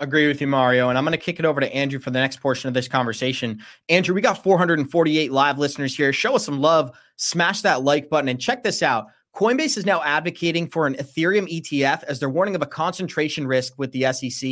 Agree 0.00 0.26
with 0.26 0.40
you, 0.40 0.48
Mario. 0.48 0.88
And 0.88 0.98
I'm 0.98 1.04
going 1.04 1.12
to 1.12 1.18
kick 1.18 1.38
it 1.38 1.44
over 1.44 1.60
to 1.60 1.72
Andrew 1.72 2.00
for 2.00 2.10
the 2.10 2.18
next 2.18 2.40
portion 2.40 2.66
of 2.66 2.74
this 2.74 2.88
conversation. 2.88 3.62
Andrew, 3.88 4.14
we 4.14 4.20
got 4.20 4.42
448 4.42 5.30
live 5.30 5.58
listeners 5.58 5.96
here. 5.96 6.12
Show 6.12 6.34
us 6.34 6.44
some 6.44 6.60
love, 6.60 6.90
smash 7.16 7.62
that 7.62 7.82
like 7.82 8.10
button, 8.10 8.28
and 8.28 8.40
check 8.40 8.64
this 8.64 8.82
out. 8.82 9.06
Coinbase 9.34 9.76
is 9.76 9.84
now 9.84 10.00
advocating 10.04 10.68
for 10.68 10.86
an 10.86 10.94
Ethereum 10.94 11.50
ETF 11.50 12.04
as 12.04 12.20
they're 12.20 12.30
warning 12.30 12.54
of 12.54 12.62
a 12.62 12.66
concentration 12.66 13.48
risk 13.48 13.74
with 13.76 13.90
the 13.90 14.12
SEC. 14.12 14.48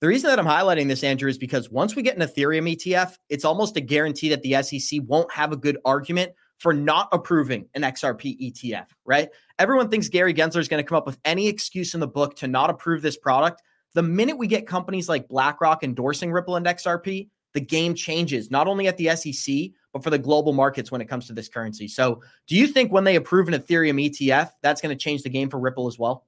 The 0.00 0.06
reason 0.06 0.28
that 0.28 0.38
I'm 0.38 0.44
highlighting 0.44 0.86
this, 0.86 1.02
Andrew, 1.02 1.30
is 1.30 1.38
because 1.38 1.70
once 1.70 1.96
we 1.96 2.02
get 2.02 2.14
an 2.14 2.28
Ethereum 2.28 2.76
ETF, 2.76 3.16
it's 3.30 3.46
almost 3.46 3.78
a 3.78 3.80
guarantee 3.80 4.28
that 4.28 4.42
the 4.42 4.62
SEC 4.62 5.00
won't 5.06 5.32
have 5.32 5.50
a 5.52 5.56
good 5.56 5.78
argument 5.86 6.32
for 6.58 6.74
not 6.74 7.08
approving 7.10 7.66
an 7.74 7.80
XRP 7.80 8.52
ETF, 8.52 8.88
right? 9.06 9.30
Everyone 9.58 9.88
thinks 9.88 10.08
Gary 10.08 10.34
Gensler 10.34 10.60
is 10.60 10.68
going 10.68 10.84
to 10.84 10.86
come 10.86 10.98
up 10.98 11.06
with 11.06 11.18
any 11.24 11.48
excuse 11.48 11.94
in 11.94 12.00
the 12.00 12.06
book 12.06 12.36
to 12.36 12.46
not 12.46 12.68
approve 12.68 13.00
this 13.00 13.16
product. 13.16 13.62
The 13.94 14.02
minute 14.02 14.36
we 14.36 14.46
get 14.46 14.66
companies 14.66 15.08
like 15.08 15.26
BlackRock 15.28 15.82
endorsing 15.82 16.32
Ripple 16.32 16.56
and 16.56 16.66
XRP, 16.66 17.30
the 17.54 17.60
game 17.60 17.94
changes, 17.94 18.50
not 18.50 18.66
only 18.66 18.88
at 18.88 18.98
the 18.98 19.16
SEC, 19.16 19.70
but 19.98 20.04
for 20.04 20.10
the 20.10 20.18
global 20.18 20.52
markets 20.52 20.90
when 20.90 21.00
it 21.00 21.08
comes 21.08 21.26
to 21.26 21.32
this 21.32 21.48
currency. 21.48 21.88
So, 21.88 22.22
do 22.46 22.56
you 22.56 22.66
think 22.66 22.92
when 22.92 23.04
they 23.04 23.16
approve 23.16 23.48
an 23.48 23.54
Ethereum 23.54 24.04
ETF, 24.08 24.52
that's 24.62 24.80
going 24.80 24.96
to 24.96 25.02
change 25.02 25.22
the 25.22 25.30
game 25.30 25.50
for 25.50 25.58
Ripple 25.58 25.86
as 25.86 25.98
well? 25.98 26.26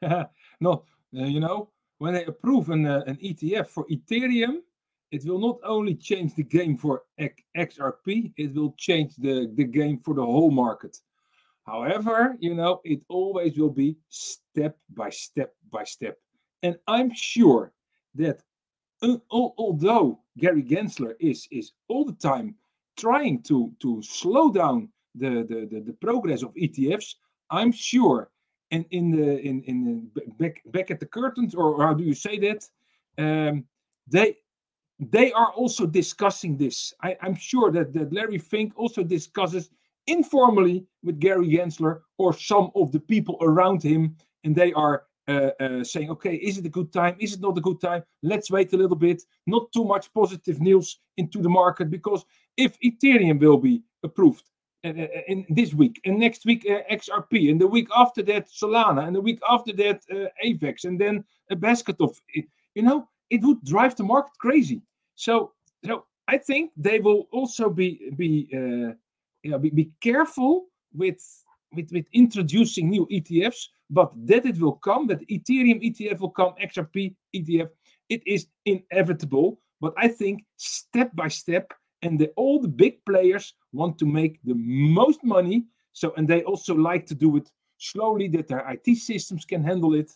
no, 0.02 0.28
uh, 0.62 0.80
you 1.12 1.40
know, 1.40 1.70
when 1.98 2.14
they 2.14 2.24
approve 2.24 2.70
an, 2.70 2.86
uh, 2.86 3.02
an 3.06 3.16
ETF 3.16 3.68
for 3.68 3.86
Ethereum, 3.88 4.58
it 5.10 5.24
will 5.24 5.38
not 5.38 5.58
only 5.64 5.94
change 5.94 6.34
the 6.34 6.42
game 6.42 6.76
for 6.76 7.02
XRP, 7.56 8.32
it 8.36 8.54
will 8.54 8.74
change 8.76 9.14
the, 9.16 9.50
the 9.54 9.64
game 9.64 9.98
for 9.98 10.14
the 10.14 10.24
whole 10.24 10.50
market. 10.50 10.98
However, 11.66 12.36
you 12.40 12.54
know, 12.54 12.80
it 12.84 13.00
always 13.08 13.56
will 13.56 13.70
be 13.70 13.96
step 14.08 14.76
by 14.94 15.10
step 15.10 15.54
by 15.70 15.84
step. 15.84 16.18
And 16.62 16.76
I'm 16.86 17.12
sure 17.14 17.72
that 18.16 18.42
although 19.30 20.20
Gary 20.38 20.62
Gensler 20.62 21.14
is 21.20 21.48
is 21.50 21.72
all 21.88 22.04
the 22.04 22.18
time 22.30 22.54
trying 22.96 23.42
to 23.42 23.72
to 23.80 24.02
slow 24.02 24.50
down 24.50 24.88
the 25.14 25.44
the, 25.48 25.68
the, 25.70 25.80
the 25.80 25.92
progress 26.00 26.42
of 26.42 26.54
ETFs, 26.54 27.14
I'm 27.50 27.72
sure, 27.72 28.30
and 28.70 28.84
in 28.90 29.10
the 29.10 29.40
in 29.40 29.62
in 29.64 30.10
the, 30.14 30.22
back 30.38 30.62
back 30.66 30.90
at 30.90 31.00
the 31.00 31.06
curtains, 31.06 31.54
or, 31.54 31.82
how 31.86 31.94
do 31.94 32.04
you 32.04 32.14
say 32.14 32.38
that? 32.38 32.68
Um, 33.18 33.64
they 34.06 34.36
they 34.98 35.32
are 35.32 35.52
also 35.52 35.86
discussing 35.86 36.56
this. 36.56 36.94
I, 37.02 37.16
I'm 37.20 37.34
sure 37.34 37.70
that, 37.72 37.92
that 37.94 38.12
Larry 38.12 38.38
Fink 38.38 38.72
also 38.76 39.02
discusses 39.02 39.70
informally 40.06 40.86
with 41.02 41.18
Gary 41.18 41.48
Gensler 41.48 42.00
or 42.18 42.32
some 42.32 42.70
of 42.74 42.92
the 42.92 43.00
people 43.00 43.36
around 43.40 43.82
him, 43.82 44.16
and 44.44 44.54
they 44.54 44.72
are 44.72 45.04
saying, 45.28 46.10
okay, 46.10 46.34
is 46.34 46.58
it 46.58 46.66
a 46.66 46.70
good 46.70 46.92
time? 46.92 47.16
Is 47.18 47.34
it 47.34 47.40
not 47.40 47.58
a 47.58 47.60
good 47.60 47.80
time? 47.80 48.02
Let's 48.22 48.50
wait 48.50 48.72
a 48.72 48.76
little 48.76 48.96
bit. 48.96 49.22
Not 49.46 49.72
too 49.72 49.84
much 49.84 50.12
positive 50.12 50.60
news 50.60 50.98
into 51.16 51.40
the 51.40 51.48
market 51.48 51.90
because 51.90 52.24
if 52.56 52.78
Ethereum 52.80 53.40
will 53.40 53.58
be 53.58 53.82
approved 54.02 54.44
uh, 54.84 54.88
uh 54.88 55.06
in 55.28 55.46
this 55.48 55.72
week 55.72 56.00
and 56.04 56.18
next 56.18 56.44
week 56.44 56.66
uh, 56.68 56.82
XRP 56.92 57.50
and 57.50 57.60
the 57.60 57.66
week 57.66 57.88
after 57.96 58.22
that 58.22 58.48
Solana 58.50 59.06
and 59.06 59.16
the 59.16 59.20
week 59.20 59.40
after 59.48 59.72
that 59.72 60.02
uh, 60.12 60.28
AVAX 60.44 60.84
and 60.84 61.00
then 61.00 61.24
a 61.50 61.56
basket 61.56 61.96
of, 62.00 62.20
you 62.74 62.82
know, 62.82 63.08
it 63.30 63.42
would 63.42 63.64
drive 63.64 63.96
the 63.96 64.04
market 64.04 64.32
crazy. 64.38 64.82
So, 65.14 65.52
so 65.84 66.04
I 66.28 66.38
think 66.38 66.72
they 66.76 67.00
will 67.00 67.28
also 67.32 67.70
be 67.70 68.10
be 68.16 68.48
you 68.50 69.50
know 69.50 69.58
be, 69.58 69.70
be 69.70 69.90
careful 70.00 70.66
with 70.92 71.20
with 71.74 71.90
with 71.92 72.06
introducing 72.12 72.90
new 72.90 73.06
ETFs 73.06 73.68
but 73.90 74.12
that 74.26 74.46
it 74.46 74.58
will 74.58 74.72
come, 74.72 75.06
that 75.08 75.26
Ethereum 75.28 75.82
ETF 75.82 76.20
will 76.20 76.30
come, 76.30 76.54
XRP 76.62 77.14
ETF, 77.34 77.68
it 78.08 78.22
is 78.26 78.46
inevitable. 78.64 79.60
But 79.80 79.94
I 79.96 80.08
think 80.08 80.44
step 80.56 81.14
by 81.14 81.28
step, 81.28 81.72
and 82.02 82.18
the, 82.18 82.28
all 82.36 82.60
the 82.60 82.68
big 82.68 83.04
players 83.04 83.54
want 83.72 83.98
to 83.98 84.06
make 84.06 84.40
the 84.44 84.54
most 84.54 85.22
money. 85.22 85.66
So, 85.92 86.12
and 86.16 86.26
they 86.26 86.42
also 86.42 86.74
like 86.74 87.06
to 87.06 87.14
do 87.14 87.36
it 87.36 87.50
slowly, 87.78 88.28
that 88.28 88.48
their 88.48 88.66
IT 88.70 88.96
systems 88.96 89.44
can 89.44 89.62
handle 89.62 89.94
it. 89.94 90.12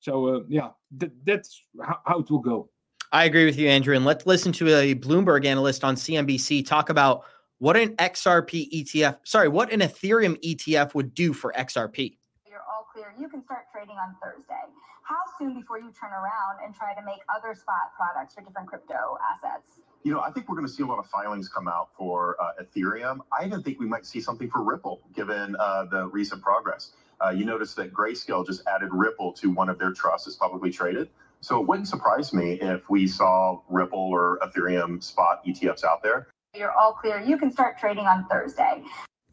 So, 0.00 0.26
uh, 0.26 0.40
yeah, 0.48 0.70
th- 0.98 1.12
that's 1.24 1.62
how, 1.82 1.98
how 2.04 2.18
it 2.20 2.30
will 2.30 2.38
go. 2.38 2.70
I 3.12 3.24
agree 3.24 3.44
with 3.44 3.56
you, 3.56 3.68
Andrew. 3.68 3.94
And 3.96 4.04
let's 4.04 4.26
listen 4.26 4.52
to 4.52 4.68
a 4.68 4.94
Bloomberg 4.94 5.46
analyst 5.46 5.84
on 5.84 5.94
CNBC 5.94 6.66
talk 6.66 6.90
about 6.90 7.24
what 7.58 7.76
an 7.76 7.96
XRP 7.96 8.70
ETF, 8.70 9.18
sorry, 9.24 9.48
what 9.48 9.72
an 9.72 9.80
Ethereum 9.80 10.36
ETF 10.42 10.94
would 10.94 11.14
do 11.14 11.32
for 11.32 11.52
XRP 11.56 12.18
You're 12.48 12.60
all 12.60 12.86
clear, 12.92 13.14
you 13.18 13.28
can 13.28 13.42
start 13.42 13.64
trading 13.72 13.96
on 13.96 14.14
Thursday. 14.22 14.54
How 15.02 15.20
soon 15.38 15.54
before 15.54 15.78
you 15.78 15.92
turn 15.98 16.10
around 16.10 16.64
and 16.64 16.74
try 16.74 16.92
to 16.94 17.02
make 17.04 17.20
other 17.34 17.54
spot 17.54 17.94
products 17.96 18.34
for 18.34 18.42
different 18.42 18.68
crypto 18.68 19.16
assets? 19.32 19.80
You 20.02 20.12
know, 20.12 20.20
I 20.20 20.30
think 20.30 20.48
we're 20.48 20.56
going 20.56 20.66
to 20.66 20.72
see 20.72 20.82
a 20.82 20.86
lot 20.86 20.98
of 20.98 21.06
filings 21.06 21.48
come 21.48 21.68
out 21.68 21.90
for 21.96 22.36
uh, 22.40 22.62
Ethereum. 22.62 23.20
I 23.32 23.44
even 23.44 23.62
think 23.62 23.80
we 23.80 23.86
might 23.86 24.04
see 24.04 24.20
something 24.20 24.50
for 24.50 24.62
Ripple, 24.62 25.00
given 25.14 25.56
uh, 25.58 25.84
the 25.84 26.06
recent 26.08 26.42
progress. 26.42 26.92
Uh, 27.24 27.30
you 27.30 27.44
notice 27.44 27.74
that 27.74 27.92
Grayscale 27.92 28.44
just 28.44 28.62
added 28.66 28.90
Ripple 28.92 29.32
to 29.34 29.50
one 29.50 29.68
of 29.68 29.78
their 29.78 29.92
trusts 29.92 30.28
as 30.28 30.36
publicly 30.36 30.70
traded. 30.70 31.08
So 31.40 31.60
it 31.60 31.66
wouldn't 31.66 31.88
surprise 31.88 32.32
me 32.32 32.58
if 32.60 32.90
we 32.90 33.06
saw 33.06 33.60
Ripple 33.68 33.98
or 33.98 34.38
Ethereum 34.42 35.02
spot 35.02 35.44
ETFs 35.46 35.84
out 35.84 36.02
there. 36.02 36.28
You're 36.56 36.72
all 36.72 36.92
clear. 36.92 37.20
You 37.20 37.36
can 37.36 37.50
start 37.50 37.78
trading 37.78 38.06
on 38.06 38.26
Thursday. 38.28 38.82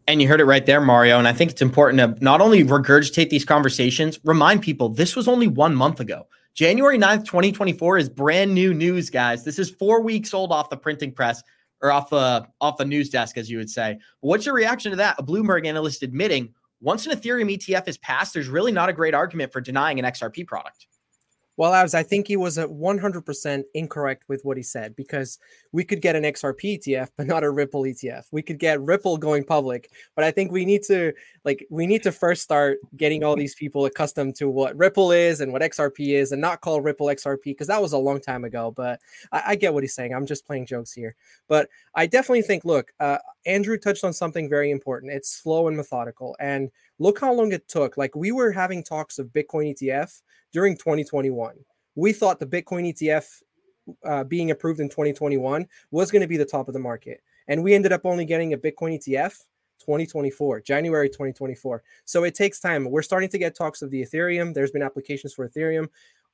And 0.07 0.21
you 0.21 0.27
heard 0.27 0.41
it 0.41 0.45
right 0.45 0.65
there, 0.65 0.81
Mario. 0.81 1.17
And 1.17 1.27
I 1.27 1.33
think 1.33 1.51
it's 1.51 1.61
important 1.61 1.99
to 1.99 2.23
not 2.23 2.41
only 2.41 2.63
regurgitate 2.63 3.29
these 3.29 3.45
conversations, 3.45 4.19
remind 4.23 4.61
people 4.61 4.89
this 4.89 5.15
was 5.15 5.27
only 5.27 5.47
one 5.47 5.73
month 5.75 5.99
ago. 5.99 6.27
January 6.53 6.97
9th, 6.97 7.25
2024 7.25 7.97
is 7.97 8.09
brand 8.09 8.53
new 8.53 8.73
news, 8.73 9.09
guys. 9.09 9.43
This 9.43 9.57
is 9.57 9.69
four 9.69 10.01
weeks 10.01 10.33
old 10.33 10.51
off 10.51 10.69
the 10.69 10.77
printing 10.77 11.11
press 11.11 11.41
or 11.81 11.91
off 11.91 12.09
the 12.09 12.45
off 12.61 12.77
the 12.77 12.85
news 12.85 13.09
desk, 13.09 13.37
as 13.37 13.49
you 13.49 13.57
would 13.57 13.69
say. 13.69 13.97
What's 14.19 14.45
your 14.45 14.55
reaction 14.55 14.91
to 14.91 14.97
that? 14.97 15.15
A 15.17 15.23
Bloomberg 15.23 15.65
analyst 15.65 16.03
admitting 16.03 16.53
once 16.83 17.07
an 17.07 17.17
Ethereum 17.17 17.49
ETF 17.49 17.87
is 17.87 17.97
passed, 17.99 18.33
there's 18.33 18.49
really 18.49 18.71
not 18.73 18.89
a 18.89 18.93
great 18.93 19.13
argument 19.13 19.53
for 19.53 19.61
denying 19.61 19.99
an 19.99 20.05
XRP 20.05 20.45
product. 20.45 20.87
Well, 21.55 21.73
Abs, 21.73 21.93
I 21.93 22.01
think 22.01 22.27
he 22.27 22.35
was 22.35 22.57
at 22.57 22.69
100% 22.69 23.63
incorrect 23.75 24.23
with 24.27 24.43
what 24.43 24.57
he 24.57 24.63
said 24.63 24.95
because 24.95 25.37
we 25.71 25.83
could 25.83 26.01
get 26.01 26.15
an 26.15 26.23
XRP 26.23 26.79
ETF, 26.79 27.09
but 27.15 27.27
not 27.27 27.43
a 27.43 27.51
Ripple 27.51 27.83
ETF. 27.83 28.25
We 28.31 28.41
could 28.41 28.57
get 28.57 28.81
Ripple 28.81 29.17
going 29.17 29.43
public, 29.43 29.91
but 30.15 30.25
I 30.25 30.31
think 30.31 30.51
we 30.51 30.65
need 30.65 30.81
to 30.83 31.13
like 31.45 31.65
we 31.69 31.85
need 31.85 32.01
to 32.03 32.11
first 32.11 32.41
start 32.41 32.79
getting 32.97 33.23
all 33.23 33.35
these 33.35 33.53
people 33.53 33.85
accustomed 33.85 34.35
to 34.37 34.49
what 34.49 34.75
Ripple 34.77 35.11
is 35.11 35.41
and 35.41 35.51
what 35.51 35.61
XRP 35.61 36.15
is, 36.15 36.31
and 36.31 36.41
not 36.41 36.61
call 36.61 36.81
Ripple 36.81 37.07
XRP 37.07 37.43
because 37.43 37.67
that 37.67 37.81
was 37.81 37.93
a 37.93 37.97
long 37.97 38.19
time 38.19 38.45
ago. 38.45 38.73
But 38.75 38.99
I, 39.31 39.43
I, 39.47 39.55
get 39.55 39.73
what 39.73 39.83
he's 39.83 39.93
saying. 39.93 40.13
I'm 40.13 40.25
just 40.25 40.47
playing 40.47 40.65
jokes 40.65 40.91
here, 40.91 41.15
but 41.47 41.69
I 41.93 42.07
definitely 42.07 42.41
think. 42.43 42.65
Look, 42.65 42.91
uh, 42.99 43.17
Andrew 43.45 43.77
touched 43.77 44.03
on 44.03 44.13
something 44.13 44.49
very 44.49 44.71
important. 44.71 45.11
It's 45.11 45.29
slow 45.29 45.67
and 45.67 45.77
methodical, 45.77 46.35
and 46.39 46.71
look 46.99 47.19
how 47.19 47.33
long 47.33 47.51
it 47.51 47.67
took. 47.67 47.97
Like 47.97 48.15
we 48.15 48.31
were 48.31 48.51
having 48.51 48.83
talks 48.83 49.19
of 49.19 49.27
Bitcoin 49.27 49.73
ETF 49.73 50.21
during 50.51 50.77
2021. 50.77 51.55
We 51.95 52.13
thought 52.13 52.39
the 52.39 52.45
Bitcoin 52.45 52.93
ETF 52.93 53.25
uh, 54.05 54.23
being 54.23 54.51
approved 54.51 54.79
in 54.79 54.89
2021 54.89 55.67
was 55.91 56.11
going 56.11 56.21
to 56.21 56.27
be 56.27 56.37
the 56.37 56.45
top 56.45 56.67
of 56.67 56.73
the 56.73 56.79
market. 56.79 57.21
And 57.47 57.63
we 57.63 57.73
ended 57.73 57.91
up 57.91 58.05
only 58.05 58.25
getting 58.25 58.53
a 58.53 58.57
Bitcoin 58.57 58.97
ETF 58.97 59.37
2024, 59.79 60.61
January 60.61 61.09
2024. 61.09 61.83
So 62.05 62.23
it 62.23 62.35
takes 62.35 62.59
time. 62.59 62.89
We're 62.89 63.01
starting 63.01 63.29
to 63.29 63.37
get 63.37 63.55
talks 63.55 63.81
of 63.81 63.91
the 63.91 64.01
Ethereum. 64.01 64.53
There's 64.53 64.71
been 64.71 64.81
applications 64.81 65.33
for 65.33 65.47
Ethereum. 65.47 65.89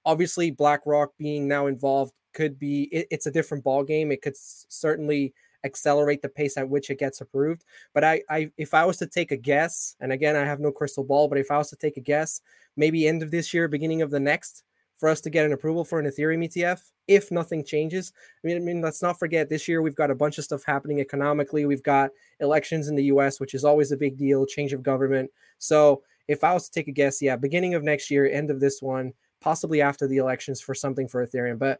Obviously, 0.06 0.52
BlackRock 0.52 1.13
being 1.17 1.48
now 1.48 1.67
involved 1.67 2.13
could 2.34 2.60
be 2.60 2.84
it, 2.91 3.08
it's 3.10 3.26
a 3.26 3.32
different 3.32 3.63
ball 3.63 3.84
game. 3.84 4.12
It 4.12 4.22
could 4.22 4.36
certainly 4.38 5.34
accelerate 5.63 6.22
the 6.22 6.30
pace 6.30 6.58
at 6.58 6.69
which 6.69 6.89
it 6.89 7.00
gets 7.00 7.22
approved. 7.22 7.65
But 7.93 8.04
I, 8.04 8.22
I, 8.30 8.52
if 8.58 8.74
I 8.74 8.86
was 8.86 8.98
to 8.98 9.08
take 9.08 9.32
a 9.32 9.38
guess, 9.38 9.95
and 10.00 10.12
again, 10.12 10.36
I 10.36 10.45
have 10.45 10.60
no 10.60 10.72
crystal 10.72 11.04
ball, 11.04 11.28
but 11.28 11.38
if 11.38 11.52
I 11.52 11.58
was 11.58 11.69
to 11.69 11.76
take 11.76 11.98
a 11.98 12.02
guess, 12.02 12.41
maybe 12.76 13.08
end 13.08 13.24
of 13.24 13.32
this 13.32 13.54
year, 13.54 13.67
beginning 13.67 14.02
of 14.02 14.12
the 14.12 14.19
next, 14.19 14.63
for 15.00 15.08
us 15.08 15.22
to 15.22 15.30
get 15.30 15.45
an 15.45 15.54
approval 15.54 15.86
for 15.86 16.00
an 16.00 16.06
Ethereum 16.06 16.45
ETF 16.45 16.82
if 17.08 17.32
nothing 17.32 17.63
changes. 17.63 18.13
I 18.43 18.48
mean, 18.48 18.58
I 18.58 18.60
mean, 18.60 18.82
let's 18.82 19.02
not 19.02 19.17
forget 19.17 19.50
this 19.50 19.67
year 19.67 19.82
we've 19.82 19.95
got 19.95 20.12
a 20.12 20.15
bunch 20.15 20.38
of 20.38 20.43
stuff 20.43 20.63
happening 20.63 21.00
economically. 21.00 21.65
We've 21.65 21.82
got 21.82 22.12
elections 22.39 22.88
in 22.88 22.95
the 22.95 23.06
US, 23.06 23.39
which 23.39 23.56
is 23.56 23.63
always 23.63 23.91
a 23.91 23.98
big 23.98 24.17
deal, 24.17 24.45
change 24.45 24.74
of 24.74 24.84
government. 24.84 25.32
So 25.58 26.04
if 26.28 26.43
I 26.43 26.54
was 26.54 26.65
to 26.69 26.72
take 26.72 26.88
a 26.88 26.91
guess, 26.91 27.22
yeah, 27.22 27.36
beginning 27.36 27.74
of 27.74 27.84
next 27.84 28.12
year, 28.12 28.30
end 28.30 28.52
of 28.52 28.60
this 28.60 28.82
one, 28.82 29.13
possibly 29.41 29.82
after 29.82 30.06
the 30.06 30.17
elections 30.17 30.62
for 30.62 30.76
something 30.76 31.08
for 31.08 31.26
Ethereum. 31.26 31.58
But 31.58 31.80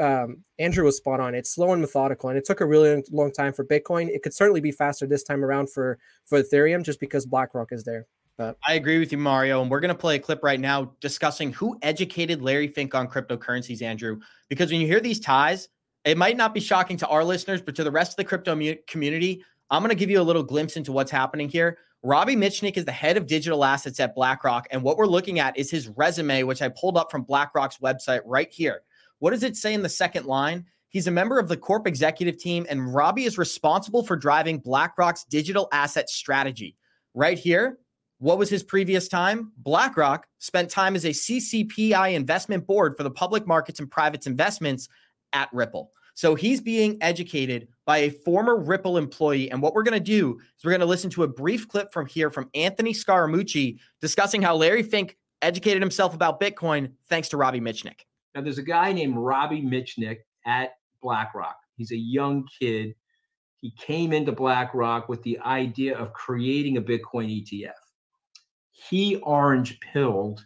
um, 0.00 0.44
Andrew 0.58 0.84
was 0.84 0.96
spot 0.96 1.20
on. 1.20 1.34
It's 1.34 1.54
slow 1.54 1.72
and 1.72 1.80
methodical, 1.80 2.28
and 2.28 2.38
it 2.38 2.44
took 2.44 2.60
a 2.60 2.66
really 2.66 3.02
long 3.10 3.32
time 3.32 3.52
for 3.52 3.64
Bitcoin. 3.64 4.08
It 4.08 4.22
could 4.22 4.34
certainly 4.34 4.60
be 4.60 4.72
faster 4.72 5.06
this 5.06 5.22
time 5.22 5.44
around 5.44 5.70
for 5.70 5.98
for 6.24 6.42
Ethereum, 6.42 6.84
just 6.84 7.00
because 7.00 7.26
BlackRock 7.26 7.72
is 7.72 7.84
there. 7.84 8.06
But 8.36 8.58
I 8.66 8.74
agree 8.74 8.98
with 8.98 9.12
you, 9.12 9.18
Mario. 9.18 9.62
And 9.62 9.70
we're 9.70 9.80
going 9.80 9.94
to 9.94 9.94
play 9.94 10.16
a 10.16 10.18
clip 10.18 10.42
right 10.42 10.58
now 10.58 10.92
discussing 11.00 11.52
who 11.52 11.78
educated 11.82 12.42
Larry 12.42 12.66
Fink 12.66 12.94
on 12.94 13.08
cryptocurrencies, 13.08 13.80
Andrew. 13.80 14.18
Because 14.48 14.70
when 14.70 14.80
you 14.80 14.86
hear 14.86 15.00
these 15.00 15.20
ties, 15.20 15.68
it 16.04 16.18
might 16.18 16.36
not 16.36 16.52
be 16.52 16.60
shocking 16.60 16.96
to 16.98 17.08
our 17.08 17.22
listeners, 17.22 17.62
but 17.62 17.76
to 17.76 17.84
the 17.84 17.90
rest 17.90 18.12
of 18.12 18.16
the 18.16 18.24
crypto 18.24 18.54
mu- 18.56 18.74
community, 18.88 19.44
I'm 19.70 19.82
going 19.82 19.90
to 19.90 19.94
give 19.94 20.10
you 20.10 20.20
a 20.20 20.22
little 20.22 20.42
glimpse 20.42 20.76
into 20.76 20.92
what's 20.92 21.10
happening 21.10 21.48
here. 21.48 21.78
Robbie 22.02 22.36
Mitchnick 22.36 22.76
is 22.76 22.84
the 22.84 22.92
head 22.92 23.16
of 23.16 23.26
digital 23.26 23.64
assets 23.64 23.98
at 23.98 24.14
BlackRock. 24.14 24.66
And 24.70 24.82
what 24.82 24.98
we're 24.98 25.06
looking 25.06 25.38
at 25.38 25.56
is 25.56 25.70
his 25.70 25.88
resume, 25.88 26.42
which 26.42 26.60
I 26.60 26.68
pulled 26.68 26.98
up 26.98 27.10
from 27.10 27.22
BlackRock's 27.22 27.78
website 27.78 28.20
right 28.26 28.52
here. 28.52 28.82
What 29.24 29.30
does 29.30 29.42
it 29.42 29.56
say 29.56 29.72
in 29.72 29.80
the 29.80 29.88
second 29.88 30.26
line? 30.26 30.66
He's 30.90 31.06
a 31.06 31.10
member 31.10 31.38
of 31.38 31.48
the 31.48 31.56
Corp 31.56 31.86
executive 31.86 32.36
team, 32.36 32.66
and 32.68 32.94
Robbie 32.94 33.24
is 33.24 33.38
responsible 33.38 34.04
for 34.04 34.16
driving 34.16 34.58
BlackRock's 34.58 35.24
digital 35.24 35.66
asset 35.72 36.10
strategy. 36.10 36.76
Right 37.14 37.38
here, 37.38 37.78
what 38.18 38.36
was 38.36 38.50
his 38.50 38.62
previous 38.62 39.08
time? 39.08 39.52
BlackRock 39.56 40.26
spent 40.40 40.68
time 40.68 40.94
as 40.94 41.06
a 41.06 41.08
CCPI 41.08 42.12
investment 42.12 42.66
board 42.66 42.98
for 42.98 43.02
the 43.02 43.10
public 43.10 43.46
markets 43.46 43.80
and 43.80 43.90
private 43.90 44.26
investments 44.26 44.90
at 45.32 45.48
Ripple. 45.54 45.90
So 46.12 46.34
he's 46.34 46.60
being 46.60 46.98
educated 47.00 47.68
by 47.86 47.96
a 48.00 48.10
former 48.10 48.58
Ripple 48.58 48.98
employee. 48.98 49.50
And 49.50 49.62
what 49.62 49.72
we're 49.72 49.84
going 49.84 49.98
to 49.98 50.00
do 50.00 50.38
is 50.38 50.64
we're 50.66 50.72
going 50.72 50.80
to 50.80 50.86
listen 50.86 51.08
to 51.12 51.22
a 51.22 51.28
brief 51.28 51.66
clip 51.66 51.94
from 51.94 52.04
here 52.04 52.28
from 52.28 52.50
Anthony 52.52 52.92
Scaramucci 52.92 53.78
discussing 54.02 54.42
how 54.42 54.54
Larry 54.54 54.82
Fink 54.82 55.16
educated 55.40 55.80
himself 55.80 56.14
about 56.14 56.40
Bitcoin 56.40 56.92
thanks 57.08 57.30
to 57.30 57.38
Robbie 57.38 57.62
Mitchnick. 57.62 58.02
Now, 58.34 58.40
there's 58.40 58.58
a 58.58 58.62
guy 58.62 58.92
named 58.92 59.16
Robbie 59.16 59.62
Mitchnick 59.62 60.18
at 60.46 60.70
BlackRock. 61.02 61.56
He's 61.76 61.92
a 61.92 61.96
young 61.96 62.46
kid. 62.58 62.94
He 63.60 63.70
came 63.78 64.12
into 64.12 64.32
BlackRock 64.32 65.08
with 65.08 65.22
the 65.22 65.38
idea 65.40 65.96
of 65.96 66.12
creating 66.12 66.76
a 66.76 66.82
Bitcoin 66.82 67.30
ETF. 67.30 67.72
He 68.70 69.16
orange 69.16 69.78
pilled 69.80 70.44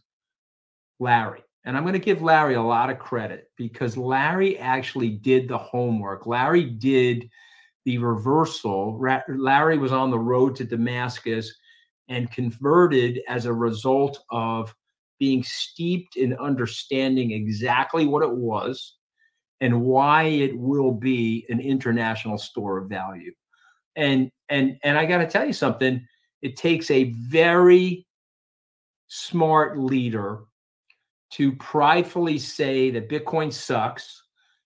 Larry. 1.01 1.42
And 1.64 1.77
I'm 1.77 1.83
going 1.83 1.94
to 1.94 1.98
give 1.98 2.22
Larry 2.22 2.55
a 2.55 2.62
lot 2.62 2.90
of 2.90 2.98
credit 2.98 3.51
because 3.57 3.96
Larry 3.96 4.59
actually 4.59 5.11
did 5.11 5.48
the 5.48 5.59
homework. 5.59 6.27
Larry 6.27 6.64
did 6.64 7.29
the 7.85 7.98
reversal. 7.98 8.98
Larry 9.29 9.79
was 9.79 9.92
on 9.92 10.11
the 10.11 10.18
road 10.18 10.55
to 10.57 10.64
Damascus 10.64 11.53
and 12.09 12.31
converted 12.31 13.20
as 13.29 13.44
a 13.46 13.53
result 13.53 14.24
of 14.31 14.74
being 15.18 15.42
steeped 15.42 16.16
in 16.16 16.35
understanding 16.35 17.33
exactly 17.33 18.07
what 18.07 18.22
it 18.22 18.33
was 18.33 18.96
and 19.61 19.83
why 19.83 20.24
it 20.24 20.57
will 20.57 20.92
be 20.92 21.44
an 21.48 21.61
international 21.61 22.38
store 22.38 22.78
of 22.78 22.88
value. 22.88 23.33
And 23.96 24.31
and 24.48 24.78
and 24.85 24.96
I 24.96 25.07
got 25.07 25.18
to 25.18 25.26
tell 25.26 25.46
you 25.46 25.52
something, 25.52 26.07
it 26.42 26.57
takes 26.57 26.90
a 26.90 27.12
very 27.12 28.07
smart 29.09 29.78
leader 29.78 30.40
to 31.31 31.52
pridefully 31.57 32.38
say 32.38 32.90
that 32.90 33.09
Bitcoin 33.09 33.52
sucks 33.52 34.22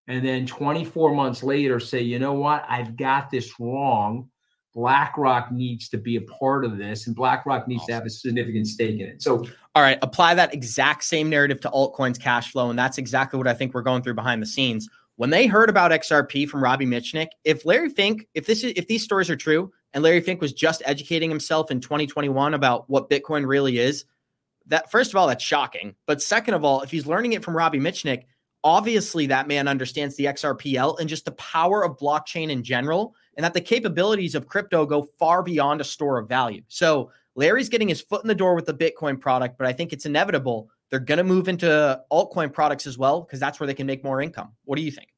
and 0.08 0.24
then 0.24 0.46
24 0.46 1.14
months 1.14 1.42
later 1.42 1.80
say, 1.80 2.00
"You 2.00 2.18
know 2.18 2.34
what? 2.34 2.64
I've 2.68 2.96
got 2.96 3.30
this 3.30 3.58
wrong." 3.58 4.28
BlackRock 4.74 5.52
needs 5.52 5.88
to 5.90 5.98
be 5.98 6.16
a 6.16 6.22
part 6.22 6.64
of 6.64 6.78
this, 6.78 7.06
and 7.06 7.14
BlackRock 7.14 7.68
needs 7.68 7.82
awesome. 7.82 7.88
to 7.88 7.94
have 7.94 8.06
a 8.06 8.10
significant 8.10 8.66
stake 8.66 9.00
in 9.00 9.06
it. 9.06 9.22
So, 9.22 9.44
all 9.74 9.82
right, 9.82 9.98
apply 10.02 10.34
that 10.34 10.52
exact 10.52 11.04
same 11.04 11.30
narrative 11.30 11.60
to 11.60 11.70
altcoins 11.70 12.20
cash 12.20 12.52
flow, 12.52 12.70
and 12.70 12.78
that's 12.78 12.98
exactly 12.98 13.38
what 13.38 13.48
I 13.48 13.54
think 13.54 13.72
we're 13.72 13.82
going 13.82 14.02
through 14.02 14.14
behind 14.14 14.42
the 14.42 14.46
scenes. 14.46 14.88
When 15.16 15.30
they 15.30 15.46
heard 15.46 15.70
about 15.70 15.92
XRP 15.92 16.48
from 16.48 16.62
Robbie 16.62 16.86
Mitchnick, 16.86 17.28
if 17.44 17.64
Larry 17.64 17.88
Fink, 17.88 18.26
if 18.34 18.46
this 18.46 18.64
is 18.64 18.72
if 18.76 18.86
these 18.86 19.02
stories 19.02 19.30
are 19.30 19.36
true, 19.36 19.72
and 19.94 20.02
Larry 20.02 20.20
Fink 20.20 20.40
was 20.40 20.52
just 20.52 20.82
educating 20.84 21.30
himself 21.30 21.70
in 21.70 21.80
2021 21.80 22.54
about 22.54 22.88
what 22.88 23.10
Bitcoin 23.10 23.46
really 23.46 23.78
is, 23.78 24.04
that 24.66 24.90
first 24.90 25.10
of 25.10 25.16
all, 25.16 25.26
that's 25.26 25.44
shocking. 25.44 25.94
But 26.06 26.22
second 26.22 26.54
of 26.54 26.64
all, 26.64 26.82
if 26.82 26.90
he's 26.90 27.06
learning 27.06 27.32
it 27.32 27.44
from 27.44 27.56
Robbie 27.56 27.80
Mitchnick, 27.80 28.24
obviously 28.64 29.26
that 29.26 29.48
man 29.48 29.68
understands 29.68 30.16
the 30.16 30.26
XRPL 30.26 30.98
and 31.00 31.08
just 31.08 31.24
the 31.24 31.32
power 31.32 31.84
of 31.84 31.98
blockchain 31.98 32.50
in 32.50 32.62
general 32.62 33.14
and 33.36 33.44
that 33.44 33.54
the 33.54 33.60
capabilities 33.60 34.34
of 34.34 34.46
crypto 34.46 34.86
go 34.86 35.08
far 35.18 35.42
beyond 35.42 35.80
a 35.80 35.84
store 35.84 36.18
of 36.18 36.28
value. 36.28 36.62
So 36.68 37.10
Larry's 37.34 37.68
getting 37.68 37.88
his 37.88 38.00
foot 38.00 38.22
in 38.22 38.28
the 38.28 38.34
door 38.34 38.54
with 38.54 38.66
the 38.66 38.74
Bitcoin 38.74 39.18
product, 39.18 39.56
but 39.58 39.66
I 39.66 39.72
think 39.72 39.92
it's 39.92 40.06
inevitable 40.06 40.70
they're 40.92 41.00
going 41.00 41.18
to 41.18 41.24
move 41.24 41.48
into 41.48 42.00
altcoin 42.12 42.52
products 42.52 42.86
as 42.86 42.98
well 42.98 43.22
because 43.22 43.40
that's 43.40 43.58
where 43.58 43.66
they 43.66 43.74
can 43.74 43.86
make 43.86 44.04
more 44.04 44.20
income. 44.20 44.52
What 44.66 44.76
do 44.76 44.82
you 44.82 44.90
think? 44.90 45.08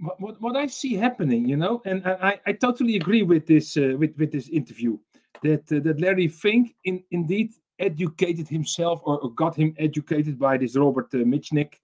What, 0.00 0.20
what, 0.20 0.40
what 0.42 0.56
I 0.56 0.66
see 0.66 0.94
happening, 0.94 1.48
you 1.48 1.56
know, 1.56 1.80
and 1.86 2.06
I, 2.06 2.38
I 2.46 2.52
totally 2.52 2.96
agree 2.96 3.22
with 3.22 3.46
this 3.46 3.76
uh, 3.78 3.96
with 3.98 4.14
with 4.18 4.30
this 4.30 4.48
interview 4.50 4.98
that 5.42 5.72
uh, 5.72 5.80
that 5.80 5.98
Larry 5.98 6.28
Fink 6.28 6.76
in, 6.84 7.02
indeed 7.10 7.52
educated 7.78 8.48
himself 8.48 9.00
or, 9.04 9.18
or, 9.20 9.32
got 9.32 9.56
him 9.56 9.74
educated 9.78 10.38
by 10.38 10.58
this 10.58 10.76
Robert 10.76 11.08
uh, 11.14 11.18
Mitchnick, 11.18 11.74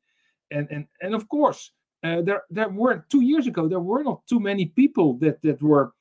and 0.50 0.68
and 0.70 0.86
and 1.00 1.14
of 1.14 1.28
course 1.28 1.72
uh, 2.04 2.20
there 2.20 2.42
there 2.50 2.68
were 2.68 3.06
two 3.08 3.22
years 3.22 3.46
ago 3.46 3.66
there 3.66 3.80
were 3.80 4.04
not 4.04 4.24
too 4.28 4.38
many 4.38 4.66
people 4.66 5.14
that 5.14 5.40
that 5.42 5.60
were 5.62 5.92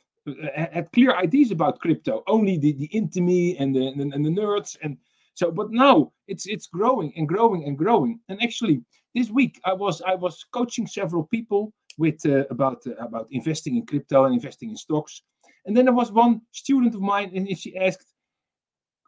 had 0.55 0.91
clear 0.93 1.15
ideas 1.15 1.51
about 1.51 1.79
crypto. 1.79 2.23
Only 2.27 2.57
the 2.57 2.73
the 2.73 2.87
intimi 2.89 3.55
and 3.59 3.75
the 3.75 3.87
and, 3.87 4.13
and 4.13 4.25
the 4.25 4.29
nerds 4.29 4.77
and 4.81 4.97
so. 5.33 5.51
But 5.51 5.71
now 5.71 6.11
it's 6.27 6.45
it's 6.45 6.67
growing 6.67 7.13
and 7.17 7.27
growing 7.27 7.65
and 7.65 7.77
growing. 7.77 8.19
And 8.29 8.41
actually, 8.41 8.81
this 9.15 9.29
week 9.29 9.59
I 9.65 9.73
was 9.73 10.01
I 10.01 10.15
was 10.15 10.45
coaching 10.51 10.87
several 10.87 11.25
people 11.25 11.73
with 11.97 12.25
uh, 12.25 12.45
about 12.49 12.85
uh, 12.87 12.95
about 12.99 13.27
investing 13.31 13.75
in 13.75 13.85
crypto 13.85 14.25
and 14.25 14.33
investing 14.33 14.69
in 14.69 14.77
stocks. 14.77 15.21
And 15.65 15.75
then 15.75 15.85
there 15.85 15.93
was 15.93 16.11
one 16.11 16.41
student 16.51 16.95
of 16.95 17.01
mine, 17.01 17.31
and 17.35 17.57
she 17.57 17.77
asked, 17.77 18.13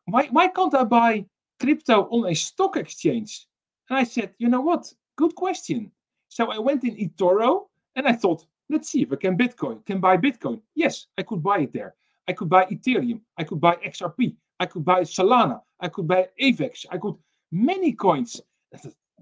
"Why 0.05 0.27
why 0.27 0.47
can't 0.49 0.75
I 0.75 0.83
buy 0.83 1.25
crypto 1.59 2.03
on 2.11 2.29
a 2.29 2.35
stock 2.35 2.77
exchange?" 2.77 3.47
And 3.89 3.99
I 3.99 4.03
said, 4.03 4.33
"You 4.37 4.49
know 4.49 4.61
what? 4.61 4.91
Good 5.15 5.35
question." 5.35 5.91
So 6.29 6.51
I 6.51 6.59
went 6.59 6.83
in 6.83 6.95
eToro 6.97 7.67
and 7.95 8.07
I 8.07 8.11
thought, 8.11 8.45
let's 8.69 8.89
see 8.89 9.01
if 9.01 9.11
I 9.11 9.15
can 9.15 9.37
Bitcoin, 9.37 9.85
can 9.85 9.99
buy 9.99 10.17
Bitcoin. 10.17 10.61
Yes, 10.75 11.07
I 11.17 11.23
could 11.23 11.43
buy 11.43 11.59
it 11.59 11.73
there. 11.73 11.95
I 12.27 12.33
could 12.33 12.49
buy 12.49 12.65
Ethereum. 12.65 13.21
I 13.37 13.43
could 13.43 13.61
buy 13.61 13.75
XRP. 13.85 14.35
I 14.59 14.65
could 14.65 14.85
buy 14.85 15.01
Solana. 15.01 15.61
I 15.79 15.89
could 15.89 16.07
buy 16.07 16.27
AVAX. 16.41 16.85
I 16.89 16.97
could 16.97 17.15
many 17.51 17.93
coins. 17.93 18.41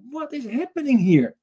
What 0.09 0.33
is 0.33 0.45
happening 0.45 0.97
here? 0.97 1.35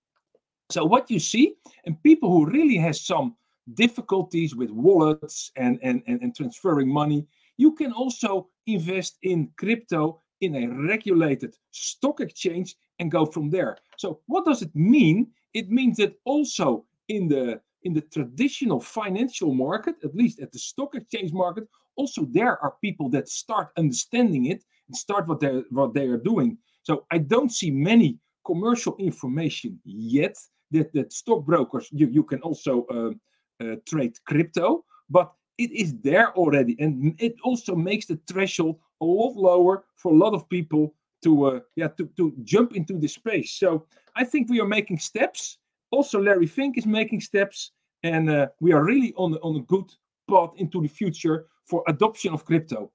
So 0.70 0.84
what 0.84 1.10
you 1.10 1.18
see, 1.18 1.56
and 1.84 2.02
people 2.02 2.30
who 2.30 2.46
really 2.46 2.76
has 2.76 3.04
some 3.04 3.36
difficulties 3.74 4.54
with 4.54 4.70
wallets 4.70 5.50
and, 5.56 5.78
and, 5.82 6.02
and, 6.06 6.22
and 6.22 6.34
transferring 6.34 6.88
money, 6.88 7.26
you 7.56 7.72
can 7.72 7.92
also 7.92 8.48
invest 8.66 9.18
in 9.22 9.50
crypto 9.56 10.20
in 10.40 10.54
a 10.56 10.66
regulated 10.66 11.54
stock 11.70 12.20
exchange 12.20 12.76
and 12.98 13.10
go 13.10 13.26
from 13.26 13.50
there. 13.50 13.76
So 13.98 14.20
what 14.26 14.44
does 14.44 14.62
it 14.62 14.74
mean? 14.74 15.28
It 15.52 15.70
means 15.70 15.98
that 15.98 16.14
also 16.24 16.84
in 17.08 17.28
the 17.28 17.60
in 17.84 17.92
the 17.94 18.02
traditional 18.02 18.80
financial 18.80 19.54
market, 19.54 19.96
at 20.04 20.14
least 20.14 20.40
at 20.40 20.52
the 20.52 20.58
stock 20.58 20.94
exchange 20.94 21.32
market, 21.32 21.64
also 21.96 22.24
there 22.30 22.62
are 22.62 22.74
people 22.80 23.08
that 23.10 23.28
start 23.28 23.68
understanding 23.76 24.46
it 24.46 24.64
and 24.88 24.96
start 24.96 25.26
what 25.28 25.40
they 25.40 25.62
what 25.70 25.94
they 25.94 26.06
are 26.06 26.22
doing. 26.32 26.58
So 26.82 27.06
I 27.10 27.18
don't 27.18 27.52
see 27.52 27.70
many 27.70 28.18
commercial 28.44 28.96
information 28.98 29.78
yet 29.84 30.36
that 30.70 30.92
that 30.92 31.12
stockbrokers 31.12 31.88
you 31.92 32.06
you 32.08 32.24
can 32.24 32.40
also 32.40 32.86
uh, 32.86 33.10
uh, 33.64 33.76
trade 33.86 34.14
crypto, 34.26 34.84
but 35.08 35.32
it 35.58 35.70
is 35.72 35.94
there 36.02 36.32
already, 36.36 36.76
and 36.78 37.14
it 37.18 37.34
also 37.44 37.74
makes 37.74 38.06
the 38.06 38.18
threshold 38.26 38.76
a 39.00 39.04
lot 39.04 39.34
lower 39.36 39.84
for 39.96 40.12
a 40.12 40.16
lot 40.16 40.34
of 40.34 40.48
people 40.48 40.94
to 41.22 41.44
uh, 41.44 41.60
yeah 41.76 41.88
to, 41.98 42.08
to 42.16 42.32
jump 42.44 42.74
into 42.74 42.98
the 42.98 43.08
space. 43.08 43.52
So 43.52 43.86
I 44.16 44.24
think 44.24 44.48
we 44.48 44.60
are 44.60 44.66
making 44.66 44.98
steps. 44.98 45.58
Also, 45.90 46.20
Larry 46.20 46.46
Fink 46.46 46.78
is 46.78 46.86
making 46.86 47.20
steps, 47.20 47.72
and 48.02 48.30
uh, 48.30 48.48
we 48.60 48.72
are 48.72 48.84
really 48.84 49.12
on 49.16 49.34
on 49.42 49.56
a 49.56 49.60
good 49.60 49.90
path 50.28 50.50
into 50.56 50.80
the 50.80 50.88
future 50.88 51.46
for 51.64 51.82
adoption 51.88 52.32
of 52.32 52.44
crypto. 52.44 52.90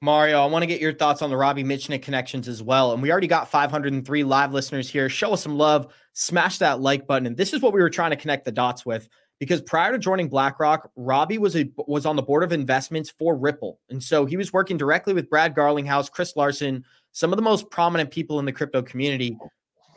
Mario, 0.00 0.42
I 0.42 0.46
want 0.46 0.64
to 0.64 0.66
get 0.66 0.80
your 0.80 0.92
thoughts 0.92 1.22
on 1.22 1.30
the 1.30 1.36
Robbie 1.36 1.62
Mitchnick 1.62 2.02
connections 2.02 2.48
as 2.48 2.60
well. 2.60 2.92
And 2.92 3.00
we 3.00 3.12
already 3.12 3.28
got 3.28 3.48
503 3.48 4.24
live 4.24 4.52
listeners 4.52 4.90
here. 4.90 5.08
Show 5.08 5.32
us 5.32 5.42
some 5.42 5.56
love, 5.56 5.94
smash 6.12 6.58
that 6.58 6.80
like 6.80 7.06
button. 7.06 7.26
And 7.26 7.36
this 7.36 7.52
is 7.52 7.62
what 7.62 7.72
we 7.72 7.80
were 7.80 7.88
trying 7.88 8.10
to 8.10 8.16
connect 8.16 8.44
the 8.44 8.50
dots 8.50 8.84
with 8.84 9.08
because 9.42 9.60
prior 9.60 9.90
to 9.90 9.98
joining 9.98 10.28
BlackRock, 10.28 10.90
Robbie 10.96 11.38
was 11.38 11.56
a 11.56 11.68
was 11.88 12.06
on 12.06 12.14
the 12.16 12.22
board 12.22 12.44
of 12.44 12.52
investments 12.52 13.10
for 13.10 13.36
Ripple. 13.36 13.80
And 13.90 14.00
so 14.00 14.24
he 14.24 14.36
was 14.36 14.52
working 14.52 14.76
directly 14.76 15.14
with 15.14 15.30
Brad 15.30 15.54
Garlinghouse, 15.54 16.10
Chris 16.10 16.36
Larsen, 16.36 16.84
some 17.12 17.32
of 17.32 17.36
the 17.36 17.42
most 17.42 17.70
prominent 17.70 18.10
people 18.10 18.38
in 18.38 18.44
the 18.44 18.52
crypto 18.52 18.82
community. 18.82 19.36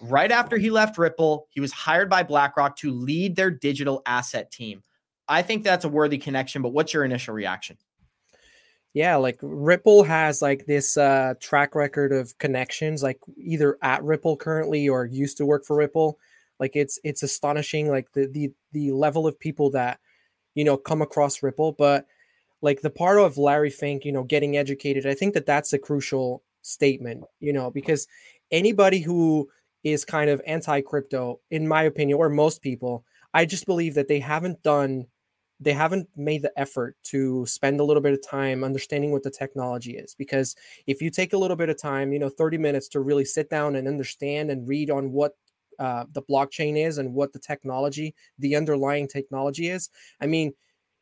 Right 0.08 0.32
after 0.32 0.58
he 0.58 0.70
left 0.70 0.98
Ripple, 0.98 1.48
he 1.50 1.60
was 1.60 1.72
hired 1.72 2.10
by 2.10 2.24
BlackRock 2.24 2.76
to 2.78 2.92
lead 2.92 3.36
their 3.36 3.50
digital 3.50 4.02
asset 4.06 4.52
team. 4.52 4.84
I 5.28 5.42
think 5.42 5.64
that's 5.64 5.86
a 5.86 5.90
worthy 5.90 6.18
connection, 6.18 6.62
but 6.62 6.70
what's 6.70 6.94
your 6.94 7.04
initial 7.04 7.34
reaction? 7.34 7.78
Yeah, 8.94 9.18
like 9.18 9.38
Ripple 9.42 10.04
has 10.04 10.42
like 10.42 10.68
this 10.68 10.96
uh, 10.96 11.34
track 11.42 11.76
record 11.76 12.14
of 12.14 12.38
connections, 12.38 13.04
like 13.04 13.20
either 13.38 13.78
at 13.82 14.04
Ripple 14.04 14.38
currently 14.38 14.88
or 14.88 15.06
used 15.06 15.38
to 15.38 15.46
work 15.46 15.66
for 15.66 15.76
Ripple. 15.76 16.18
Like 16.60 16.76
it's 16.76 16.98
it's 17.04 17.22
astonishing, 17.22 17.90
like 17.90 18.12
the 18.14 18.28
the 18.28 18.52
the 18.72 18.92
level 18.94 19.28
of 19.28 19.38
people 19.38 19.70
that 19.72 20.00
you 20.54 20.64
know 20.64 20.78
come 20.78 21.02
across 21.02 21.44
Ripple. 21.44 21.74
But 21.74 22.06
like 22.62 22.82
the 22.82 22.90
part 22.90 23.20
of 23.20 23.38
Larry 23.38 23.70
Fink, 23.70 24.06
you 24.06 24.14
know, 24.14 24.24
getting 24.24 24.56
educated, 24.56 25.06
I 25.06 25.14
think 25.14 25.34
that 25.34 25.46
that's 25.46 25.74
a 25.74 25.80
crucial 25.80 26.42
statement, 26.62 27.26
you 27.42 27.52
know, 27.52 27.70
because 27.70 28.08
anybody 28.50 29.00
who 29.00 29.50
is 29.86 30.04
kind 30.04 30.30
of 30.30 30.42
anti 30.46 30.82
crypto, 30.82 31.40
in 31.52 31.68
my 31.68 31.84
opinion, 31.84 32.18
or 32.18 32.28
most 32.28 32.62
people, 32.62 33.06
I 33.34 33.46
just 33.46 33.66
believe 33.66 33.94
that 33.94 34.10
they 34.10 34.20
haven't 34.20 34.62
done 34.64 35.08
they 35.62 35.72
haven't 35.72 36.10
made 36.18 36.42
the 36.42 36.52
effort 36.60 36.98
to 37.02 37.46
spend 37.46 37.80
a 37.80 37.84
little 37.84 38.04
bit 38.04 38.12
of 38.12 38.28
time 38.28 38.62
understanding 38.62 39.14
what 39.14 39.24
the 39.24 39.32
technology 39.32 39.96
is. 39.96 40.14
Because 40.14 40.54
if 40.86 41.02
you 41.02 41.10
take 41.10 41.32
a 41.32 41.38
little 41.38 41.56
bit 41.56 41.70
of 41.70 41.82
time 41.82 42.12
you 42.12 42.20
know 42.20 42.28
30 42.28 42.58
minutes 42.58 42.90
to 42.90 43.00
really 43.00 43.24
sit 43.24 43.50
down 43.50 43.78
and 43.78 43.88
understand 43.88 44.52
and 44.52 44.68
read 44.68 44.90
on 44.90 45.14
what 45.14 45.32
uh, 45.80 46.06
the 46.12 46.22
blockchain 46.24 46.78
is 46.78 46.98
and 46.98 47.14
what 47.14 47.34
the 47.34 47.40
technology 47.40 48.16
the 48.40 48.56
underlying 48.56 49.10
technology 49.10 49.68
is 49.68 49.90
i 50.22 50.26
mean 50.26 50.54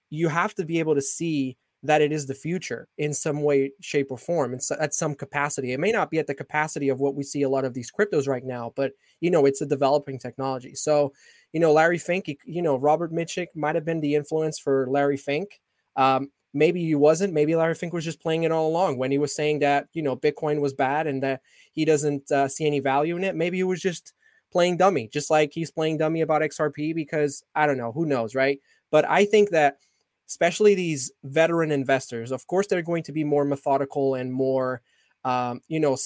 you 0.10 0.28
have 0.28 0.56
to 0.56 0.66
be 0.66 0.80
able 0.80 0.96
to 0.96 1.02
see 1.02 1.56
that 1.84 2.02
it 2.02 2.12
is 2.12 2.26
the 2.26 2.34
future 2.34 2.88
in 2.98 3.14
some 3.14 3.44
way 3.44 3.72
shape 3.82 4.08
or 4.10 4.18
form 4.18 4.54
and 4.54 4.64
so 4.64 4.76
at 4.80 4.94
some 4.94 5.14
capacity 5.14 5.74
it 5.74 5.80
may 5.80 5.92
not 5.92 6.10
be 6.10 6.18
at 6.18 6.28
the 6.28 6.34
capacity 6.34 6.90
of 6.90 7.00
what 7.00 7.16
we 7.16 7.24
see 7.24 7.42
a 7.42 7.50
lot 7.50 7.66
of 7.66 7.74
these 7.74 7.92
cryptos 7.92 8.28
right 8.28 8.46
now 8.46 8.72
but 8.76 8.94
you 9.20 9.30
know 9.30 9.46
it's 9.46 9.62
a 9.62 9.66
developing 9.66 10.18
technology 10.18 10.74
so 10.76 11.12
you 11.54 11.60
know, 11.60 11.72
Larry 11.72 12.00
Fink, 12.00 12.36
you 12.46 12.62
know, 12.62 12.76
Robert 12.76 13.14
Mitchnick 13.14 13.48
might 13.56 13.76
have 13.76 13.86
been 13.86 14.02
the 14.02 14.16
influence 14.16 14.58
for 14.58 14.88
Larry 14.90 15.18
Fink. 15.18 15.62
Um, 15.96 16.32
maybe 16.54 16.84
he 16.84 16.96
wasn't. 16.96 17.34
Maybe 17.34 17.56
Larry 17.56 17.76
Fink 17.76 17.94
was 17.94 18.04
just 18.04 18.22
playing 18.22 18.44
it 18.44 18.52
all 18.52 18.68
along 18.68 18.98
when 18.98 19.12
he 19.12 19.20
was 19.20 19.36
saying 19.36 19.60
that, 19.60 19.88
you 19.94 20.02
know, 20.02 20.18
Bitcoin 20.18 20.60
was 20.60 20.74
bad 20.74 21.06
and 21.06 21.22
that 21.22 21.42
he 21.72 21.86
doesn't 21.86 22.32
uh, 22.32 22.48
see 22.48 22.66
any 22.66 22.80
value 22.80 23.16
in 23.16 23.24
it. 23.24 23.36
Maybe 23.36 23.58
he 23.58 23.64
was 23.64 23.82
just 23.82 24.14
playing 24.52 24.78
dummy, 24.78 25.08
just 25.14 25.30
like 25.30 25.52
he's 25.54 25.72
playing 25.72 26.00
dummy 26.00 26.22
about 26.22 26.42
XRP 26.42 26.96
because 26.96 27.44
I 27.54 27.68
don't 27.68 27.78
know, 27.78 27.92
who 27.92 28.08
knows, 28.08 28.34
right? 28.34 28.60
But 28.90 29.08
I 29.08 29.26
think 29.26 29.52
that 29.52 29.78
especially 30.28 30.76
these 30.76 31.12
veteran 31.24 31.72
investors, 31.72 32.32
of 32.32 32.48
course, 32.48 32.68
they're 32.68 32.82
going 32.82 33.04
to 33.04 33.12
be 33.12 33.24
more 33.24 33.46
methodical 33.46 34.16
and 34.16 34.32
more, 34.34 34.82
um, 35.24 35.62
you 35.68 35.80
know, 35.80 35.98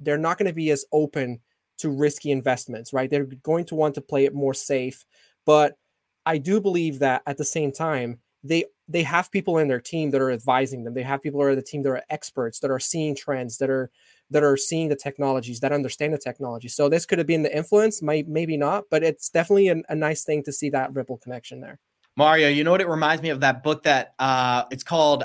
they're 0.00 0.18
not 0.18 0.38
going 0.38 0.48
to 0.48 0.54
be 0.54 0.70
as 0.70 0.84
open 0.92 1.40
to 1.78 1.90
risky 1.90 2.30
investments, 2.30 2.92
right? 2.92 3.10
They're 3.10 3.24
going 3.24 3.64
to 3.66 3.74
want 3.74 3.94
to 3.96 4.00
play 4.00 4.24
it 4.24 4.34
more 4.34 4.54
safe. 4.54 5.04
But 5.44 5.76
I 6.24 6.38
do 6.38 6.60
believe 6.60 6.98
that 7.00 7.22
at 7.26 7.36
the 7.36 7.44
same 7.44 7.72
time, 7.72 8.20
they 8.42 8.64
they 8.88 9.02
have 9.02 9.32
people 9.32 9.58
in 9.58 9.66
their 9.66 9.80
team 9.80 10.10
that 10.10 10.20
are 10.20 10.30
advising 10.30 10.84
them. 10.84 10.94
They 10.94 11.02
have 11.02 11.22
people 11.22 11.42
are 11.42 11.56
the 11.56 11.62
team 11.62 11.82
that 11.82 11.90
are 11.90 12.02
experts, 12.08 12.60
that 12.60 12.70
are 12.70 12.78
seeing 12.78 13.16
trends, 13.16 13.58
that 13.58 13.70
are 13.70 13.90
that 14.30 14.42
are 14.42 14.56
seeing 14.56 14.88
the 14.88 14.96
technologies, 14.96 15.60
that 15.60 15.72
understand 15.72 16.12
the 16.12 16.18
technology. 16.18 16.68
So 16.68 16.88
this 16.88 17.06
could 17.06 17.18
have 17.18 17.26
been 17.26 17.42
the 17.42 17.56
influence, 17.56 18.02
might 18.02 18.28
maybe 18.28 18.56
not, 18.56 18.84
but 18.90 19.02
it's 19.02 19.28
definitely 19.28 19.68
a, 19.68 19.82
a 19.88 19.94
nice 19.94 20.24
thing 20.24 20.42
to 20.44 20.52
see 20.52 20.70
that 20.70 20.92
ripple 20.94 21.16
connection 21.16 21.60
there. 21.60 21.78
Mario, 22.16 22.48
you 22.48 22.64
know 22.64 22.70
what 22.70 22.80
it 22.80 22.88
reminds 22.88 23.22
me 23.22 23.30
of 23.30 23.40
that 23.40 23.62
book 23.62 23.82
that 23.84 24.14
uh 24.18 24.64
it's 24.70 24.84
called 24.84 25.24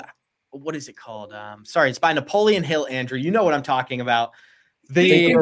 what 0.50 0.76
is 0.76 0.88
it 0.88 0.96
called? 0.96 1.32
Um 1.32 1.64
sorry, 1.64 1.90
it's 1.90 1.98
by 1.98 2.12
Napoleon 2.12 2.62
Hill, 2.62 2.86
Andrew. 2.90 3.18
You 3.18 3.30
know 3.30 3.44
what 3.44 3.54
I'm 3.54 3.62
talking 3.62 4.00
about. 4.00 4.32
The 4.88 5.08
Think, 5.08 5.40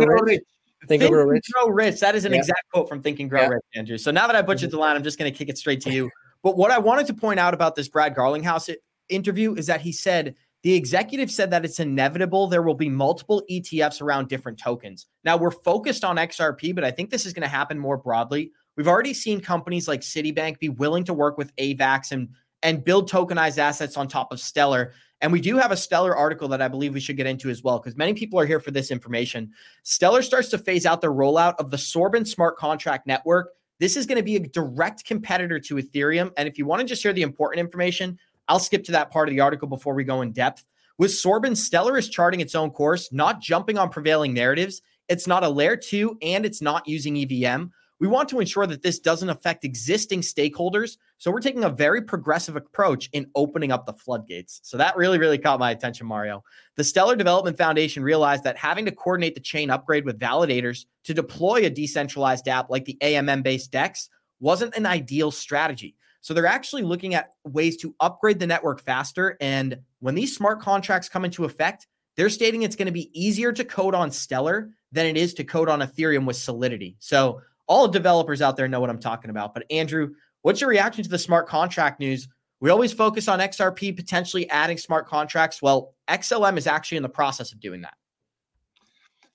Think 0.87 1.11
Grow 1.11 1.25
Rich. 1.25 1.51
Grow 1.53 1.69
Rich. 1.69 2.01
That 2.01 2.15
is 2.15 2.25
an 2.25 2.33
yeah. 2.33 2.39
exact 2.39 2.71
quote 2.73 2.89
from 2.89 3.03
Think 3.03 3.21
and 3.21 3.29
Grow 3.29 3.43
yeah. 3.43 3.49
Rich, 3.49 3.65
Andrew. 3.75 3.99
So 3.99 4.11
now 4.11 4.27
that 4.27 4.37
I 4.37 4.43
butchered 4.43 4.69
mm-hmm. 4.69 4.77
the 4.77 4.81
line, 4.81 4.97
I'm 4.97 5.03
just 5.03 5.19
going 5.19 5.31
to 5.31 5.37
kick 5.37 5.49
it 5.49 5.59
straight 5.59 5.81
to 5.83 5.93
you. 5.93 6.11
But 6.43 6.57
what 6.57 6.71
I 6.71 6.79
wanted 6.79 7.07
to 7.09 7.15
point 7.15 7.39
out 7.39 7.53
about 7.53 7.75
this 7.75 7.89
Brad 7.89 8.15
Garlinghouse 8.15 8.75
interview 9.09 9.55
is 9.55 9.67
that 9.67 9.81
he 9.81 9.93
said 9.93 10.37
the 10.63 10.75
executive 10.75 11.31
said 11.31 11.51
that 11.51 11.65
it's 11.65 11.81
inevitable 11.81 12.47
there 12.47 12.63
will 12.63 12.75
be 12.75 12.89
multiple 12.89 13.43
ETFs 13.51 14.03
around 14.03 14.29
different 14.29 14.59
tokens. 14.59 15.07
Now 15.25 15.37
we're 15.37 15.51
focused 15.51 16.05
on 16.05 16.17
XRP, 16.17 16.75
but 16.75 16.85
I 16.85 16.91
think 16.91 17.11
this 17.11 17.25
is 17.25 17.33
going 17.33 17.43
to 17.43 17.49
happen 17.49 17.79
more 17.79 17.97
broadly. 17.97 18.53
We've 18.77 18.89
already 18.89 19.15
seen 19.15 19.41
companies 19.41 19.89
like 19.89 20.01
Citibank 20.01 20.59
be 20.59 20.69
willing 20.69 21.05
to 21.05 21.15
work 21.15 21.39
with 21.39 21.55
AVAX 21.57 22.13
and 22.13 22.29
and 22.63 22.85
build 22.85 23.11
tokenized 23.11 23.59
assets 23.59 23.97
on 23.97 24.07
top 24.07 24.33
of 24.33 24.41
Stellar. 24.41 24.93
And 25.23 25.33
we 25.33 25.41
do 25.41 25.57
have 25.57 25.73
a 25.73 25.77
Stellar 25.77 26.17
article 26.17 26.49
that 26.49 26.63
I 26.63 26.69
believe 26.69 26.95
we 26.95 27.01
should 27.01 27.17
get 27.17 27.27
into 27.27 27.51
as 27.51 27.63
well, 27.63 27.79
because 27.79 27.97
many 27.97 28.15
people 28.15 28.39
are 28.39 28.47
here 28.47 28.61
for 28.61 28.71
this 28.71 28.91
information. 28.91 29.53
Stellar 29.83 30.23
starts 30.23 30.49
to 30.51 30.59
phase 30.59 30.87
out 30.87 31.01
the 31.01 31.09
rollout 31.09 31.55
of 31.59 31.71
the 31.71 31.77
Soroban 31.77 32.27
smart 32.27 32.57
contract 32.57 33.07
network. 33.07 33.51
This 33.79 33.97
is 33.97 34.07
going 34.07 34.17
to 34.17 34.23
be 34.23 34.37
a 34.37 34.41
direct 34.41 35.05
competitor 35.05 35.59
to 35.61 35.77
Ethereum. 35.77 36.33
And 36.37 36.49
if 36.49 36.59
you 36.59 36.67
want 36.67 36.81
to 36.81 36.87
just 36.87 37.03
hear 37.03 37.13
the 37.13 37.23
important 37.23 37.61
information, 37.61 38.19
I'll 38.49 38.59
skip 38.59 38.85
to 38.85 38.93
that 38.93 39.11
part 39.11 39.29
of 39.29 39.35
the 39.35 39.41
article 39.41 39.69
before 39.69 39.95
we 39.95 40.05
go 40.05 40.23
in 40.23 40.33
depth. 40.33 40.65
With 40.99 41.11
Soroban, 41.13 41.57
Stellar 41.57 41.97
is 41.97 42.09
charting 42.11 42.41
its 42.41 42.55
own 42.55 42.71
course, 42.71 43.11
not 43.13 43.41
jumping 43.41 43.79
on 43.79 43.89
prevailing 43.89 44.35
narratives. 44.35 44.83
It's 45.09 45.27
not 45.27 45.45
a 45.45 45.49
layer 45.49 45.77
two 45.77 46.19
and 46.21 46.45
it's 46.45 46.61
not 46.61 46.87
using 46.87 47.17
EVM. 47.17 47.65
We 48.01 48.09
want 48.09 48.31
to 48.31 48.41
ensure 48.41 48.67
that 48.67 48.83
this 48.83 48.99
doesn't 48.99 49.29
affect 49.29 49.65
existing 49.65 50.23
stakeholders. 50.23 50.97
So 51.19 51.31
we're 51.31 51.41
taking 51.41 51.65
a 51.65 51.69
very 51.69 52.01
progressive 52.01 52.57
approach 52.57 53.11
in 53.13 53.31
opening 53.35 53.73
up 53.73 53.85
the 53.85 53.93
floodgates. 53.93 54.61
So 54.63 54.79
that 54.79 54.97
really, 54.97 55.19
really 55.19 55.37
caught 55.37 55.61
my 55.61 55.71
attention, 55.71 56.07
Mario. 56.07 56.43
The 56.77 56.85
Stellar 56.85 57.15
Development 57.15 57.59
Foundation 57.59 58.03
realized 58.03 58.43
that 58.45 58.57
having 58.57 58.87
to 58.87 58.91
coordinate 58.91 59.35
the 59.35 59.41
chain 59.41 59.69
upgrade 59.69 60.07
with 60.07 60.19
validators 60.19 60.87
to 61.05 61.13
deploy 61.13 61.67
a 61.67 61.71
decentralized 61.71 62.49
app 62.49 62.71
like 62.71 62.87
the 62.87 62.97
AMM 63.03 63.43
based 63.43 63.71
DEX 63.71 64.09
wasn't 64.41 64.75
an 64.77 64.87
ideal 64.87 65.31
strategy. 65.31 65.95
So 66.23 66.33
they're 66.35 66.47
actually 66.47 66.83
looking 66.83 67.15
at 67.15 67.31
ways 67.45 67.77
to 67.79 67.95
upgrade 68.01 68.39
the 68.39 68.47
network 68.47 68.83
faster. 68.83 69.37
And 69.41 69.79
when 70.01 70.15
these 70.15 70.35
smart 70.35 70.61
contracts 70.61 71.09
come 71.09 71.25
into 71.25 71.45
effect, 71.45 71.87
they're 72.17 72.31
stating 72.31 72.63
it's 72.63 72.77
going 72.77 72.87
to 72.87 72.93
be 72.93 73.11
easier 73.19 73.53
to 73.53 73.65
code 73.65 73.95
on 73.95 74.11
Stellar 74.11 74.71
than 74.93 75.07
it 75.07 75.17
is 75.17 75.33
to 75.35 75.45
code 75.45 75.69
on 75.69 75.81
Ethereum 75.81 76.27
with 76.27 76.37
Solidity. 76.37 76.97
So 76.99 77.41
all 77.71 77.87
developers 77.87 78.43
out 78.43 78.57
there 78.57 78.69
know 78.69 78.81
what 78.81 78.91
I'm 78.91 78.99
talking 78.99 79.31
about. 79.31 79.55
But 79.55 79.65
Andrew, 79.71 80.15
what's 80.43 80.61
your 80.61 80.69
reaction 80.69 81.05
to 81.05 81.09
the 81.09 81.19
smart 81.19 81.47
contract 81.47 82.01
news? 82.01 82.29
We 82.61 82.69
always 82.69 82.93
focus 82.93 83.29
on 83.29 83.39
XRP 83.39 83.97
potentially 83.97 84.51
adding 84.51 84.77
smart 84.77 85.07
contracts. 85.07 85.63
Well, 85.63 85.95
XLM 86.09 86.59
is 86.59 86.67
actually 86.67 86.97
in 86.97 87.05
the 87.05 87.09
process 87.09 87.53
of 87.53 87.61
doing 87.61 87.81
that. 87.83 87.95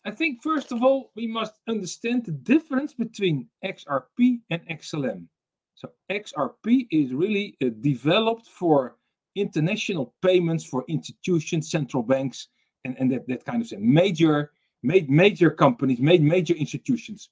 I 0.03 0.11
think, 0.11 0.43
first 0.43 0.71
of 0.73 0.83
all, 0.83 1.11
we 1.15 1.25
must 1.25 1.53
understand 1.67 2.25
the 2.25 2.33
difference 2.33 2.93
between 2.93 3.47
XRP 3.63 4.41
and 4.51 4.61
XLM. 4.69 5.25
So, 5.73 5.89
XRP 6.11 6.87
is 6.91 7.13
really 7.13 7.57
uh, 7.63 7.69
developed 7.81 8.47
for 8.47 8.97
international 9.35 10.13
payments 10.21 10.63
for 10.63 10.83
institutions, 10.87 11.71
central 11.71 12.03
banks, 12.03 12.49
and, 12.83 12.95
and 12.99 13.11
that, 13.13 13.27
that 13.27 13.45
kind 13.45 13.61
of 13.61 13.67
thing. 13.69 13.81
Major, 13.81 14.51
made 14.83 15.09
major 15.09 15.49
companies, 15.49 15.99
made 15.99 16.21
major 16.21 16.53
institutions. 16.53 17.29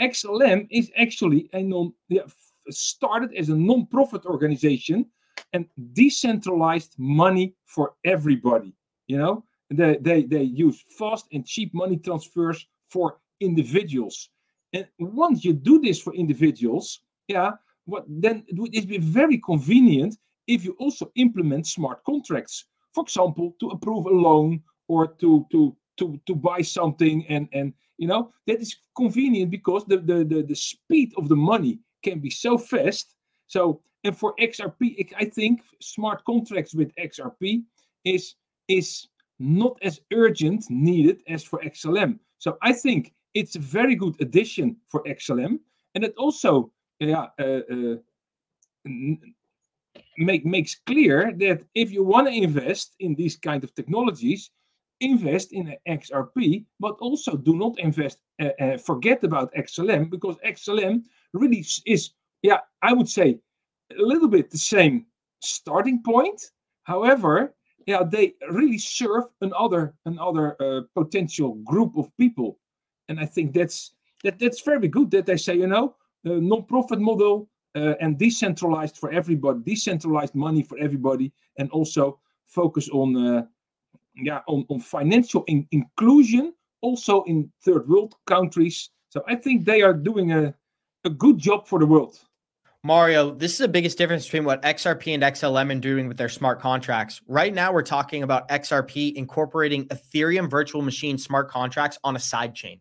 XLM 0.00 0.66
is 0.70 0.90
actually 0.96 1.48
a 1.52 1.62
non 1.62 1.92
started 2.70 3.34
as 3.34 3.48
a 3.48 3.56
non-profit 3.56 4.24
organization 4.26 5.06
and 5.52 5.66
decentralized 5.92 6.94
money 6.98 7.54
for 7.66 7.94
everybody. 8.04 8.72
You 9.06 9.18
know, 9.18 9.44
they 9.70 9.98
they 10.00 10.22
they 10.22 10.42
use 10.42 10.84
fast 10.98 11.26
and 11.32 11.46
cheap 11.46 11.74
money 11.74 11.96
transfers 11.96 12.66
for 12.90 13.18
individuals. 13.40 14.30
And 14.72 14.86
once 14.98 15.44
you 15.44 15.52
do 15.52 15.80
this 15.80 16.00
for 16.00 16.14
individuals, 16.14 17.00
yeah, 17.28 17.52
what 17.84 18.04
then 18.08 18.44
it 18.46 18.58
would 18.58 18.72
be 18.72 18.98
very 18.98 19.38
convenient 19.38 20.16
if 20.46 20.64
you 20.64 20.76
also 20.78 21.10
implement 21.16 21.66
smart 21.66 22.04
contracts. 22.04 22.66
For 22.94 23.02
example, 23.02 23.54
to 23.60 23.68
approve 23.70 24.06
a 24.06 24.10
loan 24.10 24.62
or 24.88 25.06
to 25.06 25.46
to 25.50 25.76
to 25.98 26.20
to 26.26 26.34
buy 26.34 26.62
something 26.62 27.26
and 27.28 27.48
and 27.52 27.74
you 28.02 28.08
know 28.12 28.22
that 28.46 28.58
is 28.60 28.72
convenient 29.02 29.48
because 29.50 29.82
the 29.90 29.98
the 30.10 30.18
the, 30.32 30.40
the 30.50 30.58
speed 30.70 31.10
of 31.18 31.24
the 31.28 31.40
money 31.52 31.74
can 32.06 32.18
be 32.26 32.30
so 32.44 32.52
fast. 32.58 33.06
So 33.46 33.62
and 34.04 34.16
for 34.16 34.34
xrp 34.40 35.12
i 35.18 35.24
think 35.24 35.62
smart 35.80 36.24
contracts 36.24 36.74
with 36.74 36.94
xrp 36.96 37.62
is 38.04 38.34
is 38.68 39.08
not 39.38 39.76
as 39.82 40.00
urgent 40.12 40.64
needed 40.70 41.18
as 41.28 41.42
for 41.44 41.60
xlm 41.62 42.18
so 42.38 42.56
i 42.62 42.72
think 42.72 43.12
it's 43.34 43.56
a 43.56 43.60
very 43.78 43.94
good 43.94 44.14
addition 44.20 44.76
for 44.88 45.02
xlm 45.04 45.58
and 45.94 46.04
it 46.04 46.14
also 46.16 46.72
yeah 46.98 47.26
uh, 47.38 47.60
uh, 47.74 47.96
make 50.18 50.44
makes 50.44 50.74
clear 50.86 51.32
that 51.38 51.64
if 51.74 51.90
you 51.90 52.04
want 52.04 52.26
to 52.26 52.32
invest 52.32 52.94
in 53.00 53.14
these 53.14 53.36
kind 53.36 53.64
of 53.64 53.74
technologies, 53.74 54.50
invest 55.02 55.52
in 55.52 55.74
XRP, 55.88 56.64
but 56.80 56.96
also 57.00 57.36
do 57.36 57.54
not 57.54 57.78
invest, 57.78 58.18
uh, 58.40 58.48
uh, 58.60 58.78
forget 58.78 59.22
about 59.24 59.52
XLM 59.54 60.10
because 60.10 60.36
XLM 60.46 61.02
really 61.32 61.64
is, 61.86 62.12
yeah, 62.42 62.58
I 62.82 62.92
would 62.92 63.08
say 63.08 63.38
a 63.98 64.02
little 64.02 64.28
bit 64.28 64.50
the 64.50 64.58
same 64.58 65.06
starting 65.40 66.02
point. 66.02 66.50
However, 66.84 67.54
yeah, 67.86 68.04
they 68.04 68.34
really 68.50 68.78
serve 68.78 69.24
another 69.40 69.94
another 70.06 70.56
uh, 70.62 70.82
potential 70.94 71.54
group 71.64 71.96
of 71.96 72.16
people, 72.16 72.58
and 73.08 73.18
I 73.18 73.26
think 73.26 73.52
that's 73.52 73.94
that 74.22 74.38
that's 74.38 74.62
very 74.62 74.88
good 74.88 75.10
that 75.10 75.26
they 75.26 75.36
say, 75.36 75.56
you 75.56 75.66
know, 75.66 75.96
uh, 76.26 76.38
non-profit 76.40 77.00
model 77.00 77.48
and 77.74 78.18
decentralized 78.18 78.98
for 78.98 79.10
everybody, 79.10 79.58
decentralized 79.64 80.34
money 80.34 80.62
for 80.62 80.78
everybody, 80.78 81.32
and 81.58 81.70
also 81.70 82.20
focus 82.46 82.88
on 82.90 83.48
yeah 84.16 84.40
on, 84.46 84.64
on 84.68 84.80
financial 84.80 85.44
in- 85.46 85.66
inclusion 85.72 86.52
also 86.82 87.22
in 87.24 87.50
third 87.64 87.88
world 87.88 88.14
countries. 88.26 88.90
So 89.08 89.22
I 89.26 89.36
think 89.36 89.64
they 89.64 89.82
are 89.82 89.94
doing 89.94 90.32
a, 90.32 90.54
a 91.04 91.10
good 91.10 91.38
job 91.38 91.66
for 91.66 91.78
the 91.78 91.86
world. 91.86 92.18
Mario, 92.84 93.32
this 93.32 93.52
is 93.52 93.58
the 93.58 93.68
biggest 93.68 93.96
difference 93.96 94.24
between 94.24 94.44
what 94.44 94.60
XRP 94.62 95.14
and 95.14 95.22
XLM 95.22 95.70
are 95.70 95.80
doing 95.80 96.08
with 96.08 96.16
their 96.16 96.28
smart 96.28 96.60
contracts. 96.60 97.20
Right 97.28 97.54
now, 97.54 97.72
we're 97.72 97.82
talking 97.82 98.24
about 98.24 98.48
XRP 98.48 99.14
incorporating 99.14 99.86
Ethereum 99.86 100.50
virtual 100.50 100.82
machine 100.82 101.16
smart 101.16 101.48
contracts 101.48 101.96
on 102.02 102.16
a 102.16 102.18
side 102.18 102.56
chain. 102.56 102.80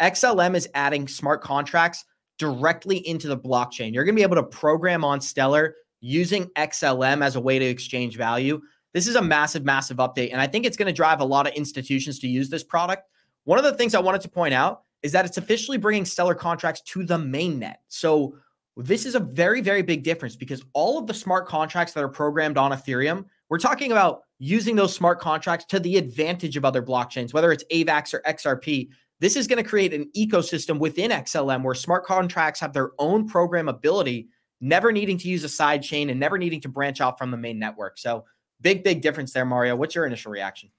XLM 0.00 0.54
is 0.54 0.68
adding 0.74 1.08
smart 1.08 1.42
contracts 1.42 2.04
directly 2.38 2.98
into 3.08 3.26
the 3.26 3.36
blockchain. 3.36 3.92
You're 3.92 4.04
going 4.04 4.14
to 4.14 4.20
be 4.20 4.22
able 4.22 4.36
to 4.36 4.44
program 4.44 5.04
on 5.04 5.20
Stellar 5.20 5.74
using 6.00 6.46
XLM 6.56 7.24
as 7.24 7.34
a 7.34 7.40
way 7.40 7.58
to 7.58 7.64
exchange 7.64 8.16
value. 8.16 8.60
This 8.92 9.06
is 9.06 9.16
a 9.16 9.22
massive, 9.22 9.64
massive 9.64 9.98
update. 9.98 10.32
And 10.32 10.40
I 10.40 10.46
think 10.46 10.66
it's 10.66 10.76
going 10.76 10.86
to 10.86 10.92
drive 10.92 11.20
a 11.20 11.24
lot 11.24 11.46
of 11.46 11.54
institutions 11.54 12.18
to 12.20 12.28
use 12.28 12.48
this 12.48 12.64
product. 12.64 13.08
One 13.44 13.58
of 13.58 13.64
the 13.64 13.74
things 13.74 13.94
I 13.94 14.00
wanted 14.00 14.20
to 14.22 14.28
point 14.28 14.54
out 14.54 14.82
is 15.02 15.12
that 15.12 15.24
it's 15.24 15.38
officially 15.38 15.78
bringing 15.78 16.04
Stellar 16.04 16.34
contracts 16.34 16.82
to 16.82 17.04
the 17.04 17.16
mainnet. 17.16 17.76
So 17.88 18.36
this 18.76 19.06
is 19.06 19.14
a 19.14 19.20
very, 19.20 19.60
very 19.60 19.82
big 19.82 20.02
difference 20.02 20.36
because 20.36 20.62
all 20.72 20.98
of 20.98 21.06
the 21.06 21.14
smart 21.14 21.46
contracts 21.46 21.92
that 21.94 22.04
are 22.04 22.08
programmed 22.08 22.58
on 22.58 22.72
Ethereum, 22.72 23.24
we're 23.48 23.58
talking 23.58 23.92
about 23.92 24.22
using 24.38 24.76
those 24.76 24.94
smart 24.94 25.20
contracts 25.20 25.66
to 25.66 25.80
the 25.80 25.96
advantage 25.96 26.56
of 26.56 26.64
other 26.64 26.82
blockchains, 26.82 27.34
whether 27.34 27.52
it's 27.52 27.64
AVAX 27.72 28.14
or 28.14 28.22
XRP. 28.26 28.88
This 29.20 29.36
is 29.36 29.46
going 29.46 29.62
to 29.62 29.68
create 29.68 29.92
an 29.92 30.10
ecosystem 30.16 30.78
within 30.78 31.10
XLM 31.10 31.62
where 31.62 31.74
smart 31.74 32.04
contracts 32.04 32.60
have 32.60 32.72
their 32.72 32.92
own 32.98 33.28
programmability, 33.28 34.28
never 34.60 34.92
needing 34.92 35.18
to 35.18 35.28
use 35.28 35.44
a 35.44 35.48
side 35.48 35.82
chain 35.82 36.08
and 36.08 36.18
never 36.18 36.38
needing 36.38 36.60
to 36.62 36.68
branch 36.68 37.00
out 37.00 37.18
from 37.18 37.30
the 37.30 37.36
main 37.36 37.58
network. 37.58 37.98
So, 37.98 38.24
big, 38.60 38.84
big 38.84 39.02
difference 39.02 39.32
there, 39.32 39.44
Mario. 39.44 39.76
What's 39.76 39.94
your 39.94 40.06
initial 40.06 40.32
reaction? 40.32 40.70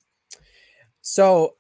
So, 1.02 1.56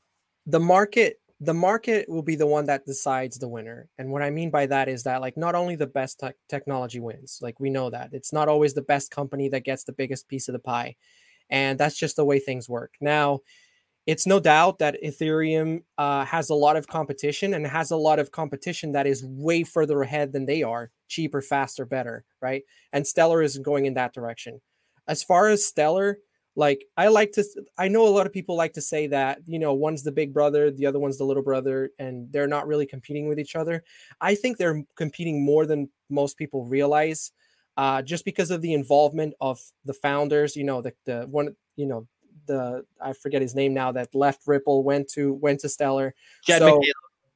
the 0.45 0.59
market 0.59 1.21
the 1.43 1.53
market 1.55 2.07
will 2.07 2.21
be 2.21 2.35
the 2.35 2.45
one 2.45 2.65
that 2.67 2.85
decides 2.85 3.39
the 3.39 3.47
winner. 3.47 3.89
And 3.97 4.11
what 4.11 4.21
I 4.21 4.29
mean 4.29 4.51
by 4.51 4.67
that 4.67 4.87
is 4.87 5.01
that 5.03 5.21
like 5.21 5.35
not 5.37 5.55
only 5.55 5.75
the 5.75 5.87
best 5.87 6.19
te- 6.19 6.29
technology 6.47 6.99
wins, 6.99 7.39
like 7.41 7.59
we 7.59 7.71
know 7.71 7.89
that. 7.89 8.09
It's 8.13 8.31
not 8.31 8.47
always 8.47 8.75
the 8.75 8.83
best 8.83 9.09
company 9.09 9.49
that 9.49 9.63
gets 9.63 9.83
the 9.83 9.91
biggest 9.91 10.27
piece 10.27 10.47
of 10.47 10.53
the 10.53 10.59
pie. 10.59 10.95
And 11.49 11.79
that's 11.79 11.97
just 11.97 12.15
the 12.15 12.25
way 12.25 12.37
things 12.37 12.69
work. 12.69 12.93
Now, 13.01 13.39
it's 14.05 14.27
no 14.27 14.39
doubt 14.39 14.77
that 14.79 15.01
Ethereum 15.03 15.81
uh, 15.97 16.25
has 16.25 16.49
a 16.49 16.55
lot 16.55 16.75
of 16.75 16.87
competition 16.87 17.55
and 17.55 17.65
has 17.65 17.89
a 17.89 17.97
lot 17.97 18.19
of 18.19 18.31
competition 18.31 18.91
that 18.91 19.07
is 19.07 19.25
way 19.25 19.63
further 19.63 20.01
ahead 20.03 20.33
than 20.33 20.45
they 20.45 20.61
are 20.61 20.91
cheaper, 21.07 21.41
faster, 21.41 21.85
better, 21.85 22.23
right? 22.39 22.63
And 22.93 23.05
Stellar 23.05 23.41
is 23.41 23.57
going 23.57 23.87
in 23.87 23.95
that 23.95 24.13
direction. 24.13 24.61
As 25.07 25.23
far 25.23 25.49
as 25.49 25.65
Stellar, 25.65 26.19
like 26.55 26.85
I 26.97 27.07
like 27.07 27.31
to 27.33 27.45
I 27.77 27.87
know 27.87 28.07
a 28.07 28.09
lot 28.09 28.25
of 28.25 28.33
people 28.33 28.55
like 28.55 28.73
to 28.73 28.81
say 28.81 29.07
that, 29.07 29.39
you 29.45 29.59
know, 29.59 29.73
one's 29.73 30.03
the 30.03 30.11
big 30.11 30.33
brother, 30.33 30.69
the 30.69 30.85
other 30.85 30.99
one's 30.99 31.17
the 31.17 31.23
little 31.23 31.43
brother 31.43 31.91
and 31.97 32.31
they're 32.31 32.47
not 32.47 32.67
really 32.67 32.85
competing 32.85 33.27
with 33.27 33.39
each 33.39 33.55
other. 33.55 33.83
I 34.19 34.35
think 34.35 34.57
they're 34.57 34.83
competing 34.95 35.43
more 35.43 35.65
than 35.65 35.89
most 36.09 36.37
people 36.37 36.65
realize. 36.65 37.31
Uh, 37.77 38.01
just 38.01 38.25
because 38.25 38.51
of 38.51 38.61
the 38.61 38.73
involvement 38.73 39.33
of 39.39 39.59
the 39.85 39.93
founders, 39.93 40.55
you 40.55 40.63
know, 40.63 40.81
the 40.81 40.93
the 41.05 41.21
one, 41.29 41.55
you 41.77 41.85
know, 41.85 42.05
the 42.47 42.85
I 43.01 43.13
forget 43.13 43.41
his 43.41 43.55
name 43.55 43.73
now 43.73 43.93
that 43.93 44.13
left 44.13 44.41
Ripple 44.45 44.83
went 44.83 45.07
to 45.11 45.33
went 45.33 45.61
to 45.61 45.69
Stellar. 45.69 46.13
Jed 46.45 46.59
so, 46.59 46.79
McCaleb. 46.79 46.91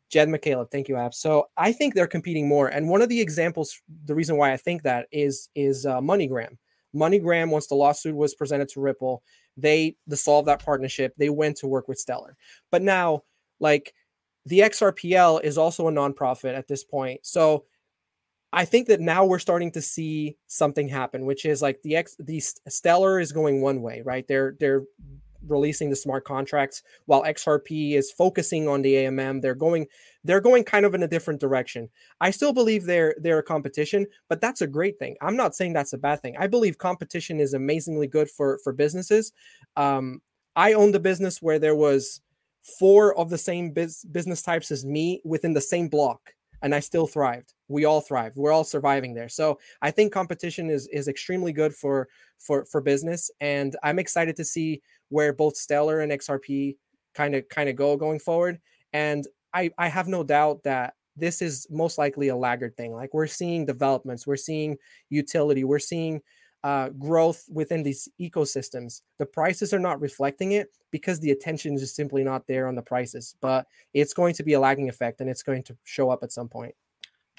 Jed 0.10 0.28
McCaleb, 0.28 0.72
thank 0.72 0.90
you, 0.90 0.98
Ab. 0.98 1.14
So 1.14 1.48
I 1.58 1.72
think 1.72 1.94
they're 1.94 2.06
competing 2.06 2.48
more, 2.48 2.68
and 2.68 2.90
one 2.90 3.02
of 3.02 3.10
the 3.10 3.22
examples, 3.22 3.82
the 4.06 4.14
reason 4.14 4.36
why 4.36 4.52
I 4.52 4.58
think 4.58 4.84
that 4.84 5.08
is 5.12 5.50
is 5.56 5.86
uh, 5.86 6.02
MoneyGram. 6.02 6.58
MoneyGram, 6.96 7.50
once 7.50 7.68
the 7.68 7.76
lawsuit 7.76 8.16
was 8.16 8.34
presented 8.34 8.70
to 8.70 8.82
Ripple, 8.82 9.24
they 9.58 9.96
dissolved 10.08 10.48
that 10.48 10.64
partnership. 10.64 11.14
They 11.18 11.30
went 11.30 11.58
to 11.58 11.68
work 11.68 11.88
with 11.88 12.00
Stellar, 12.00 12.36
but 12.72 12.82
now 12.82 13.24
like 13.60 13.94
the 14.46 14.60
XRPL 14.60 15.44
is 15.44 15.58
also 15.58 15.88
a 15.88 15.92
nonprofit 15.92 16.58
at 16.58 16.68
this 16.68 16.84
point, 16.84 17.22
so 17.24 17.66
I 18.56 18.64
think 18.64 18.88
that 18.88 19.02
now 19.02 19.26
we're 19.26 19.40
starting 19.40 19.72
to 19.72 19.82
see 19.82 20.38
something 20.48 20.88
happen, 20.88 21.26
which 21.26 21.46
is 21.46 21.62
like 21.62 21.82
the 21.82 21.98
X, 21.98 22.16
the 22.20 22.40
Stellar 22.40 23.20
is 23.20 23.34
going 23.34 23.62
one 23.62 23.82
way, 23.82 24.02
right? 24.06 24.26
They're 24.28 24.56
they're 24.62 24.84
releasing 25.48 25.90
the 25.90 25.96
smart 25.96 26.26
contracts 26.26 26.84
while 27.06 27.24
XRP 27.24 27.94
is 27.94 28.12
focusing 28.12 28.68
on 28.68 28.82
the 28.82 28.94
AMM. 28.96 29.42
They're 29.42 29.56
going 29.56 29.88
they're 30.24 30.42
going 30.42 30.64
kind 30.64 30.86
of 30.86 30.96
in 30.96 31.04
a 31.04 31.08
different 31.08 31.40
direction. 31.40 31.90
I 32.22 32.32
still 32.32 32.54
believe 32.54 32.86
they're 32.86 33.16
they're 33.20 33.40
a 33.40 33.44
competition, 33.44 34.08
but 34.30 34.42
that's 34.42 34.62
a 34.62 34.68
great 34.68 35.00
thing. 35.00 35.16
I'm 35.22 35.38
not 35.38 35.56
saying 35.56 35.74
that's 35.74 35.94
a 35.94 35.98
bad 35.98 36.22
thing. 36.22 36.36
I 36.38 36.48
believe 36.48 36.78
competition 36.78 37.40
is 37.40 37.54
amazingly 37.54 38.08
good 38.08 38.30
for 38.30 38.60
for 38.64 38.74
businesses. 38.74 39.32
Um, 39.76 40.22
I 40.56 40.74
owned 40.74 40.96
a 40.96 41.00
business 41.00 41.42
where 41.42 41.60
there 41.60 41.76
was 41.76 42.22
four 42.80 43.18
of 43.18 43.30
the 43.30 43.38
same 43.38 43.72
biz- 43.72 44.06
business 44.12 44.42
types 44.42 44.72
as 44.72 44.86
me 44.86 45.22
within 45.24 45.54
the 45.54 45.62
same 45.62 45.88
block 45.88 46.34
and 46.62 46.74
I 46.74 46.80
still 46.80 47.08
thrived. 47.08 47.54
We 47.68 47.86
all 47.86 48.02
thrived. 48.02 48.38
We're 48.38 48.52
all 48.52 48.64
surviving 48.64 49.14
there. 49.14 49.30
So 49.30 49.60
I 49.82 49.92
think 49.92 50.14
competition 50.14 50.70
is 50.70 50.88
is 50.88 51.08
extremely 51.08 51.54
good 51.54 51.74
for 51.74 52.08
for 52.40 52.66
for 52.66 52.82
business, 52.82 53.32
and 53.40 53.76
I'm 53.84 54.00
excited 54.00 54.36
to 54.38 54.46
see 54.46 54.82
where 55.10 55.34
both 55.34 55.56
Stellar 55.58 56.00
and 56.00 56.12
XRP 56.12 56.78
kind 57.14 57.36
of 57.36 57.48
kind 57.50 57.70
of 57.70 57.76
go 57.76 57.98
going 57.98 58.20
forward. 58.20 58.60
And 58.94 59.28
I 59.54 59.72
I 59.78 59.88
have 59.88 60.08
no 60.08 60.24
doubt 60.24 60.64
that 60.64 60.94
this 61.16 61.42
is 61.42 61.66
most 61.70 61.98
likely 61.98 62.28
a 62.28 62.36
laggard 62.36 62.76
thing. 62.76 62.94
Like 62.94 63.14
we're 63.14 63.28
seeing 63.28 63.66
developments, 63.66 64.28
we're 64.28 64.36
seeing 64.36 64.78
utility, 65.10 65.64
we're 65.64 65.80
seeing 65.80 66.22
uh, 66.66 66.90
growth 66.90 67.46
within 67.48 67.84
these 67.84 68.10
ecosystems. 68.20 69.02
The 69.20 69.26
prices 69.28 69.72
are 69.72 69.80
not 69.80 70.02
reflecting 70.02 70.54
it 70.54 70.70
because 70.90 71.20
the 71.20 71.30
attention 71.30 71.76
is 71.76 71.94
simply 71.94 72.24
not 72.24 72.48
there 72.48 72.68
on 72.68 72.74
the 72.74 72.82
prices. 72.82 73.36
But 73.40 73.68
it's 73.94 74.16
going 74.16 74.34
to 74.34 74.44
be 74.44 74.54
a 74.54 74.60
lagging 74.60 74.90
effect, 74.90 75.22
and 75.22 75.30
it's 75.30 75.44
going 75.44 75.62
to 75.64 75.78
show 75.84 76.10
up 76.10 76.24
at 76.24 76.32
some 76.32 76.50
point. 76.50 76.74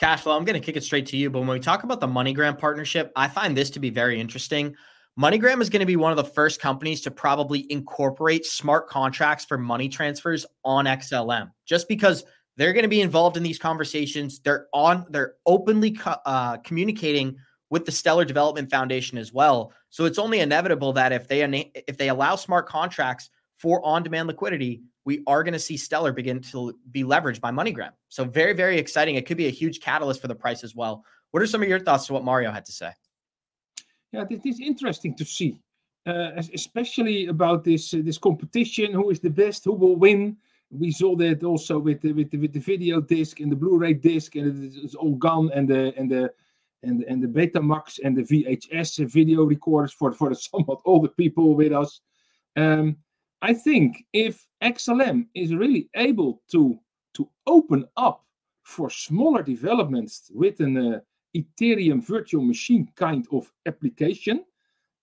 Cashflow, 0.01 0.37
I'm 0.37 0.45
going 0.45 0.61
to 0.61 0.65
kick 0.65 0.77
it 0.77 0.85
straight 0.85 1.07
to 1.07 1.17
you. 1.17 1.29
But 1.29 1.41
when 1.41 1.49
we 1.49 1.59
talk 1.59 1.83
about 1.83 1.99
the 1.99 2.07
MoneyGram 2.07 2.57
partnership, 2.57 3.11
I 3.17 3.27
find 3.27 3.57
this 3.57 3.69
to 3.71 3.81
be 3.81 3.91
very 3.91 4.21
interesting. 4.21 4.77
MoneyGram 5.19 5.61
is 5.61 5.71
going 5.71 5.81
to 5.81 5.87
be 5.87 5.97
one 5.97 6.13
of 6.13 6.17
the 6.19 6.33
first 6.33 6.61
companies 6.61 7.01
to 7.01 7.11
probably 7.11 7.67
incorporate 7.69 8.47
smart 8.47 8.89
contracts 8.89 9.45
for 9.45 9.59
money 9.59 9.89
transfers 9.89 10.47
on 10.65 10.85
XLM, 10.85 11.51
just 11.65 11.89
because 11.89 12.25
they're 12.57 12.73
going 12.73 12.85
to 12.85 12.89
be 12.89 13.01
involved 13.01 13.37
in 13.37 13.43
these 13.43 13.59
conversations. 13.59 14.39
They're 14.39 14.69
on, 14.73 15.05
they're 15.11 15.35
openly 15.47 15.99
uh, 16.05 16.59
communicating 16.59 17.39
with 17.71 17.85
the 17.85 17.93
Stellar 17.93 18.25
Development 18.25 18.71
Foundation 18.71 19.19
as 19.19 19.33
well. 19.33 19.73
So 19.91 20.05
it's 20.05 20.19
only 20.19 20.41
inevitable 20.41 20.93
that 20.95 21.13
if 21.13 21.29
they 21.29 21.43
if 21.89 21.97
they 21.97 22.09
allow 22.09 22.37
smart 22.37 22.69
contracts 22.69 23.31
for 23.59 23.85
on-demand 23.85 24.29
liquidity, 24.29 24.83
we 25.05 25.23
are 25.27 25.43
going 25.43 25.55
to 25.55 25.59
see 25.59 25.77
Stellar 25.77 26.13
begin 26.13 26.41
to 26.41 26.79
be 26.91 27.03
leveraged 27.03 27.41
by 27.41 27.51
MoneyGram. 27.51 27.93
So 28.09 28.25
very 28.25 28.53
very 28.53 28.79
exciting. 28.79 29.17
It 29.17 29.27
could 29.27 29.37
be 29.37 29.47
a 29.47 29.51
huge 29.51 29.81
catalyst 29.81 30.21
for 30.21 30.29
the 30.29 30.35
price 30.35 30.63
as 30.63 30.75
well. 30.75 31.05
What 31.31 31.43
are 31.43 31.47
some 31.47 31.63
of 31.63 31.69
your 31.69 31.81
thoughts 31.81 32.07
to 32.07 32.13
what 32.13 32.25
Mario 32.25 32.51
had 32.53 32.65
to 32.67 32.73
say? 32.73 32.91
Yeah, 34.13 34.25
it 34.31 34.47
is 34.47 34.61
interesting 34.61 35.15
to 35.17 35.25
see, 35.25 35.59
uh, 36.07 36.31
especially 36.55 37.27
about 37.27 37.65
this 37.65 37.93
uh, 37.93 38.01
this 38.05 38.19
competition. 38.19 38.93
Who 38.93 39.11
is 39.11 39.21
the 39.21 39.31
best? 39.31 39.65
Who 39.65 39.73
will 39.73 39.97
win? 39.97 40.37
We 40.71 40.91
saw 40.91 41.15
that 41.17 41.45
also 41.45 41.79
with 41.79 42.01
the, 42.01 42.13
with 42.13 42.31
the, 42.31 42.39
with 42.39 42.53
the 42.53 42.59
video 42.61 43.01
disc 43.01 43.39
and 43.39 43.53
the 43.53 43.57
Blu-ray 43.57 43.95
disc, 43.95 44.35
and 44.35 44.75
it's 44.75 44.95
all 44.95 45.15
gone, 45.15 45.51
and 45.55 45.69
the 45.69 45.93
and 45.97 46.11
the 46.11 46.33
and, 46.83 47.03
and 47.05 47.23
the 47.23 47.27
Betamax 47.27 47.99
and 48.03 48.17
the 48.17 48.23
VHS 48.23 49.09
video 49.11 49.45
recorders 49.45 49.93
for, 49.93 50.13
for 50.13 50.29
the 50.29 50.35
somewhat 50.51 50.81
older 50.85 51.09
people 51.09 51.55
with 51.55 51.73
us. 51.73 52.01
Um, 52.57 52.97
I 53.43 53.53
think 53.53 54.05
if 54.13 54.47
XLM 54.63 55.27
is 55.35 55.55
really 55.55 55.89
able 55.95 56.43
to, 56.53 56.79
to 57.15 57.29
open 57.47 57.87
up 57.97 58.25
for 58.63 58.91
smaller 58.91 59.43
developments 59.43 60.31
with 60.35 60.61
an 60.61 60.77
uh, 60.77 61.01
Ethereum 61.37 62.03
virtual 62.03 62.43
machine 62.43 62.89
kind 62.97 63.27
of 63.31 63.53
application, 63.67 64.45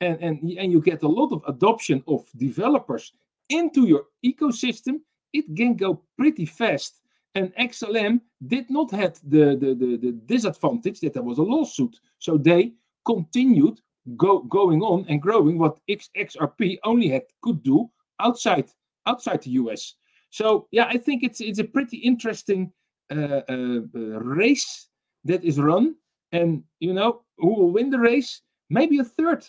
and, 0.01 0.17
and, 0.21 0.49
and 0.57 0.71
you 0.71 0.81
get 0.81 1.03
a 1.03 1.07
lot 1.07 1.31
of 1.31 1.43
adoption 1.47 2.03
of 2.07 2.25
developers 2.35 3.13
into 3.49 3.87
your 3.87 4.05
ecosystem, 4.25 4.99
it 5.31 5.45
can 5.55 5.75
go 5.75 6.03
pretty 6.17 6.45
fast 6.45 7.02
and 7.35 7.53
XLM 7.55 8.21
did 8.47 8.69
not 8.69 8.91
have 8.91 9.19
the, 9.27 9.57
the, 9.57 9.73
the, 9.73 9.97
the 9.97 10.11
disadvantage 10.25 10.99
that 10.99 11.13
there 11.13 11.23
was 11.23 11.39
a 11.39 11.43
lawsuit. 11.43 11.99
So 12.19 12.37
they 12.37 12.73
continued 13.05 13.79
go 14.17 14.39
going 14.39 14.81
on 14.81 15.05
and 15.07 15.21
growing 15.21 15.57
what 15.57 15.79
XRP 15.89 16.77
only 16.83 17.07
had 17.07 17.23
could 17.41 17.63
do 17.63 17.89
outside 18.19 18.69
outside 19.05 19.41
the 19.41 19.51
US. 19.51 19.95
So 20.29 20.67
yeah, 20.71 20.85
I 20.89 20.97
think 20.97 21.23
it's 21.23 21.41
it's 21.41 21.59
a 21.59 21.63
pretty 21.63 21.97
interesting 21.97 22.71
uh, 23.11 23.41
uh, 23.49 23.79
uh, 23.95 24.19
race 24.19 24.87
that 25.25 25.43
is 25.43 25.59
run, 25.59 25.95
and 26.31 26.63
you 26.79 26.93
know 26.93 27.21
who 27.37 27.53
will 27.53 27.71
win 27.71 27.89
the 27.89 27.99
race? 27.99 28.41
Maybe 28.69 28.99
a 28.99 29.03
third, 29.03 29.45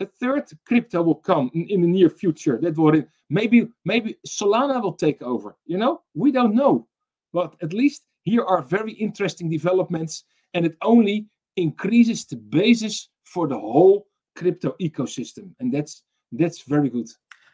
a 0.00 0.06
third 0.06 0.50
crypto 0.66 1.02
will 1.02 1.14
come 1.16 1.50
in, 1.54 1.66
in 1.68 1.80
the 1.82 1.88
near 1.88 2.10
future. 2.10 2.58
That 2.60 2.76
will 2.76 3.02
maybe 3.30 3.68
maybe 3.84 4.16
Solana 4.26 4.82
will 4.82 4.94
take 4.94 5.22
over. 5.22 5.56
You 5.66 5.78
know, 5.78 6.02
we 6.14 6.32
don't 6.32 6.54
know, 6.54 6.88
but 7.34 7.56
at 7.60 7.74
least 7.74 8.06
here 8.22 8.44
are 8.44 8.62
very 8.62 8.92
interesting 8.92 9.50
developments, 9.50 10.24
and 10.54 10.64
it 10.64 10.76
only 10.80 11.26
increases 11.56 12.24
the 12.24 12.36
basis 12.36 13.10
for 13.24 13.46
the 13.46 13.58
whole 13.58 14.06
crypto 14.36 14.74
ecosystem, 14.80 15.50
and 15.60 15.74
that's 15.74 16.04
that's 16.32 16.62
very 16.62 16.88
good. 16.88 17.08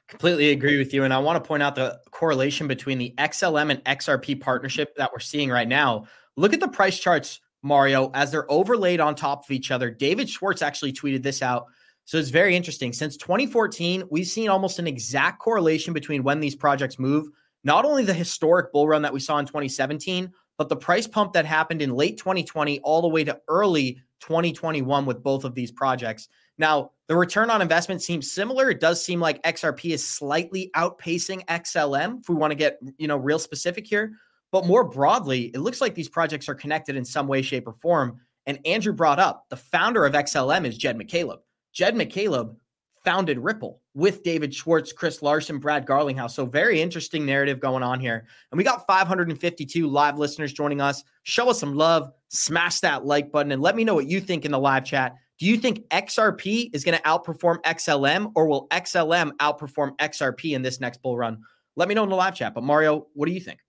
Completely 0.07 0.51
agree 0.51 0.79
with 0.79 0.93
you. 0.93 1.05
And 1.05 1.15
I 1.15 1.19
want 1.19 1.43
to 1.43 1.47
point 1.47 1.63
out 1.63 1.75
the 1.75 1.99
correlation 2.11 2.67
between 2.67 2.99
the 2.99 3.15
XLM 3.19 3.71
and 3.71 3.85
XRP 3.85 4.41
partnership 4.41 4.95
that 4.97 5.11
we're 5.13 5.21
seeing 5.21 5.51
right 5.51 5.69
now. 5.69 6.07
Look 6.37 6.53
at 6.53 6.61
the 6.61 6.69
price 6.69 6.99
charts, 6.99 7.41
Mario, 7.63 8.11
as 8.15 8.33
they're 8.33 8.51
overlaid 8.51 9.01
on 9.01 9.15
top 9.15 9.45
of 9.45 9.51
each 9.51 9.71
other. 9.71 9.91
David 9.91 10.29
Schwartz 10.29 10.63
actually 10.63 10.93
tweeted 10.93 11.23
this 11.23 11.43
out. 11.43 11.67
So 12.07 12.19
it's 12.19 12.31
very 12.31 12.57
interesting. 12.57 12.93
Since 12.93 13.19
2014, 13.19 14.05
we've 14.11 14.27
seen 14.27 14.49
almost 14.49 14.81
an 14.81 14.89
exact 14.89 15.39
correlation 15.39 15.95
between 15.95 16.25
when 16.25 16.41
these 16.41 16.57
projects 16.57 16.99
move. 16.99 17.29
Not 17.65 17.85
only 17.85 18.05
the 18.05 18.15
historic 18.15 18.73
bull 18.73 18.89
run 18.89 19.03
that 19.03 19.13
we 19.13 19.21
saw 19.21 19.39
in 19.39 19.47
2017, 19.47 20.33
but 20.57 20.69
the 20.69 20.77
price 20.77 21.07
pump 21.07 21.33
that 21.33 21.47
happened 21.47 21.83
in 21.83 21.95
late 21.95 22.19
2020 22.19 22.81
all 22.81 23.03
the 23.03 23.09
way 23.09 23.25
to 23.25 23.41
early 23.49 24.01
2021 24.21 25.07
with 25.07 25.23
both 25.23 25.45
of 25.45 25.55
these 25.55 25.73
projects. 25.73 26.29
Now, 26.59 26.91
the 27.09 27.17
return 27.17 27.51
on 27.51 27.63
investment 27.63 28.03
seems 28.03 28.31
similar. 28.31 28.71
It 28.71 28.81
does 28.81 29.03
seem 29.03 29.21
like 29.21 29.43
XRP 29.43 29.93
is 29.93 30.07
slightly 30.07 30.71
outpacing 30.77 31.45
XLM 31.47 32.21
if 32.21 32.29
we 32.29 32.35
want 32.35 32.51
to 32.51 32.57
get, 32.57 32.79
you 32.99 33.09
know, 33.09 33.17
real 33.17 33.39
specific 33.39 33.87
here. 33.87 34.13
But 34.53 34.67
more 34.67 34.85
broadly, 34.85 35.45
it 35.55 35.61
looks 35.61 35.81
like 35.81 35.95
these 35.95 36.09
projects 36.09 36.49
are 36.49 36.55
connected 36.55 36.97
in 36.97 37.05
some 37.05 37.27
way, 37.27 37.41
shape, 37.41 37.67
or 37.67 37.73
form. 37.73 38.21
And 38.47 38.59
Andrew 38.67 38.93
brought 38.93 39.19
up 39.19 39.47
the 39.49 39.57
founder 39.57 40.05
of 40.05 40.13
XLM 40.13 40.67
is 40.67 40.77
Jed 40.77 40.99
McCaleb. 40.99 41.39
Jed 41.73 41.95
McCaleb 41.95 42.57
founded 43.05 43.39
Ripple 43.39 43.80
with 43.95 44.23
David 44.23 44.55
Schwartz, 44.55 44.93
Chris 44.93 45.23
Larsen, 45.23 45.59
Brad 45.59 45.87
Garlinghouse. 45.87 46.31
So 46.31 46.47
very 46.47 46.81
interesting 46.81 47.27
narrative 47.27 47.61
going 47.61 47.83
on 47.83 47.99
here. 47.99 48.27
And 48.51 48.59
we 48.59 48.65
got 48.65 48.87
552 48.87 49.89
live 49.89 50.19
listeners 50.19 50.53
joining 50.53 50.81
us. 50.81 51.03
Show 51.25 51.51
us 51.51 51.59
some 51.59 51.75
love, 51.75 52.13
smash 52.29 52.81
that 52.81 53.05
like 53.05 53.33
button, 53.33 53.53
and 53.53 53.63
let 53.63 53.75
me 53.75 53.85
know 53.85 53.95
what 53.95 54.07
you 54.07 54.21
think 54.21 54.45
in 54.45 54.53
the 54.53 54.59
live 54.59 54.85
chat. 54.85 55.17
Do 55.39 55.47
you 55.47 55.57
think 55.57 55.89
XRP 55.89 56.71
is 56.73 56.85
going 56.85 56.99
to 56.99 57.03
outperform 57.05 57.63
XLM 57.63 58.31
or 58.37 58.47
will 58.47 58.69
XLM 58.69 59.33
outperform 59.39 59.97
XRP 59.97 60.55
in 60.55 60.63
this 60.63 60.81
next 60.81 61.03
bull 61.03 61.17
run? 61.17 61.41
Let 61.77 61.89
me 61.89 61.95
know 61.95 62.05
in 62.05 62.11
the 62.11 62.17
live 62.17 62.35
chat. 62.35 62.55
But 62.55 62.63
Mario, 62.63 63.07
what 63.15 63.27
do 63.27 63.33
you 63.33 63.41
think? 63.41 63.61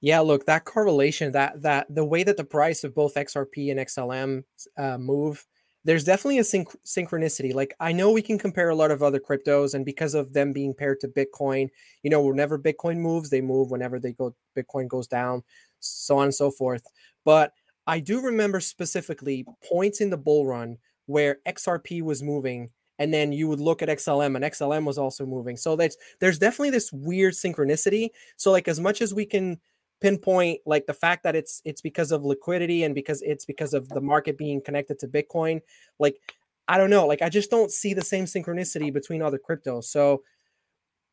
Yeah, 0.00 0.20
look, 0.20 0.46
that 0.46 0.64
correlation, 0.64 1.32
that 1.32 1.60
that 1.62 1.92
the 1.92 2.04
way 2.04 2.22
that 2.22 2.36
the 2.36 2.44
price 2.44 2.84
of 2.84 2.94
both 2.94 3.14
XRP 3.14 3.70
and 3.70 3.80
XLM 3.80 4.44
uh, 4.76 4.96
move, 4.96 5.44
there's 5.84 6.04
definitely 6.04 6.38
a 6.38 6.42
synch- 6.42 6.76
synchronicity. 6.84 7.54
Like 7.54 7.74
I 7.80 7.92
know 7.92 8.10
we 8.10 8.22
can 8.22 8.38
compare 8.38 8.68
a 8.68 8.74
lot 8.74 8.90
of 8.90 9.02
other 9.02 9.20
cryptos, 9.20 9.74
and 9.74 9.84
because 9.84 10.14
of 10.14 10.32
them 10.32 10.52
being 10.52 10.74
paired 10.74 11.00
to 11.00 11.08
Bitcoin, 11.08 11.68
you 12.02 12.10
know, 12.10 12.22
whenever 12.22 12.58
Bitcoin 12.58 12.98
moves, 12.98 13.30
they 13.30 13.40
move. 13.40 13.70
Whenever 13.70 13.98
they 13.98 14.12
go, 14.12 14.34
Bitcoin 14.56 14.88
goes 14.88 15.06
down, 15.06 15.42
so 15.80 16.18
on 16.18 16.24
and 16.24 16.34
so 16.34 16.50
forth. 16.50 16.86
But 17.24 17.52
I 17.86 18.00
do 18.00 18.20
remember 18.20 18.60
specifically 18.60 19.46
points 19.64 20.00
in 20.00 20.10
the 20.10 20.16
bull 20.18 20.46
run 20.46 20.76
where 21.06 21.38
XRP 21.46 22.02
was 22.02 22.22
moving 22.22 22.70
and 22.98 23.14
then 23.14 23.32
you 23.32 23.48
would 23.48 23.60
look 23.60 23.80
at 23.80 23.88
XLM 23.88 24.36
and 24.36 24.44
XLM 24.44 24.84
was 24.84 24.98
also 24.98 25.24
moving. 25.24 25.56
So 25.56 25.76
that's 25.76 25.96
there's 26.20 26.38
definitely 26.38 26.70
this 26.70 26.92
weird 26.92 27.34
synchronicity. 27.34 28.10
So 28.36 28.50
like 28.50 28.68
as 28.68 28.80
much 28.80 29.00
as 29.00 29.14
we 29.14 29.24
can 29.24 29.58
pinpoint 30.00 30.60
like 30.66 30.86
the 30.86 30.94
fact 30.94 31.24
that 31.24 31.34
it's 31.34 31.60
it's 31.64 31.80
because 31.80 32.12
of 32.12 32.24
liquidity 32.24 32.84
and 32.84 32.94
because 32.94 33.22
it's 33.22 33.44
because 33.44 33.74
of 33.74 33.88
the 33.88 34.00
market 34.00 34.38
being 34.38 34.60
connected 34.60 34.98
to 35.00 35.08
Bitcoin, 35.08 35.60
like 35.98 36.16
I 36.68 36.78
don't 36.78 36.90
know, 36.90 37.06
like 37.06 37.22
I 37.22 37.28
just 37.28 37.50
don't 37.50 37.70
see 37.70 37.94
the 37.94 38.04
same 38.04 38.26
synchronicity 38.26 38.92
between 38.92 39.22
other 39.22 39.38
cryptos. 39.38 39.84
So 39.84 40.22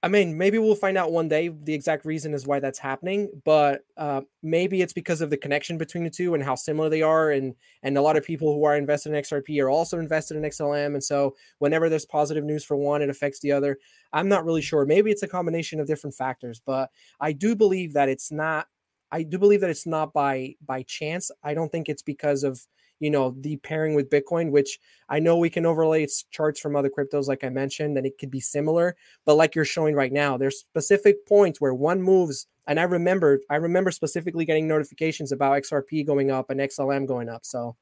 I 0.06 0.08
mean, 0.08 0.38
maybe 0.38 0.60
we'll 0.60 0.76
find 0.76 1.00
out 1.00 1.12
one 1.12 1.28
day 1.28 1.48
the 1.48 1.74
exact 1.74 2.06
reason 2.06 2.36
is 2.36 2.46
why 2.46 2.60
that's 2.60 2.78
happening, 2.78 3.42
but 3.44 3.82
uh, 3.98 4.22
maybe 4.44 4.84
it's 4.84 4.94
because 4.94 5.20
of 5.20 5.32
the 5.32 5.38
connection 5.38 5.80
between 5.80 6.04
the 6.04 6.12
two 6.12 6.36
and 6.36 6.44
how 6.44 6.54
similar 6.54 6.90
they 6.90 7.02
are, 7.02 7.32
and 7.32 7.56
and 7.82 7.98
a 7.98 8.02
lot 8.04 8.16
of 8.16 8.24
people 8.24 8.54
who 8.54 8.66
are 8.66 8.78
invested 8.78 9.14
in 9.14 9.24
XRP 9.24 9.60
are 9.64 9.70
also 9.72 9.98
invested 9.98 10.38
in 10.38 10.44
XLM, 10.44 10.94
and 10.94 11.04
so 11.04 11.36
whenever 11.58 11.90
there's 11.90 12.06
positive 12.06 12.44
news 12.44 12.64
for 12.64 12.78
one, 12.78 13.02
it 13.02 13.10
affects 13.10 13.40
the 13.40 13.52
other. 13.52 13.80
I'm 14.14 14.30
not 14.30 14.46
really 14.46 14.62
sure. 14.62 14.86
Maybe 14.86 15.10
it's 15.10 15.24
a 15.24 15.28
combination 15.28 15.80
of 15.80 15.88
different 15.88 16.16
factors, 16.16 16.62
but 16.64 16.92
I 17.20 17.32
do 17.32 17.56
believe 17.56 17.94
that 17.94 18.08
it's 18.08 18.32
not. 18.32 18.68
I 19.12 19.24
do 19.24 19.38
believe 19.38 19.62
that 19.62 19.70
it's 19.70 19.86
not 19.86 20.14
by 20.14 20.56
by 20.66 20.84
chance. 20.84 21.32
I 21.44 21.54
don't 21.54 21.72
think 21.72 21.90
it's 21.90 22.02
because 22.02 22.44
of 22.44 22.60
you 23.00 23.10
know 23.10 23.36
the 23.42 23.58
pairing 23.58 23.94
with 23.94 24.10
bitcoin 24.10 24.52
which 24.52 24.80
i 25.10 25.20
know 25.20 25.38
we 25.38 25.50
can 25.50 25.66
overlay 25.66 26.04
its 26.04 26.24
charts 26.32 26.60
from 26.60 26.76
other 26.76 26.90
cryptos 26.90 27.28
like 27.28 27.44
i 27.44 27.50
mentioned 27.50 27.98
and 27.98 28.08
it 28.08 28.18
could 28.18 28.32
be 28.32 28.40
similar 28.40 28.96
but 29.26 29.36
like 29.36 29.56
you're 29.56 29.66
showing 29.66 29.96
right 29.96 30.14
now 30.14 30.38
there's 30.38 30.60
specific 30.60 31.26
points 31.28 31.60
where 31.60 31.74
one 31.74 32.02
moves 32.02 32.48
and 32.68 32.80
i 32.80 32.84
remember 32.84 33.40
i 33.50 33.56
remember 33.56 33.92
specifically 33.92 34.46
getting 34.46 34.68
notifications 34.68 35.32
about 35.32 35.62
xrp 35.64 36.06
going 36.06 36.32
up 36.32 36.50
and 36.50 36.60
xlm 36.62 37.06
going 37.06 37.30
up 37.30 37.46
so 37.46 37.76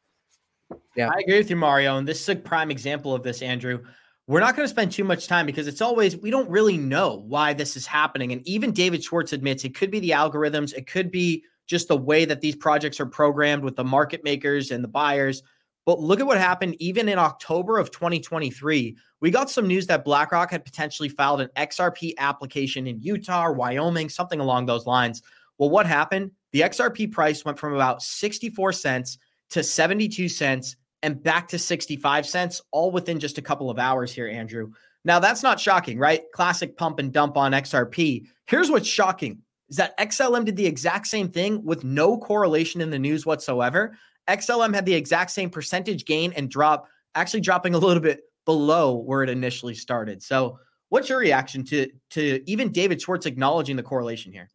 yeah 0.95 1.09
i 1.09 1.19
agree 1.19 1.37
with 1.37 1.49
you 1.49 1.55
mario 1.55 1.97
and 1.97 2.07
this 2.07 2.21
is 2.21 2.29
a 2.29 2.35
prime 2.35 2.71
example 2.71 3.13
of 3.13 3.23
this 3.23 3.41
andrew 3.41 3.83
we're 4.27 4.39
not 4.39 4.55
going 4.55 4.65
to 4.65 4.69
spend 4.69 4.91
too 4.91 5.03
much 5.03 5.27
time 5.27 5.45
because 5.45 5.67
it's 5.67 5.81
always 5.81 6.17
we 6.17 6.31
don't 6.31 6.49
really 6.49 6.77
know 6.77 7.23
why 7.27 7.53
this 7.53 7.75
is 7.75 7.85
happening 7.85 8.31
and 8.31 8.47
even 8.47 8.71
david 8.71 9.03
schwartz 9.03 9.33
admits 9.33 9.65
it 9.65 9.75
could 9.75 9.91
be 9.91 9.99
the 9.99 10.11
algorithms 10.11 10.73
it 10.73 10.87
could 10.87 11.11
be 11.11 11.43
just 11.67 11.87
the 11.87 11.97
way 11.97 12.25
that 12.25 12.41
these 12.41 12.55
projects 12.55 12.99
are 12.99 13.05
programmed 13.05 13.63
with 13.63 13.75
the 13.75 13.83
market 13.83 14.23
makers 14.23 14.71
and 14.71 14.83
the 14.83 14.87
buyers. 14.87 15.43
But 15.85 15.99
look 15.99 16.19
at 16.19 16.25
what 16.25 16.37
happened 16.37 16.75
even 16.79 17.09
in 17.09 17.19
October 17.19 17.77
of 17.77 17.91
2023. 17.91 18.95
We 19.19 19.31
got 19.31 19.49
some 19.49 19.67
news 19.67 19.87
that 19.87 20.05
BlackRock 20.05 20.51
had 20.51 20.63
potentially 20.63 21.09
filed 21.09 21.41
an 21.41 21.49
XRP 21.57 22.13
application 22.17 22.87
in 22.87 23.01
Utah 23.01 23.47
or 23.47 23.53
Wyoming, 23.53 24.09
something 24.09 24.39
along 24.39 24.65
those 24.65 24.85
lines. 24.85 25.21
Well, 25.57 25.69
what 25.69 25.85
happened? 25.85 26.31
The 26.51 26.61
XRP 26.61 27.11
price 27.11 27.43
went 27.43 27.59
from 27.59 27.73
about 27.73 28.01
64 28.01 28.73
cents 28.73 29.17
to 29.49 29.63
72 29.63 30.29
cents 30.29 30.75
and 31.03 31.21
back 31.21 31.47
to 31.49 31.59
65 31.59 32.25
cents, 32.25 32.61
all 32.71 32.89
within 32.89 33.19
just 33.19 33.37
a 33.37 33.41
couple 33.41 33.69
of 33.69 33.77
hours 33.77 34.11
here, 34.11 34.27
Andrew. 34.27 34.71
Now, 35.05 35.19
that's 35.19 35.43
not 35.43 35.59
shocking, 35.59 35.99
right? 35.99 36.23
Classic 36.33 36.75
pump 36.77 36.97
and 36.99 37.11
dump 37.11 37.37
on 37.37 37.51
XRP. 37.51 38.25
Here's 38.47 38.71
what's 38.71 38.87
shocking 38.87 39.39
is 39.69 39.75
that 39.77 39.97
XLM 39.97 40.45
did 40.45 40.55
the 40.55 40.65
exact 40.65 41.07
same 41.07 41.29
thing 41.29 41.63
with 41.63 41.83
no 41.83 42.17
correlation 42.17 42.81
in 42.81 42.89
the 42.89 42.99
news 42.99 43.25
whatsoever. 43.25 43.97
XLM 44.29 44.73
had 44.73 44.85
the 44.85 44.93
exact 44.93 45.31
same 45.31 45.49
percentage 45.49 46.05
gain 46.05 46.31
and 46.33 46.49
drop, 46.49 46.87
actually 47.15 47.41
dropping 47.41 47.75
a 47.75 47.77
little 47.77 48.01
bit 48.01 48.21
below 48.45 48.95
where 48.95 49.23
it 49.23 49.29
initially 49.29 49.75
started. 49.75 50.23
So, 50.23 50.57
what's 50.89 51.09
your 51.09 51.19
reaction 51.19 51.65
to 51.65 51.89
to 52.11 52.41
even 52.45 52.71
David 52.71 53.01
Schwartz 53.01 53.25
acknowledging 53.25 53.75
the 53.75 53.83
correlation 53.83 54.31
here? 54.31 54.49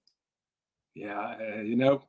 Yeah, 0.95 1.37
uh, 1.41 1.61
you 1.61 1.77
know, 1.77 2.03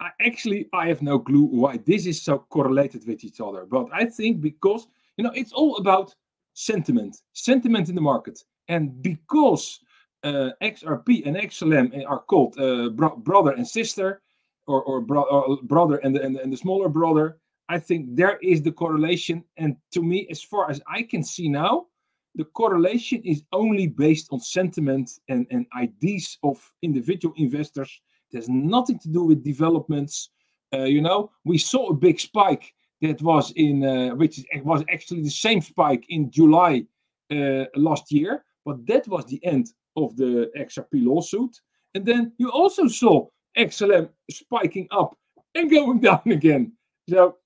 I 0.00 0.10
actually 0.20 0.68
I 0.72 0.88
have 0.88 1.02
no 1.02 1.18
clue 1.18 1.44
why 1.44 1.76
this 1.78 2.06
is 2.06 2.22
so 2.22 2.38
correlated 2.48 3.06
with 3.06 3.22
each 3.22 3.40
other, 3.40 3.66
but 3.66 3.86
I 3.92 4.06
think 4.06 4.40
because 4.40 4.88
you 5.16 5.24
know 5.24 5.32
it's 5.34 5.52
all 5.52 5.76
about 5.76 6.14
sentiment, 6.54 7.18
sentiment 7.32 7.88
in 7.88 7.94
the 7.94 8.00
market, 8.00 8.42
and 8.68 9.02
because 9.02 9.80
uh, 10.24 10.50
XRP 10.62 11.26
and 11.26 11.36
XLM 11.36 12.04
are 12.08 12.20
called 12.20 12.58
uh, 12.58 12.88
bro- 12.90 13.16
brother 13.16 13.52
and 13.52 13.66
sister, 13.66 14.22
or 14.66 14.82
or, 14.82 15.00
bro- 15.00 15.30
or 15.30 15.58
brother 15.62 15.96
and 15.98 16.16
the, 16.16 16.22
and, 16.22 16.36
and 16.36 16.52
the 16.52 16.56
smaller 16.56 16.88
brother. 16.88 17.38
I 17.68 17.78
think 17.78 18.16
there 18.16 18.36
is 18.42 18.62
the 18.62 18.72
correlation, 18.72 19.44
and 19.56 19.76
to 19.92 20.02
me, 20.02 20.26
as 20.28 20.42
far 20.42 20.68
as 20.70 20.80
I 20.88 21.02
can 21.04 21.22
see 21.22 21.48
now, 21.48 21.86
the 22.34 22.44
correlation 22.44 23.22
is 23.24 23.44
only 23.52 23.86
based 23.86 24.28
on 24.32 24.40
sentiment 24.40 25.10
and, 25.28 25.46
and 25.50 25.66
ideas 25.76 26.38
of 26.42 26.58
individual 26.82 27.34
investors. 27.36 28.00
There's 28.32 28.48
nothing 28.48 28.98
to 29.00 29.08
do 29.08 29.24
with 29.24 29.44
developments. 29.44 30.30
Uh, 30.72 30.84
you 30.84 31.00
know, 31.00 31.30
we 31.44 31.58
saw 31.58 31.88
a 31.88 31.94
big 31.94 32.20
spike 32.20 32.72
that 33.00 33.20
was 33.22 33.52
in, 33.56 33.84
uh, 33.84 34.14
which 34.14 34.44
was 34.62 34.84
actually 34.92 35.22
the 35.22 35.30
same 35.30 35.60
spike 35.60 36.04
in 36.08 36.30
July 36.30 36.84
uh, 37.30 37.64
last 37.74 38.12
year, 38.12 38.44
but 38.64 38.86
that 38.86 39.08
was 39.08 39.24
the 39.26 39.44
end 39.44 39.72
of 39.96 40.16
the 40.16 40.50
XRP 40.56 41.04
lawsuit. 41.04 41.58
And 41.94 42.04
then 42.04 42.32
you 42.38 42.50
also 42.50 42.86
saw 42.86 43.26
XLM 43.56 44.08
spiking 44.30 44.86
up 44.90 45.16
and 45.54 45.70
going 45.70 46.00
down 46.08 46.22
again. 46.26 46.72
So 47.08 47.36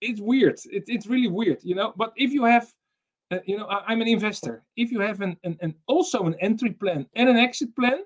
it's 0.00 0.20
weird. 0.20 0.58
It, 0.70 0.84
it's 0.86 1.06
really 1.06 1.28
weird, 1.28 1.58
you 1.62 1.74
know. 1.74 1.92
But 1.96 2.12
if 2.16 2.32
you 2.32 2.44
have, 2.44 2.72
uh, 3.30 3.38
you 3.44 3.58
know, 3.58 3.66
I, 3.66 3.92
am 3.92 4.00
an 4.00 4.08
investor. 4.08 4.62
If 4.76 4.90
you 4.92 5.00
have 5.00 5.20
an, 5.20 5.36
an, 5.44 5.58
an 5.60 5.74
also 5.86 6.24
an 6.24 6.36
entry 6.40 6.70
plan 6.72 7.06
and 7.14 7.28
an 7.28 7.36
exit 7.36 7.74
plan, 7.76 8.00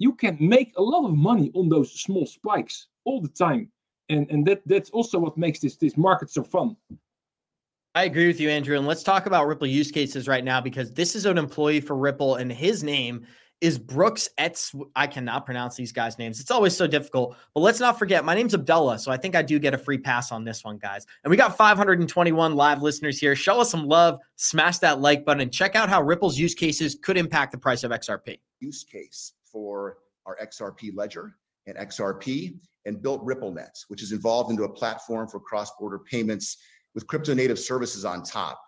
you 0.00 0.14
can 0.14 0.36
make 0.40 0.72
a 0.76 0.82
lot 0.82 1.06
of 1.06 1.14
money 1.14 1.52
on 1.54 1.68
those 1.68 1.92
small 1.92 2.26
spikes 2.26 2.88
all 3.04 3.20
the 3.20 3.28
time. 3.28 3.70
And 4.08 4.28
and 4.30 4.44
that 4.46 4.62
that's 4.66 4.90
also 4.90 5.20
what 5.20 5.36
makes 5.36 5.60
this 5.60 5.76
this 5.76 5.96
market 5.96 6.30
so 6.30 6.42
fun. 6.42 6.76
I 7.94 8.04
agree 8.04 8.26
with 8.26 8.40
you, 8.40 8.48
Andrew. 8.50 8.76
And 8.76 8.86
let's 8.86 9.02
talk 9.02 9.26
about 9.26 9.46
Ripple 9.46 9.66
use 9.66 9.90
cases 9.90 10.26
right 10.26 10.44
now 10.44 10.60
because 10.60 10.92
this 10.92 11.14
is 11.14 11.26
an 11.26 11.38
employee 11.38 11.80
for 11.80 11.96
Ripple, 11.96 12.36
and 12.36 12.50
his 12.50 12.82
name 12.82 13.26
is 13.60 13.78
Brooks 13.78 14.28
Etz. 14.38 14.74
I 14.96 15.06
cannot 15.06 15.44
pronounce 15.44 15.76
these 15.76 15.92
guys' 15.92 16.18
names. 16.18 16.40
It's 16.40 16.50
always 16.50 16.74
so 16.74 16.86
difficult. 16.86 17.36
But 17.52 17.60
let's 17.60 17.78
not 17.78 17.98
forget, 17.98 18.24
my 18.24 18.34
name's 18.34 18.54
Abdullah. 18.54 18.98
So 18.98 19.12
I 19.12 19.18
think 19.18 19.36
I 19.36 19.42
do 19.42 19.58
get 19.58 19.74
a 19.74 19.78
free 19.78 19.98
pass 19.98 20.32
on 20.32 20.44
this 20.44 20.64
one, 20.64 20.78
guys. 20.78 21.04
And 21.24 21.30
we 21.30 21.36
got 21.36 21.58
521 21.58 22.54
live 22.54 22.80
listeners 22.80 23.18
here. 23.18 23.36
Show 23.36 23.60
us 23.60 23.70
some 23.70 23.86
love, 23.86 24.18
smash 24.36 24.78
that 24.78 25.00
like 25.00 25.26
button, 25.26 25.42
and 25.42 25.52
check 25.52 25.76
out 25.76 25.90
how 25.90 26.00
Ripple's 26.00 26.38
use 26.38 26.54
cases 26.54 26.96
could 27.02 27.18
impact 27.18 27.52
the 27.52 27.58
price 27.58 27.84
of 27.84 27.90
XRP. 27.90 28.38
Use 28.60 28.82
case 28.82 29.34
for 29.52 29.98
our 30.26 30.36
XRP 30.42 30.94
ledger 30.94 31.34
and 31.66 31.76
XRP 31.76 32.58
and 32.86 33.02
built 33.02 33.24
RippleNet, 33.24 33.70
which 33.88 34.02
is 34.02 34.12
involved 34.12 34.50
into 34.50 34.64
a 34.64 34.72
platform 34.72 35.28
for 35.28 35.40
cross-border 35.40 36.00
payments 36.10 36.56
with 36.94 37.06
crypto 37.06 37.34
native 37.34 37.58
services 37.58 38.04
on 38.04 38.22
top. 38.22 38.60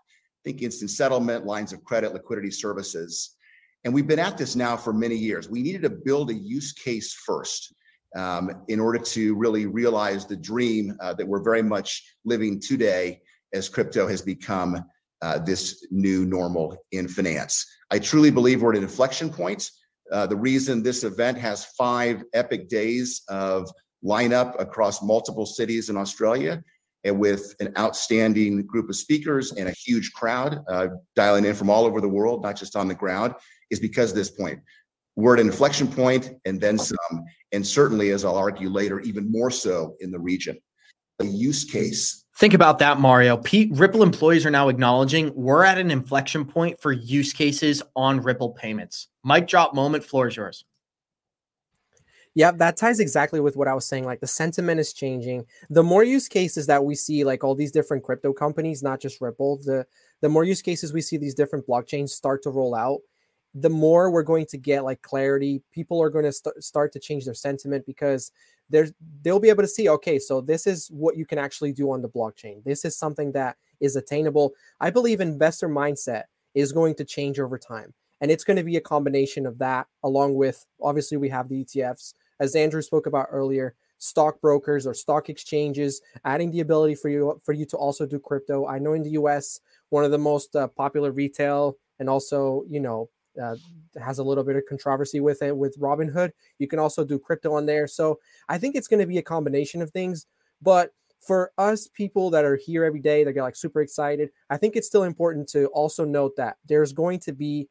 Think 0.44 0.62
instant 0.62 0.90
settlement, 0.90 1.46
lines 1.46 1.72
of 1.72 1.82
credit, 1.84 2.12
liquidity 2.12 2.50
services. 2.50 3.36
And 3.84 3.92
we've 3.92 4.06
been 4.06 4.18
at 4.18 4.38
this 4.38 4.54
now 4.54 4.76
for 4.76 4.92
many 4.92 5.16
years. 5.16 5.48
We 5.48 5.62
needed 5.62 5.82
to 5.82 5.90
build 5.90 6.30
a 6.30 6.34
use 6.34 6.72
case 6.72 7.14
first 7.14 7.74
um, 8.16 8.50
in 8.68 8.78
order 8.78 8.98
to 8.98 9.34
really 9.34 9.66
realize 9.66 10.26
the 10.26 10.36
dream 10.36 10.96
uh, 11.00 11.14
that 11.14 11.26
we're 11.26 11.42
very 11.42 11.62
much 11.62 12.04
living 12.24 12.60
today 12.60 13.20
as 13.54 13.68
crypto 13.68 14.06
has 14.06 14.22
become 14.22 14.84
uh, 15.22 15.38
this 15.38 15.86
new 15.90 16.24
normal 16.26 16.76
in 16.92 17.08
finance. 17.08 17.66
I 17.90 17.98
truly 17.98 18.30
believe 18.30 18.62
we're 18.62 18.72
at 18.72 18.78
an 18.78 18.82
inflection 18.82 19.30
point. 19.30 19.70
Uh, 20.10 20.26
the 20.26 20.36
reason 20.36 20.82
this 20.82 21.04
event 21.04 21.38
has 21.38 21.64
five 21.64 22.24
epic 22.34 22.68
days 22.68 23.22
of 23.28 23.70
lineup 24.04 24.60
across 24.60 25.02
multiple 25.02 25.46
cities 25.46 25.88
in 25.88 25.96
Australia 25.96 26.62
and 27.04 27.18
with 27.18 27.54
an 27.60 27.72
outstanding 27.78 28.64
group 28.66 28.88
of 28.88 28.96
speakers 28.96 29.52
and 29.52 29.68
a 29.68 29.72
huge 29.72 30.12
crowd 30.12 30.64
uh, 30.68 30.88
dialing 31.16 31.44
in 31.44 31.54
from 31.54 31.70
all 31.70 31.84
over 31.84 32.00
the 32.00 32.08
world, 32.08 32.42
not 32.42 32.56
just 32.56 32.76
on 32.76 32.88
the 32.88 32.94
ground, 32.94 33.34
is 33.70 33.80
because 33.80 34.12
this 34.12 34.30
point. 34.30 34.60
We're 35.16 35.34
at 35.34 35.40
an 35.40 35.46
inflection 35.46 35.88
point 35.88 36.30
and 36.44 36.60
then 36.60 36.78
some, 36.78 37.24
and 37.52 37.66
certainly, 37.66 38.10
as 38.10 38.24
I'll 38.24 38.36
argue 38.36 38.70
later, 38.70 39.00
even 39.00 39.30
more 39.30 39.50
so 39.50 39.96
in 40.00 40.10
the 40.10 40.18
region. 40.18 40.58
A 41.22 41.24
use 41.24 41.64
case. 41.64 42.24
Think 42.36 42.52
about 42.52 42.80
that, 42.80 42.98
Mario. 42.98 43.36
Pete, 43.36 43.70
Ripple 43.72 44.02
employees 44.02 44.44
are 44.44 44.50
now 44.50 44.68
acknowledging 44.68 45.32
we're 45.36 45.62
at 45.62 45.78
an 45.78 45.92
inflection 45.92 46.44
point 46.44 46.80
for 46.80 46.90
use 46.90 47.32
cases 47.32 47.80
on 47.94 48.20
Ripple 48.20 48.50
payments. 48.50 49.06
Mic 49.24 49.46
drop 49.46 49.72
moment, 49.72 50.02
floor 50.02 50.26
is 50.26 50.36
yours. 50.36 50.64
Yeah, 52.34 52.50
that 52.52 52.76
ties 52.76 52.98
exactly 52.98 53.38
with 53.38 53.56
what 53.56 53.68
I 53.68 53.74
was 53.74 53.86
saying. 53.86 54.04
Like 54.04 54.18
the 54.18 54.26
sentiment 54.26 54.80
is 54.80 54.92
changing. 54.92 55.46
The 55.70 55.84
more 55.84 56.02
use 56.02 56.26
cases 56.26 56.66
that 56.66 56.84
we 56.84 56.96
see, 56.96 57.22
like 57.22 57.44
all 57.44 57.54
these 57.54 57.70
different 57.70 58.02
crypto 58.02 58.32
companies, 58.32 58.82
not 58.82 59.00
just 59.00 59.20
Ripple, 59.20 59.58
the 59.64 59.86
the 60.22 60.28
more 60.28 60.42
use 60.42 60.62
cases 60.62 60.92
we 60.92 61.02
see 61.02 61.18
these 61.18 61.34
different 61.34 61.66
blockchains 61.68 62.08
start 62.08 62.42
to 62.42 62.50
roll 62.50 62.74
out, 62.74 63.00
the 63.54 63.70
more 63.70 64.10
we're 64.10 64.22
going 64.22 64.46
to 64.46 64.56
get 64.56 64.84
like 64.84 65.02
clarity. 65.02 65.62
People 65.72 66.02
are 66.02 66.10
going 66.10 66.24
to 66.24 66.32
st- 66.32 66.62
start 66.62 66.92
to 66.92 66.98
change 66.98 67.24
their 67.24 67.34
sentiment 67.34 67.84
because 67.86 68.32
there's 68.70 68.92
they'll 69.22 69.40
be 69.40 69.50
able 69.50 69.62
to 69.62 69.68
see, 69.68 69.88
okay, 69.88 70.18
so 70.18 70.40
this 70.40 70.66
is 70.66 70.88
what 70.90 71.16
you 71.16 71.26
can 71.26 71.38
actually 71.38 71.72
do 71.72 71.90
on 71.90 72.00
the 72.00 72.08
blockchain. 72.08 72.64
This 72.64 72.84
is 72.84 72.96
something 72.96 73.32
that 73.32 73.56
is 73.80 73.96
attainable. 73.96 74.52
I 74.80 74.90
believe 74.90 75.20
investor 75.20 75.68
mindset 75.68 76.24
is 76.54 76.72
going 76.72 76.94
to 76.96 77.04
change 77.04 77.38
over 77.38 77.58
time. 77.58 77.92
And 78.20 78.30
it's 78.30 78.44
going 78.44 78.56
to 78.56 78.62
be 78.62 78.76
a 78.76 78.80
combination 78.80 79.46
of 79.46 79.58
that, 79.58 79.88
along 80.04 80.36
with 80.36 80.64
obviously 80.80 81.16
we 81.16 81.28
have 81.30 81.48
the 81.48 81.64
ETFs 81.64 82.14
as 82.38 82.54
Andrew 82.54 82.80
spoke 82.80 83.06
about 83.06 83.28
earlier, 83.30 83.74
stockbrokers 83.98 84.86
or 84.86 84.94
stock 84.94 85.28
exchanges, 85.28 86.00
adding 86.24 86.50
the 86.50 86.60
ability 86.60 86.94
for 86.94 87.08
you 87.08 87.40
for 87.44 87.52
you 87.52 87.66
to 87.66 87.76
also 87.76 88.06
do 88.06 88.18
crypto. 88.18 88.66
I 88.66 88.78
know 88.78 88.94
in 88.94 89.02
the 89.02 89.10
U.S. 89.10 89.60
one 89.90 90.04
of 90.04 90.10
the 90.10 90.18
most 90.18 90.56
uh, 90.56 90.68
popular 90.68 91.12
retail 91.12 91.76
and 91.98 92.08
also 92.08 92.64
you 92.68 92.80
know 92.80 93.08
uh, 93.40 93.56
has 94.02 94.18
a 94.18 94.22
little 94.22 94.44
bit 94.44 94.56
of 94.56 94.64
controversy 94.68 95.20
with 95.20 95.42
it 95.42 95.56
with 95.56 95.78
Robinhood. 95.78 96.32
You 96.58 96.68
can 96.68 96.78
also 96.78 97.04
do 97.04 97.18
crypto 97.18 97.54
on 97.54 97.66
there. 97.66 97.86
So 97.86 98.18
I 98.48 98.58
think 98.58 98.76
it's 98.76 98.88
going 98.88 99.00
to 99.00 99.06
be 99.06 99.18
a 99.18 99.22
combination 99.22 99.82
of 99.82 99.90
things. 99.90 100.26
But 100.60 100.90
for 101.20 101.52
us 101.58 101.88
people 101.88 102.30
that 102.30 102.44
are 102.44 102.56
here 102.56 102.84
every 102.84 103.00
day, 103.00 103.24
that 103.24 103.32
get 103.32 103.42
like 103.42 103.56
super 103.56 103.80
excited, 103.80 104.30
I 104.50 104.56
think 104.56 104.76
it's 104.76 104.86
still 104.86 105.04
important 105.04 105.48
to 105.50 105.66
also 105.66 106.04
note 106.04 106.32
that 106.36 106.56
there's 106.66 106.92
going 106.92 107.20
to 107.20 107.32
be 107.32 107.68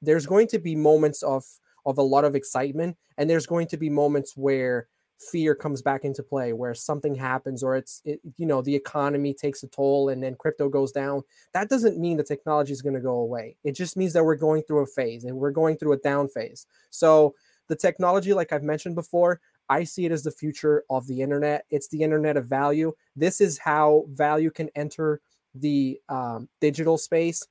there's 0.00 0.26
going 0.26 0.46
to 0.48 0.58
be 0.58 0.74
moments 0.74 1.22
of 1.22 1.44
of 1.84 1.98
a 1.98 2.02
lot 2.02 2.24
of 2.24 2.34
excitement 2.34 2.96
and 3.16 3.28
there's 3.28 3.46
going 3.46 3.66
to 3.66 3.76
be 3.76 3.90
moments 3.90 4.36
where 4.36 4.88
fear 5.18 5.54
comes 5.54 5.82
back 5.82 6.04
into 6.04 6.22
play 6.22 6.52
where 6.52 6.74
something 6.74 7.14
happens 7.14 7.62
or 7.62 7.76
it's 7.76 8.00
it, 8.04 8.20
you 8.36 8.46
know 8.46 8.62
the 8.62 8.74
economy 8.74 9.34
takes 9.34 9.62
a 9.62 9.68
toll 9.68 10.10
and 10.10 10.22
then 10.22 10.36
crypto 10.36 10.68
goes 10.68 10.92
down 10.92 11.22
that 11.52 11.68
doesn't 11.68 11.98
mean 11.98 12.16
the 12.16 12.22
technology 12.22 12.72
is 12.72 12.82
going 12.82 12.94
to 12.94 13.00
go 13.00 13.18
away. 13.18 13.56
It 13.64 13.72
just 13.72 13.96
means 13.96 14.12
that 14.12 14.24
we're 14.24 14.36
going 14.36 14.62
through 14.62 14.82
a 14.82 14.86
phase 14.86 15.24
and 15.24 15.36
we're 15.36 15.50
going 15.50 15.76
through 15.76 15.92
a 15.92 15.98
down 15.98 16.28
phase. 16.28 16.66
So 16.90 17.34
the 17.68 17.76
technology 17.76 18.32
like 18.32 18.52
i've 18.52 18.62
mentioned 18.62 18.94
before 18.94 19.40
i 19.68 19.84
see 19.84 20.06
it 20.06 20.12
as 20.12 20.22
the 20.22 20.30
future 20.30 20.84
of 20.88 21.06
the 21.06 21.20
internet. 21.20 21.64
It's 21.70 21.88
the 21.88 22.02
internet 22.02 22.36
of 22.36 22.46
value. 22.46 22.92
This 23.14 23.40
is 23.40 23.58
how 23.58 24.04
value 24.08 24.50
can 24.50 24.70
enter 24.74 25.20
the 25.54 26.00
um, 26.08 26.48
digital 26.60 26.98
space 26.98 27.46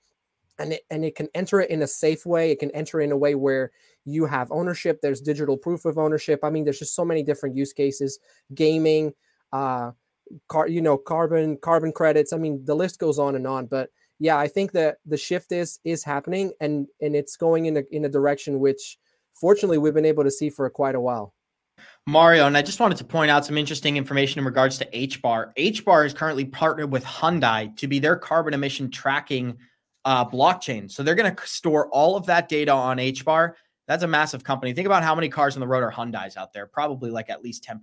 and 0.60 0.74
it, 0.74 0.82
and 0.90 1.06
it 1.06 1.16
can 1.16 1.28
enter 1.34 1.62
it 1.62 1.70
in 1.70 1.82
a 1.82 1.88
safe 1.88 2.26
way 2.26 2.52
it 2.52 2.60
can 2.60 2.72
enter 2.72 3.02
in 3.02 3.12
a 3.12 3.18
way 3.18 3.36
where 3.36 3.72
you 4.06 4.26
have 4.26 4.52
ownership 4.52 5.00
there's 5.02 5.22
digital 5.22 5.58
proof 5.58 5.86
of 5.86 5.98
ownership 5.98 6.40
i 6.44 6.50
mean 6.50 6.64
there's 6.64 6.80
just 6.80 6.96
so 6.96 7.06
many 7.06 7.24
different 7.24 7.56
use 7.56 7.74
cases 7.74 8.20
gaming 8.54 9.14
uh 9.54 9.92
car 10.48 10.68
you 10.68 10.82
know 10.82 10.98
carbon 10.98 11.58
carbon 11.58 11.92
credits 11.92 12.34
i 12.34 12.38
mean 12.38 12.64
the 12.66 12.76
list 12.76 13.00
goes 13.00 13.20
on 13.20 13.36
and 13.36 13.48
on 13.48 13.66
but 13.66 13.90
yeah 14.20 14.38
i 14.38 14.48
think 14.48 14.72
that 14.72 14.98
the 15.06 15.18
shift 15.18 15.52
is 15.52 15.80
is 15.84 16.04
happening 16.04 16.52
and 16.60 16.88
and 17.02 17.16
it's 17.16 17.38
going 17.38 17.66
in 17.66 17.78
a 17.78 17.84
in 17.92 18.06
a 18.06 18.10
direction 18.10 18.60
which 18.60 18.98
fortunately 19.34 19.78
we've 19.78 19.94
been 19.94 20.06
able 20.06 20.24
to 20.24 20.32
see 20.32 20.50
for 20.50 20.70
quite 20.70 20.96
a 20.96 21.02
while 21.02 21.34
Mario, 22.08 22.48
and 22.48 22.58
I 22.58 22.62
just 22.62 22.80
wanted 22.80 22.98
to 23.00 23.04
point 23.04 23.30
out 23.30 23.46
some 23.46 23.58
interesting 23.58 23.98
information 23.98 24.40
in 24.40 24.46
regards 24.46 24.78
to 24.78 24.86
HBAR. 24.86 25.54
HBAR 25.56 26.06
is 26.06 26.14
currently 26.14 26.46
partnered 26.46 26.92
with 26.92 27.04
Hyundai 27.04 27.76
to 27.78 27.88
be 27.88 28.00
their 28.00 28.16
carbon 28.16 28.54
emission 28.54 28.90
tracking 28.90 29.58
uh, 30.08 30.28
blockchain. 30.28 30.90
So 30.90 31.04
they're 31.04 31.14
going 31.14 31.36
to 31.36 31.48
store 31.48 31.88
all 31.90 32.16
of 32.16 32.26
that 32.26 32.50
data 32.50 32.72
on 32.72 32.98
HBAR 32.98 33.54
that's 33.88 34.04
a 34.04 34.08
massive 34.08 34.44
company. 34.44 34.74
Think 34.74 34.86
about 34.86 35.02
how 35.02 35.16
many 35.16 35.30
cars 35.30 35.56
on 35.56 35.62
the 35.62 35.68
road 35.68 35.82
are 35.82 35.92
Hyundai's 35.92 36.36
out 36.36 36.52
there, 36.52 36.68
probably 36.68 37.10
like 37.10 37.30
at 37.30 37.42
least 37.42 37.64
10%. 37.64 37.80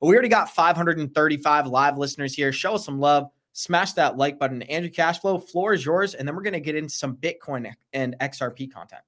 But 0.00 0.06
we 0.06 0.14
already 0.14 0.30
got 0.30 0.50
535 0.50 1.66
live 1.66 1.98
listeners 1.98 2.34
here. 2.34 2.50
Show 2.50 2.74
us 2.74 2.84
some 2.86 2.98
love. 2.98 3.28
Smash 3.52 3.92
that 3.92 4.16
like 4.16 4.38
button. 4.38 4.62
Andrew 4.62 4.90
Cashflow, 4.90 5.46
floor 5.48 5.74
is 5.74 5.84
yours. 5.84 6.14
And 6.14 6.26
then 6.26 6.34
we're 6.34 6.42
going 6.42 6.54
to 6.54 6.60
get 6.60 6.74
into 6.74 6.94
some 6.94 7.16
Bitcoin 7.16 7.70
and 7.92 8.16
XRP 8.20 8.72
content. 8.72 9.02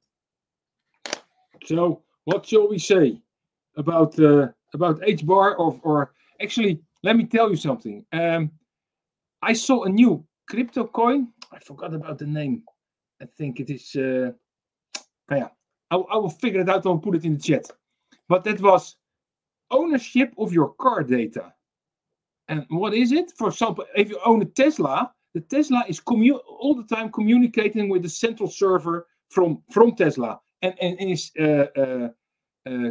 So, 1.65 2.03
what 2.25 2.47
shall 2.47 2.69
we 2.69 2.79
say 2.79 3.21
about 3.77 4.17
uh, 4.21 4.49
about 4.75 5.01
HBAR? 5.01 5.59
Or, 5.59 5.81
or 5.83 6.13
actually, 6.41 6.81
let 7.03 7.17
me 7.17 7.25
tell 7.25 7.51
you 7.51 7.57
something. 7.57 8.05
Um, 8.13 8.53
I 9.43 9.53
saw 9.53 9.85
a 9.85 9.89
new 9.89 10.25
crypto 10.49 10.87
coin. 10.87 11.29
I 11.53 11.59
forgot 11.61 11.95
about 11.95 12.19
the 12.19 12.27
name. 12.27 12.63
I 13.21 13.27
think 13.37 13.61
it 13.61 13.71
is. 13.71 13.95
Uh, 13.97 14.33
yeah, 15.31 15.49
I, 15.91 15.97
I 15.97 16.17
will 16.17 16.31
figure 16.31 16.61
it 16.61 16.69
out. 16.69 16.87
I'll 16.87 16.99
put 16.99 17.17
it 17.17 17.25
in 17.25 17.35
the 17.35 17.43
chat. 17.43 17.71
But 18.29 18.45
that 18.45 18.61
was 18.61 18.97
ownership 19.71 20.35
of 20.39 20.53
your 20.53 20.75
car 20.75 21.03
data. 21.03 21.53
And 22.49 22.65
what 22.69 22.95
is 22.95 23.13
it? 23.13 23.33
For 23.37 23.49
example, 23.49 23.85
if 23.97 24.11
you 24.11 24.21
own 24.25 24.43
a 24.43 24.45
Tesla, 24.45 25.13
the 25.35 25.41
Tesla 25.41 25.85
is 25.89 26.01
commu- 26.01 26.41
all 26.47 26.75
the 26.75 26.95
time 26.95 27.11
communicating 27.11 27.89
with 27.89 28.03
the 28.03 28.09
central 28.09 28.49
server 28.49 29.07
from 29.31 29.63
from 29.71 29.95
Tesla 29.97 30.41
and, 30.63 30.75
and, 30.81 31.01
and 31.01 31.11
is 31.11 31.33
uh, 31.39 31.67
uh, 31.77 32.09
uh, 32.67 32.91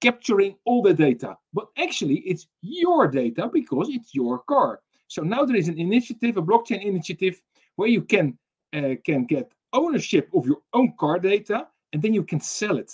capturing 0.00 0.56
all 0.64 0.82
the 0.82 0.94
data. 0.94 1.36
But 1.52 1.66
actually, 1.76 2.20
it's 2.20 2.46
your 2.62 3.08
data 3.08 3.50
because 3.52 3.88
it's 3.90 4.14
your 4.14 4.40
car. 4.40 4.80
So 5.08 5.22
now 5.22 5.44
there 5.44 5.56
is 5.56 5.68
an 5.68 5.78
initiative, 5.78 6.36
a 6.36 6.42
blockchain 6.42 6.84
initiative, 6.84 7.42
where 7.80 7.88
you 7.88 8.02
can 8.02 8.26
uh, 8.76 8.94
can 9.08 9.24
get 9.24 9.46
ownership 9.72 10.28
of 10.36 10.46
your 10.46 10.60
own 10.78 10.92
car 11.02 11.18
data 11.18 11.58
and 11.92 12.02
then 12.02 12.12
you 12.12 12.22
can 12.22 12.40
sell 12.58 12.76
it 12.76 12.92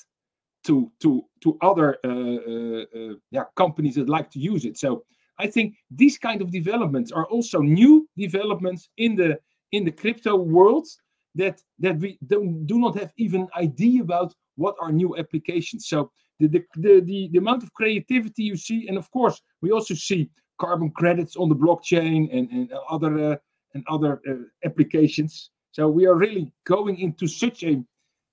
to 0.66 0.91
to 1.03 1.11
to 1.43 1.59
other 1.61 1.89
uh, 2.05 2.39
uh, 2.53 2.84
uh, 2.99 3.14
yeah 3.37 3.47
companies 3.57 3.97
that 3.97 4.09
like 4.09 4.30
to 4.30 4.39
use 4.39 4.64
it. 4.64 4.76
So 4.78 5.05
I 5.45 5.47
think 5.55 5.74
these 5.91 6.16
kind 6.18 6.41
of 6.41 6.51
developments 6.61 7.11
are 7.18 7.26
also 7.34 7.59
new 7.61 8.09
developments 8.16 8.89
in 8.97 9.16
the 9.16 9.30
in 9.72 9.84
the 9.84 9.97
crypto 10.01 10.37
world 10.37 10.87
that 11.34 11.57
that 11.84 11.97
we 11.99 12.18
don't, 12.30 12.66
do 12.66 12.78
not 12.78 12.95
have 13.01 13.12
even 13.16 13.49
idea 13.57 14.03
about 14.03 14.30
what 14.55 14.76
are 14.80 14.93
new 14.93 15.16
applications. 15.22 15.89
So 15.89 15.99
the 16.41 16.49
the, 16.84 17.01
the 17.11 17.28
the 17.32 17.39
amount 17.39 17.62
of 17.64 17.72
creativity 17.80 18.45
you 18.51 18.57
see, 18.57 18.87
and 18.89 18.97
of 18.97 19.11
course 19.11 19.37
we 19.62 19.72
also 19.72 19.95
see 19.95 20.30
carbon 20.59 20.91
credits 20.91 21.34
on 21.37 21.49
the 21.49 21.61
blockchain 21.64 22.20
and 22.37 22.47
and 22.57 22.72
other 22.89 23.12
uh, 23.32 23.37
and 23.77 23.85
other 23.95 24.12
uh, 24.29 24.68
applications. 24.68 25.51
So 25.72 25.83
we 25.89 26.07
are 26.07 26.14
really 26.16 26.53
going 26.64 26.97
into 27.07 27.27
such 27.27 27.62
a 27.62 27.74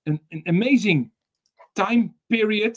an, 0.06 0.18
an 0.32 0.42
amazing 0.46 1.10
time 1.74 2.14
period 2.30 2.76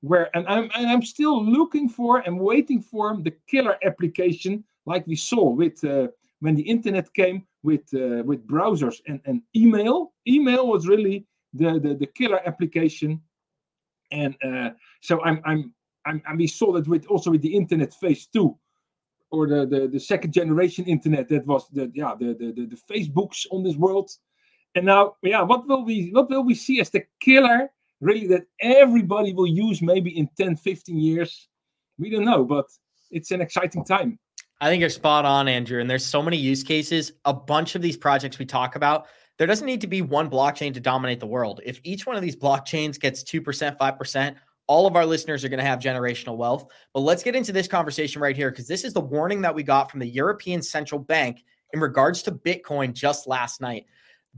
where 0.00 0.26
and 0.36 0.46
I'm 0.46 0.70
and 0.76 0.86
I'm 0.92 1.02
still 1.02 1.36
looking 1.58 1.88
for 1.88 2.12
and 2.26 2.34
waiting 2.38 2.80
for 2.82 3.06
the 3.26 3.34
killer 3.50 3.76
application 3.84 4.64
like 4.86 5.04
we 5.06 5.16
saw 5.16 5.44
with 5.60 5.82
uh, 5.84 6.08
when 6.40 6.54
the 6.54 6.68
internet 6.74 7.06
came 7.14 7.38
with 7.62 7.84
uh, 7.94 8.22
with 8.28 8.46
browsers 8.46 8.96
and, 9.08 9.20
and 9.28 9.42
email. 9.54 10.12
Email 10.26 10.64
was 10.74 10.86
really 10.86 11.26
the, 11.54 11.80
the, 11.80 11.94
the 11.94 12.06
killer 12.06 12.40
application. 12.46 13.20
And 14.10 14.36
uh, 14.44 14.70
so 15.00 15.22
I'm, 15.24 15.40
I'm, 15.44 15.72
I'm, 16.06 16.22
and 16.26 16.38
we 16.38 16.46
saw 16.46 16.72
that 16.72 16.86
with 16.86 17.06
also 17.06 17.30
with 17.30 17.42
the 17.42 17.56
internet 17.56 17.94
phase 17.94 18.26
two 18.26 18.56
or 19.34 19.46
the, 19.46 19.66
the, 19.66 19.88
the 19.88 20.00
second 20.00 20.32
generation 20.32 20.84
internet 20.86 21.28
that 21.28 21.46
was 21.46 21.68
the 21.72 21.90
yeah 21.94 22.14
the, 22.18 22.34
the, 22.34 22.52
the, 22.52 22.66
the 22.66 22.80
Facebooks 22.90 23.46
on 23.50 23.62
this 23.62 23.76
world. 23.76 24.10
And 24.74 24.86
now, 24.86 25.16
yeah, 25.22 25.42
what 25.42 25.66
will 25.68 25.84
we 25.84 26.10
what 26.12 26.30
will 26.30 26.44
we 26.44 26.54
see 26.54 26.80
as 26.80 26.90
the 26.90 27.04
killer 27.20 27.70
really 28.00 28.26
that 28.28 28.44
everybody 28.60 29.32
will 29.32 29.46
use 29.46 29.80
maybe 29.80 30.16
in 30.18 30.28
10, 30.36 30.56
15 30.56 30.98
years? 30.98 31.48
We 31.98 32.10
don't 32.10 32.24
know, 32.24 32.44
but 32.44 32.66
it's 33.10 33.30
an 33.30 33.40
exciting 33.40 33.84
time. 33.84 34.18
I 34.60 34.68
think 34.68 34.80
you're 34.80 34.90
spot 34.90 35.24
on, 35.24 35.46
Andrew. 35.48 35.80
And 35.80 35.90
there's 35.90 36.04
so 36.04 36.22
many 36.22 36.36
use 36.36 36.62
cases. 36.62 37.12
A 37.24 37.34
bunch 37.34 37.74
of 37.74 37.82
these 37.82 37.96
projects 37.96 38.38
we 38.38 38.46
talk 38.46 38.76
about, 38.76 39.06
there 39.38 39.46
doesn't 39.46 39.66
need 39.66 39.80
to 39.80 39.86
be 39.86 40.02
one 40.02 40.30
blockchain 40.30 40.72
to 40.74 40.80
dominate 40.80 41.20
the 41.20 41.26
world. 41.26 41.60
If 41.64 41.80
each 41.84 42.06
one 42.06 42.16
of 42.16 42.22
these 42.22 42.36
blockchains 42.36 42.98
gets 42.98 43.22
2%, 43.24 43.76
5%, 43.76 44.36
all 44.66 44.86
of 44.86 44.96
our 44.96 45.06
listeners 45.06 45.44
are 45.44 45.48
going 45.48 45.58
to 45.58 45.66
have 45.66 45.78
generational 45.78 46.36
wealth. 46.36 46.66
But 46.92 47.00
let's 47.00 47.22
get 47.22 47.36
into 47.36 47.52
this 47.52 47.68
conversation 47.68 48.20
right 48.20 48.36
here 48.36 48.50
because 48.50 48.66
this 48.66 48.84
is 48.84 48.92
the 48.92 49.00
warning 49.00 49.42
that 49.42 49.54
we 49.54 49.62
got 49.62 49.90
from 49.90 50.00
the 50.00 50.08
European 50.08 50.62
Central 50.62 51.00
Bank 51.00 51.44
in 51.72 51.80
regards 51.80 52.22
to 52.22 52.32
Bitcoin 52.32 52.92
just 52.92 53.26
last 53.26 53.60
night. 53.60 53.86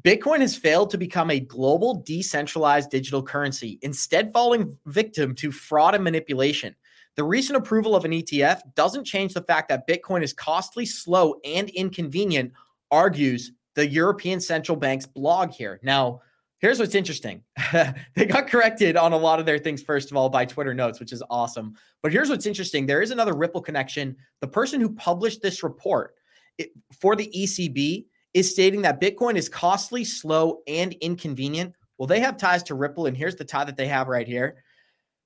Bitcoin 0.03 0.41
has 0.41 0.57
failed 0.57 0.91
to 0.91 0.99
become 0.99 1.31
a 1.31 1.41
global 1.41 2.03
decentralized 2.05 2.91
digital 2.91 3.23
currency, 3.23 3.79
instead 3.83 4.33
falling 4.33 4.77
victim 4.87 5.35
to 5.37 5.51
fraud 5.51 5.95
and 5.95 6.05
manipulation. 6.05 6.75
The 7.15 7.25
recent 7.25 7.57
approval 7.57 7.97
of 7.97 8.05
an 8.05 8.11
ETF 8.11 8.61
doesn't 8.75 9.05
change 9.05 9.33
the 9.33 9.43
fact 9.43 9.71
that 9.71 9.89
Bitcoin 9.89 10.23
is 10.23 10.35
costly, 10.35 10.85
slow, 10.85 11.37
and 11.45 11.71
inconvenient, 11.71 12.53
argues 12.91 13.53
the 13.75 13.87
European 13.89 14.39
Central 14.39 14.77
Bank's 14.77 15.07
blog 15.07 15.51
here. 15.51 15.81
Now, 15.83 16.21
here's 16.59 16.79
what's 16.79 16.95
interesting 16.95 17.43
they 18.15 18.27
got 18.27 18.49
corrected 18.49 18.97
on 18.97 19.13
a 19.13 19.17
lot 19.17 19.41
of 19.41 19.47
their 19.47 19.59
things, 19.59 19.83
first 19.83 20.11
of 20.11 20.17
all, 20.17 20.29
by 20.29 20.45
Twitter 20.45 20.75
notes, 20.75 21.01
which 21.01 21.13
is 21.13 21.23
awesome. 21.31 21.75
But 22.03 22.13
here's 22.13 22.29
what's 22.29 22.47
interesting 22.47 22.87
there 22.87 23.03
is 23.03 23.11
another 23.11 23.35
Ripple 23.35 23.63
connection. 23.63 24.17
The 24.41 24.49
person 24.49 24.81
who 24.81 24.95
published 24.95 25.43
this 25.43 25.63
report 25.63 26.15
it, 26.59 26.71
for 27.01 27.17
the 27.17 27.31
ECB 27.37 28.07
is 28.35 28.51
stating 28.51 28.83
that 28.83 29.01
Bitcoin 29.01 29.37
is 29.37 29.49
costly, 29.49 30.05
slow, 30.05 30.61
and 30.67 30.93
inconvenient. 30.95 31.75
Well, 31.99 32.07
they 32.07 32.21
have 32.21 32.37
ties 32.37 32.63
to 32.65 32.75
Ripple, 32.75 33.07
and 33.07 33.17
here's 33.17 33.37
the 33.37 33.45
tie 33.45 33.65
that 33.65 33.77
they 33.77 33.89
have 33.89 34.09
right 34.09 34.27
here. 34.27 34.63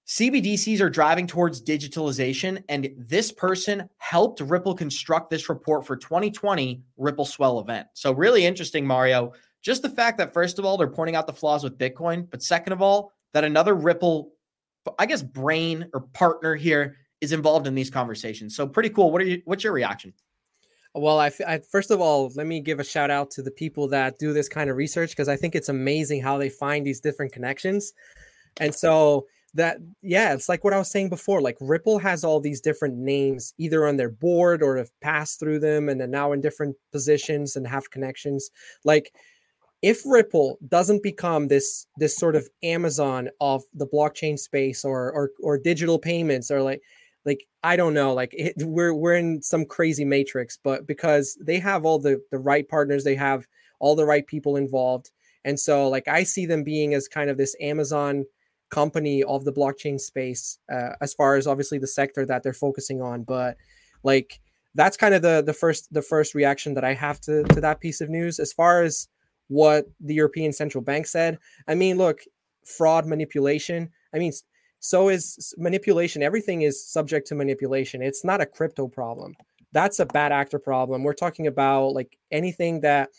CBDCs 0.06 0.80
are 0.80 0.90
driving 0.90 1.26
towards 1.26 1.62
digitalization, 1.62 2.62
and 2.68 2.90
this 2.96 3.30
person 3.30 3.88
helped 3.98 4.40
Ripple 4.40 4.74
construct 4.74 5.30
this 5.30 5.48
report 5.48 5.86
for 5.86 5.96
2020 5.96 6.82
Ripple 6.96 7.24
Swell 7.24 7.60
event. 7.60 7.86
So, 7.94 8.12
really 8.12 8.44
interesting, 8.44 8.86
Mario. 8.86 9.32
Just 9.62 9.82
the 9.82 9.90
fact 9.90 10.18
that, 10.18 10.32
first 10.32 10.58
of 10.58 10.64
all, 10.64 10.76
they're 10.76 10.88
pointing 10.88 11.16
out 11.16 11.26
the 11.26 11.32
flaws 11.32 11.62
with 11.62 11.78
Bitcoin, 11.78 12.28
but 12.30 12.42
second 12.42 12.72
of 12.72 12.80
all, 12.80 13.12
that 13.34 13.44
another 13.44 13.74
Ripple, 13.74 14.32
I 14.98 15.06
guess, 15.06 15.22
brain 15.22 15.88
or 15.92 16.00
partner 16.12 16.54
here 16.54 16.96
is 17.20 17.32
involved 17.32 17.66
in 17.66 17.74
these 17.74 17.90
conversations. 17.90 18.56
So, 18.56 18.66
pretty 18.66 18.90
cool. 18.90 19.10
What 19.10 19.22
are 19.22 19.26
you? 19.26 19.42
What's 19.44 19.64
your 19.64 19.72
reaction? 19.72 20.14
Well, 20.94 21.20
I, 21.20 21.30
I, 21.46 21.60
first 21.70 21.90
of 21.92 22.00
all, 22.00 22.32
let 22.34 22.46
me 22.46 22.60
give 22.60 22.80
a 22.80 22.84
shout 22.84 23.10
out 23.10 23.30
to 23.32 23.42
the 23.42 23.50
people 23.50 23.86
that 23.88 24.18
do 24.18 24.32
this 24.32 24.48
kind 24.48 24.70
of 24.70 24.76
research 24.76 25.10
because 25.10 25.28
I 25.28 25.36
think 25.36 25.54
it's 25.54 25.68
amazing 25.68 26.20
how 26.20 26.36
they 26.36 26.48
find 26.48 26.84
these 26.84 27.00
different 27.00 27.32
connections. 27.32 27.92
And 28.58 28.74
so 28.74 29.26
that 29.54 29.78
yeah 30.02 30.32
it's 30.32 30.48
like 30.48 30.62
what 30.62 30.72
i 30.72 30.78
was 30.78 30.90
saying 30.90 31.08
before 31.08 31.40
like 31.40 31.56
ripple 31.60 31.98
has 31.98 32.22
all 32.22 32.40
these 32.40 32.60
different 32.60 32.96
names 32.96 33.52
either 33.58 33.86
on 33.86 33.96
their 33.96 34.08
board 34.08 34.62
or 34.62 34.76
have 34.76 34.90
passed 35.00 35.40
through 35.40 35.58
them 35.58 35.88
and 35.88 36.00
are 36.00 36.06
now 36.06 36.32
in 36.32 36.40
different 36.40 36.76
positions 36.92 37.56
and 37.56 37.66
have 37.66 37.90
connections 37.90 38.50
like 38.84 39.12
if 39.82 40.02
ripple 40.04 40.58
doesn't 40.68 41.02
become 41.02 41.48
this 41.48 41.86
this 41.96 42.16
sort 42.16 42.36
of 42.36 42.48
amazon 42.62 43.28
of 43.40 43.62
the 43.74 43.86
blockchain 43.86 44.38
space 44.38 44.84
or 44.84 45.10
or, 45.12 45.30
or 45.42 45.58
digital 45.58 45.98
payments 45.98 46.50
or 46.50 46.62
like 46.62 46.82
like 47.24 47.46
i 47.62 47.76
don't 47.76 47.94
know 47.94 48.12
like 48.12 48.30
it, 48.32 48.54
we're 48.58 48.94
we're 48.94 49.14
in 49.14 49.40
some 49.42 49.64
crazy 49.64 50.04
matrix 50.04 50.58
but 50.62 50.86
because 50.86 51.38
they 51.40 51.58
have 51.58 51.84
all 51.84 51.98
the 51.98 52.20
the 52.30 52.38
right 52.38 52.68
partners 52.68 53.04
they 53.04 53.14
have 53.14 53.46
all 53.80 53.96
the 53.96 54.04
right 54.04 54.26
people 54.26 54.56
involved. 54.56 55.10
And 55.44 55.58
so 55.58 55.88
like 55.88 56.06
i 56.06 56.22
see 56.22 56.46
them 56.46 56.62
being 56.62 56.94
as 56.94 57.08
kind 57.08 57.30
of 57.30 57.38
this 57.38 57.56
amazon 57.60 58.26
company 58.70 59.24
of 59.24 59.44
the 59.44 59.52
blockchain 59.52 59.98
space 59.98 60.58
uh, 60.72 60.90
as 61.00 61.12
far 61.12 61.34
as 61.34 61.48
obviously 61.48 61.78
the 61.78 61.88
sector 61.88 62.24
that 62.24 62.44
they're 62.44 62.52
focusing 62.52 63.02
on. 63.02 63.24
But 63.24 63.56
like 64.04 64.38
that's 64.76 64.96
kind 64.96 65.14
of 65.14 65.22
the 65.22 65.42
the 65.44 65.54
first 65.54 65.92
the 65.92 66.02
first 66.02 66.32
reaction 66.32 66.74
that 66.74 66.84
i 66.84 66.94
have 66.94 67.20
to 67.22 67.42
to 67.44 67.60
that 67.62 67.80
piece 67.80 68.00
of 68.00 68.10
news. 68.10 68.38
As 68.38 68.52
far 68.52 68.82
as 68.82 69.08
what 69.50 69.84
the 70.00 70.14
european 70.14 70.52
central 70.52 70.82
bank 70.82 71.06
said. 71.06 71.38
I 71.68 71.74
mean 71.74 71.98
look 71.98 72.20
fraud 72.64 73.06
manipulation 73.06 73.90
i 74.14 74.18
mean 74.18 74.32
so 74.80 75.10
is 75.10 75.54
manipulation 75.58 76.22
everything 76.22 76.62
is 76.62 76.84
subject 76.84 77.26
to 77.28 77.34
manipulation. 77.34 78.02
It's 78.02 78.24
not 78.24 78.40
a 78.40 78.46
crypto 78.46 78.88
problem. 78.88 79.34
That's 79.72 80.00
a 80.00 80.06
bad 80.06 80.32
actor 80.32 80.58
problem. 80.58 81.04
We're 81.04 81.12
talking 81.12 81.46
about 81.46 81.88
like 81.90 82.18
anything 82.32 82.80
that 82.80 83.10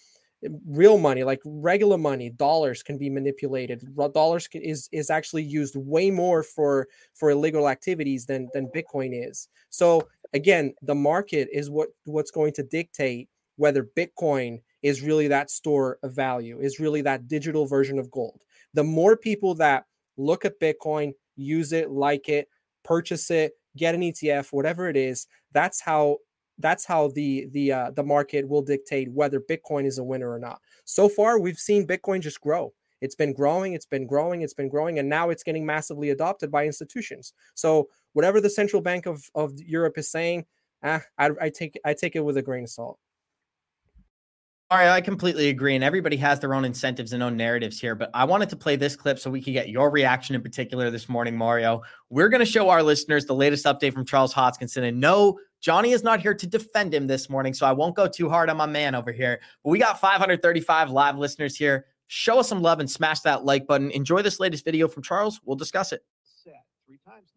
um, 0.45 0.59
real 0.67 0.97
money 0.97 1.23
like 1.23 1.39
regular 1.45 1.99
money 1.99 2.31
dollars 2.31 2.81
can 2.81 2.97
be 2.97 3.11
manipulated. 3.11 3.87
Dollars 3.95 4.49
is 4.53 4.89
is 4.91 5.11
actually 5.11 5.43
used 5.43 5.75
way 5.75 6.09
more 6.09 6.41
for 6.41 6.87
for 7.13 7.29
illegal 7.29 7.69
activities 7.69 8.25
than 8.25 8.49
than 8.53 8.71
bitcoin 8.75 9.11
is. 9.13 9.47
So 9.69 10.07
again 10.33 10.73
the 10.81 10.95
market 10.95 11.47
is 11.53 11.69
what 11.69 11.89
what's 12.05 12.31
going 12.31 12.53
to 12.53 12.63
dictate 12.63 13.29
whether 13.57 13.83
bitcoin 13.95 14.61
is 14.83 15.01
really 15.01 15.27
that 15.27 15.49
store 15.49 15.97
of 16.03 16.13
value 16.13 16.59
is 16.59 16.79
really 16.79 17.01
that 17.01 17.27
digital 17.27 17.65
version 17.65 17.99
of 17.99 18.09
gold 18.11 18.43
the 18.73 18.83
more 18.83 19.15
people 19.15 19.53
that 19.55 19.85
look 20.17 20.45
at 20.45 20.59
bitcoin 20.59 21.13
use 21.35 21.71
it 21.71 21.91
like 21.91 22.29
it 22.29 22.47
purchase 22.83 23.31
it 23.31 23.53
get 23.77 23.95
an 23.95 24.01
etf 24.01 24.51
whatever 24.51 24.89
it 24.89 24.97
is 24.97 25.27
that's 25.53 25.81
how 25.81 26.17
that's 26.61 26.85
how 26.85 27.09
the 27.09 27.47
the 27.51 27.71
uh, 27.71 27.91
the 27.91 28.03
market 28.03 28.47
will 28.47 28.61
dictate 28.61 29.11
whether 29.11 29.39
Bitcoin 29.39 29.85
is 29.85 29.97
a 29.97 30.03
winner 30.03 30.31
or 30.31 30.39
not. 30.39 30.61
So 30.85 31.09
far, 31.09 31.39
we've 31.39 31.57
seen 31.59 31.87
Bitcoin 31.87 32.21
just 32.21 32.39
grow. 32.39 32.73
It's 33.01 33.15
been 33.15 33.33
growing, 33.33 33.73
it's 33.73 33.85
been 33.85 34.05
growing, 34.05 34.43
it's 34.43 34.53
been 34.53 34.69
growing, 34.69 34.99
and 34.99 35.09
now 35.09 35.31
it's 35.31 35.43
getting 35.43 35.65
massively 35.65 36.11
adopted 36.11 36.51
by 36.51 36.65
institutions. 36.65 37.33
So 37.55 37.89
whatever 38.13 38.39
the 38.39 38.49
central 38.49 38.81
bank 38.81 39.07
of, 39.07 39.27
of 39.33 39.53
Europe 39.59 39.97
is 39.97 40.11
saying, 40.11 40.45
ah, 40.83 41.01
I, 41.17 41.31
I 41.41 41.49
take 41.49 41.79
I 41.83 41.93
take 41.93 42.15
it 42.15 42.23
with 42.23 42.37
a 42.37 42.43
grain 42.43 42.63
of 42.63 42.69
salt. 42.69 42.99
All 44.71 44.77
right, 44.77 44.87
I 44.87 45.01
completely 45.01 45.49
agree. 45.49 45.75
And 45.75 45.83
everybody 45.83 46.15
has 46.15 46.39
their 46.39 46.53
own 46.53 46.63
incentives 46.63 47.11
and 47.11 47.21
own 47.21 47.35
narratives 47.35 47.77
here. 47.77 47.93
But 47.93 48.09
I 48.13 48.23
wanted 48.23 48.47
to 48.51 48.55
play 48.55 48.77
this 48.77 48.95
clip 48.95 49.19
so 49.19 49.29
we 49.29 49.41
could 49.41 49.51
get 49.51 49.67
your 49.67 49.91
reaction 49.91 50.33
in 50.33 50.41
particular 50.41 50.89
this 50.89 51.09
morning, 51.09 51.35
Mario. 51.35 51.81
We're 52.09 52.29
going 52.29 52.39
to 52.39 52.45
show 52.45 52.69
our 52.69 52.81
listeners 52.81 53.25
the 53.25 53.35
latest 53.35 53.65
update 53.65 53.91
from 53.91 54.05
Charles 54.05 54.33
Hoskinson. 54.33 54.87
And 54.87 55.01
no, 55.01 55.37
Johnny 55.59 55.91
is 55.91 56.03
not 56.03 56.21
here 56.21 56.33
to 56.33 56.47
defend 56.47 56.93
him 56.93 57.05
this 57.05 57.29
morning. 57.29 57.53
So 57.53 57.65
I 57.65 57.73
won't 57.73 57.97
go 57.97 58.07
too 58.07 58.29
hard 58.29 58.49
on 58.49 58.55
my 58.55 58.65
man 58.65 58.95
over 58.95 59.11
here. 59.11 59.41
But 59.61 59.71
we 59.71 59.79
got 59.79 59.99
535 59.99 60.89
live 60.89 61.17
listeners 61.17 61.57
here. 61.57 61.87
Show 62.07 62.39
us 62.39 62.47
some 62.47 62.61
love 62.61 62.79
and 62.79 62.89
smash 62.89 63.19
that 63.21 63.43
like 63.43 63.67
button. 63.67 63.91
Enjoy 63.91 64.21
this 64.21 64.39
latest 64.39 64.63
video 64.63 64.87
from 64.87 65.03
Charles. 65.03 65.41
We'll 65.43 65.57
discuss 65.57 65.91
it. 65.91 66.05
Three 66.87 66.99
times. 67.05 67.30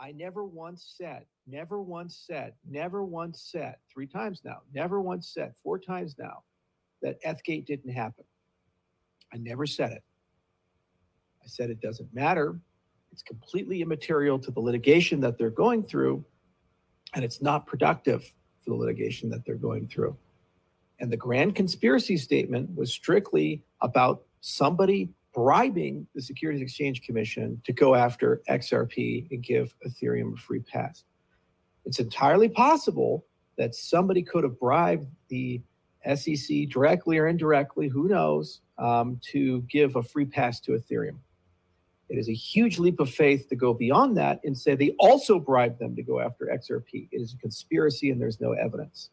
I 0.00 0.12
never 0.12 0.44
once 0.44 0.94
said, 0.96 1.24
never 1.46 1.82
once 1.82 2.16
said, 2.26 2.54
never 2.68 3.04
once 3.04 3.40
said, 3.50 3.76
three 3.92 4.06
times 4.06 4.42
now, 4.44 4.58
never 4.72 5.00
once 5.00 5.28
said, 5.28 5.54
four 5.62 5.78
times 5.78 6.14
now, 6.18 6.44
that 7.02 7.22
Ethgate 7.24 7.66
didn't 7.66 7.92
happen. 7.92 8.24
I 9.32 9.38
never 9.38 9.66
said 9.66 9.92
it. 9.92 10.02
I 11.42 11.46
said 11.46 11.70
it 11.70 11.80
doesn't 11.80 12.14
matter. 12.14 12.60
It's 13.12 13.22
completely 13.22 13.82
immaterial 13.82 14.38
to 14.38 14.50
the 14.50 14.60
litigation 14.60 15.20
that 15.20 15.36
they're 15.36 15.50
going 15.50 15.82
through, 15.82 16.24
and 17.14 17.24
it's 17.24 17.42
not 17.42 17.66
productive 17.66 18.22
for 18.60 18.70
the 18.70 18.76
litigation 18.76 19.28
that 19.30 19.44
they're 19.44 19.56
going 19.56 19.88
through. 19.88 20.16
And 21.00 21.10
the 21.12 21.16
grand 21.16 21.54
conspiracy 21.54 22.16
statement 22.16 22.74
was 22.74 22.92
strictly 22.92 23.64
about 23.80 24.22
somebody 24.40 25.10
bribing 25.38 26.04
the 26.16 26.20
Securities 26.20 26.60
Exchange 26.60 27.02
Commission 27.02 27.62
to 27.64 27.72
go 27.72 27.94
after 27.94 28.42
XRP 28.50 29.30
and 29.30 29.40
give 29.40 29.72
Ethereum 29.86 30.34
a 30.34 30.36
free 30.36 30.58
pass. 30.58 31.04
It's 31.84 32.00
entirely 32.00 32.48
possible 32.48 33.24
that 33.56 33.76
somebody 33.76 34.20
could 34.20 34.42
have 34.42 34.58
bribed 34.58 35.06
the 35.28 35.62
SEC 36.12 36.68
directly 36.68 37.18
or 37.18 37.28
indirectly, 37.28 37.86
who 37.86 38.08
knows, 38.08 38.62
um, 38.78 39.20
to 39.30 39.62
give 39.70 39.94
a 39.94 40.02
free 40.02 40.24
pass 40.24 40.58
to 40.58 40.72
Ethereum. 40.72 41.18
It 42.08 42.18
is 42.18 42.28
a 42.28 42.34
huge 42.34 42.80
leap 42.80 42.98
of 42.98 43.08
faith 43.08 43.48
to 43.48 43.54
go 43.54 43.72
beyond 43.72 44.16
that 44.16 44.40
and 44.42 44.58
say 44.58 44.74
they 44.74 44.96
also 44.98 45.38
bribed 45.38 45.78
them 45.78 45.94
to 45.94 46.02
go 46.02 46.18
after 46.18 46.46
XRP. 46.46 47.10
It 47.12 47.20
is 47.20 47.34
a 47.34 47.38
conspiracy 47.38 48.10
and 48.10 48.20
there's 48.20 48.40
no 48.40 48.54
evidence. 48.54 49.10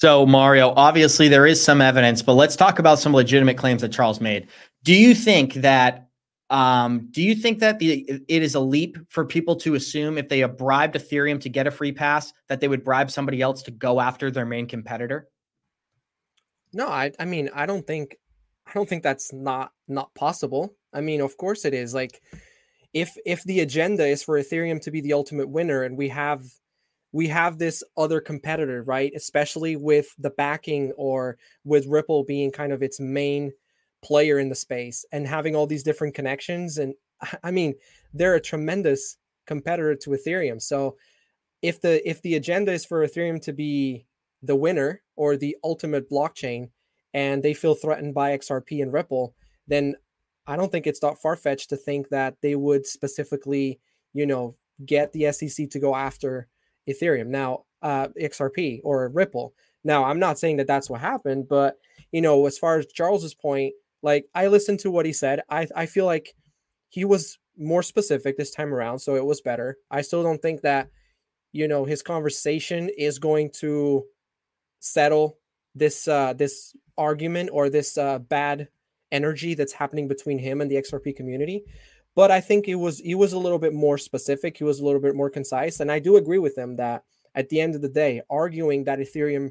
So, 0.00 0.24
Mario, 0.24 0.72
obviously 0.76 1.28
there 1.28 1.46
is 1.46 1.62
some 1.62 1.80
evidence, 1.80 2.22
but 2.22 2.34
let's 2.34 2.56
talk 2.56 2.78
about 2.78 2.98
some 2.98 3.12
legitimate 3.12 3.58
claims 3.58 3.82
that 3.82 3.92
Charles 3.92 4.20
made. 4.20 4.48
Do 4.82 4.94
you 4.94 5.14
think 5.14 5.54
that 5.54 6.06
Um, 6.50 7.06
do 7.12 7.22
you 7.22 7.36
think 7.36 7.60
that 7.60 7.78
the 7.78 8.04
it 8.26 8.42
is 8.42 8.56
a 8.56 8.60
leap 8.60 8.98
for 9.08 9.24
people 9.24 9.54
to 9.56 9.76
assume 9.76 10.18
if 10.18 10.28
they 10.28 10.40
have 10.40 10.58
bribed 10.58 10.96
Ethereum 10.96 11.40
to 11.42 11.48
get 11.48 11.68
a 11.68 11.70
free 11.70 11.92
pass 11.92 12.32
that 12.48 12.58
they 12.60 12.66
would 12.66 12.82
bribe 12.82 13.08
somebody 13.08 13.40
else 13.40 13.62
to 13.62 13.70
go 13.70 14.00
after 14.00 14.32
their 14.32 14.46
main 14.46 14.66
competitor? 14.66 15.28
No, 16.72 16.88
I 16.88 17.12
I 17.20 17.24
mean 17.24 17.50
I 17.54 17.66
don't 17.66 17.86
think 17.86 18.16
I 18.66 18.72
don't 18.74 18.88
think 18.88 19.04
that's 19.04 19.32
not 19.32 19.70
not 19.86 20.12
possible. 20.14 20.74
I 20.92 21.00
mean, 21.02 21.20
of 21.20 21.36
course 21.36 21.64
it 21.64 21.72
is. 21.74 21.94
Like 21.94 22.20
if 22.92 23.16
if 23.24 23.44
the 23.44 23.60
agenda 23.60 24.04
is 24.04 24.24
for 24.24 24.36
Ethereum 24.36 24.80
to 24.80 24.90
be 24.90 25.00
the 25.00 25.12
ultimate 25.12 25.48
winner 25.48 25.84
and 25.84 25.96
we 25.96 26.08
have 26.08 26.42
we 27.12 27.28
have 27.28 27.58
this 27.58 27.82
other 27.96 28.20
competitor, 28.20 28.82
right? 28.82 29.12
Especially 29.14 29.76
with 29.76 30.14
the 30.18 30.30
backing 30.30 30.92
or 30.96 31.38
with 31.64 31.86
Ripple 31.86 32.24
being 32.24 32.50
kind 32.50 32.72
of 32.72 32.82
its 32.82 33.00
main 33.00 33.52
player 34.02 34.38
in 34.38 34.48
the 34.48 34.54
space 34.54 35.04
and 35.12 35.26
having 35.26 35.54
all 35.54 35.66
these 35.66 35.82
different 35.82 36.14
connections. 36.14 36.78
And 36.78 36.94
I 37.42 37.50
mean, 37.50 37.74
they're 38.14 38.34
a 38.34 38.40
tremendous 38.40 39.16
competitor 39.46 39.94
to 39.96 40.10
Ethereum. 40.10 40.62
So 40.62 40.96
if 41.62 41.80
the 41.80 42.08
if 42.08 42.22
the 42.22 42.36
agenda 42.36 42.72
is 42.72 42.84
for 42.84 43.06
Ethereum 43.06 43.42
to 43.42 43.52
be 43.52 44.06
the 44.42 44.56
winner 44.56 45.02
or 45.16 45.36
the 45.36 45.56
ultimate 45.62 46.08
blockchain 46.08 46.70
and 47.12 47.42
they 47.42 47.52
feel 47.52 47.74
threatened 47.74 48.14
by 48.14 48.36
XRP 48.36 48.80
and 48.80 48.92
Ripple, 48.92 49.34
then 49.66 49.96
I 50.46 50.56
don't 50.56 50.72
think 50.72 50.86
it's 50.86 51.00
that 51.00 51.20
far 51.20 51.36
fetched 51.36 51.68
to 51.70 51.76
think 51.76 52.08
that 52.08 52.36
they 52.40 52.54
would 52.54 52.86
specifically, 52.86 53.80
you 54.14 54.26
know, 54.26 54.54
get 54.86 55.12
the 55.12 55.30
SEC 55.32 55.68
to 55.70 55.78
go 55.78 55.94
after 55.94 56.48
Ethereum 56.90 57.28
now, 57.28 57.64
uh, 57.82 58.08
XRP 58.20 58.80
or 58.84 59.08
Ripple. 59.08 59.54
Now, 59.84 60.04
I'm 60.04 60.18
not 60.18 60.38
saying 60.38 60.58
that 60.58 60.66
that's 60.66 60.90
what 60.90 61.00
happened, 61.00 61.48
but 61.48 61.76
you 62.12 62.20
know, 62.20 62.46
as 62.46 62.58
far 62.58 62.78
as 62.78 62.86
Charles's 62.86 63.34
point, 63.34 63.74
like 64.02 64.26
I 64.34 64.48
listened 64.48 64.80
to 64.80 64.90
what 64.90 65.06
he 65.06 65.12
said. 65.12 65.40
I 65.48 65.66
I 65.74 65.86
feel 65.86 66.06
like 66.06 66.34
he 66.88 67.04
was 67.04 67.38
more 67.56 67.82
specific 67.82 68.36
this 68.36 68.50
time 68.50 68.74
around, 68.74 68.98
so 68.98 69.14
it 69.16 69.24
was 69.24 69.40
better. 69.40 69.76
I 69.90 70.02
still 70.02 70.22
don't 70.22 70.42
think 70.42 70.62
that 70.62 70.88
you 71.52 71.68
know 71.68 71.84
his 71.84 72.02
conversation 72.02 72.90
is 72.96 73.18
going 73.18 73.50
to 73.60 74.04
settle 74.80 75.38
this 75.74 76.08
uh 76.08 76.32
this 76.32 76.74
argument 76.98 77.50
or 77.52 77.70
this 77.70 77.96
uh 77.96 78.18
bad 78.18 78.68
energy 79.12 79.54
that's 79.54 79.72
happening 79.72 80.08
between 80.08 80.38
him 80.38 80.60
and 80.60 80.70
the 80.70 80.76
XRP 80.76 81.14
community. 81.16 81.64
But 82.14 82.30
I 82.30 82.40
think 82.40 82.68
it 82.68 82.74
was 82.74 82.98
he 82.98 83.14
was 83.14 83.32
a 83.32 83.38
little 83.38 83.58
bit 83.58 83.72
more 83.72 83.98
specific. 83.98 84.56
He 84.56 84.64
was 84.64 84.80
a 84.80 84.84
little 84.84 85.00
bit 85.00 85.14
more 85.14 85.30
concise, 85.30 85.80
and 85.80 85.90
I 85.90 85.98
do 85.98 86.16
agree 86.16 86.38
with 86.38 86.56
him 86.56 86.76
that 86.76 87.04
at 87.34 87.48
the 87.48 87.60
end 87.60 87.74
of 87.74 87.82
the 87.82 87.88
day, 87.88 88.22
arguing 88.28 88.84
that 88.84 88.98
Ethereum 88.98 89.50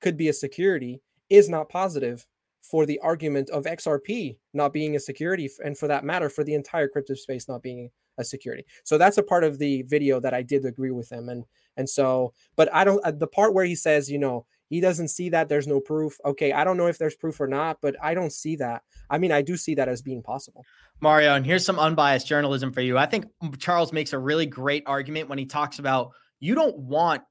could 0.00 0.16
be 0.16 0.28
a 0.28 0.32
security 0.32 1.02
is 1.28 1.48
not 1.48 1.68
positive 1.68 2.26
for 2.62 2.86
the 2.86 2.98
argument 3.00 3.50
of 3.50 3.64
XRP 3.64 4.36
not 4.52 4.72
being 4.72 4.96
a 4.96 5.00
security, 5.00 5.50
and 5.64 5.76
for 5.76 5.88
that 5.88 6.04
matter, 6.04 6.28
for 6.28 6.44
the 6.44 6.54
entire 6.54 6.88
crypto 6.88 7.14
space 7.14 7.48
not 7.48 7.62
being 7.62 7.90
a 8.18 8.24
security. 8.24 8.64
So 8.84 8.98
that's 8.98 9.18
a 9.18 9.22
part 9.22 9.44
of 9.44 9.58
the 9.58 9.82
video 9.82 10.20
that 10.20 10.34
I 10.34 10.42
did 10.42 10.64
agree 10.64 10.90
with 10.90 11.10
him, 11.10 11.28
and 11.28 11.44
and 11.76 11.88
so, 11.88 12.32
but 12.56 12.72
I 12.74 12.84
don't 12.84 13.04
uh, 13.04 13.12
the 13.12 13.26
part 13.26 13.54
where 13.54 13.64
he 13.64 13.74
says, 13.74 14.10
you 14.10 14.18
know, 14.18 14.46
he 14.68 14.80
doesn't 14.80 15.08
see 15.08 15.30
that 15.30 15.48
there's 15.48 15.66
no 15.66 15.80
proof. 15.80 16.18
Okay, 16.24 16.52
I 16.52 16.64
don't 16.64 16.76
know 16.76 16.86
if 16.86 16.98
there's 16.98 17.16
proof 17.16 17.40
or 17.40 17.46
not, 17.46 17.78
but 17.80 17.96
I 18.02 18.14
don't 18.14 18.32
see 18.32 18.56
that. 18.56 18.82
I 19.10 19.18
mean, 19.18 19.32
I 19.32 19.42
do 19.42 19.56
see 19.56 19.74
that 19.76 19.88
as 19.88 20.02
being 20.02 20.22
possible. 20.22 20.64
Mario, 21.00 21.34
and 21.34 21.46
here's 21.46 21.64
some 21.64 21.78
unbiased 21.78 22.26
journalism 22.26 22.72
for 22.72 22.80
you. 22.80 22.98
I 22.98 23.06
think 23.06 23.26
Charles 23.58 23.92
makes 23.92 24.12
a 24.12 24.18
really 24.18 24.46
great 24.46 24.82
argument 24.86 25.28
when 25.28 25.38
he 25.38 25.46
talks 25.46 25.78
about 25.78 26.12
you 26.40 26.54
don't 26.54 26.76
want 26.76 27.22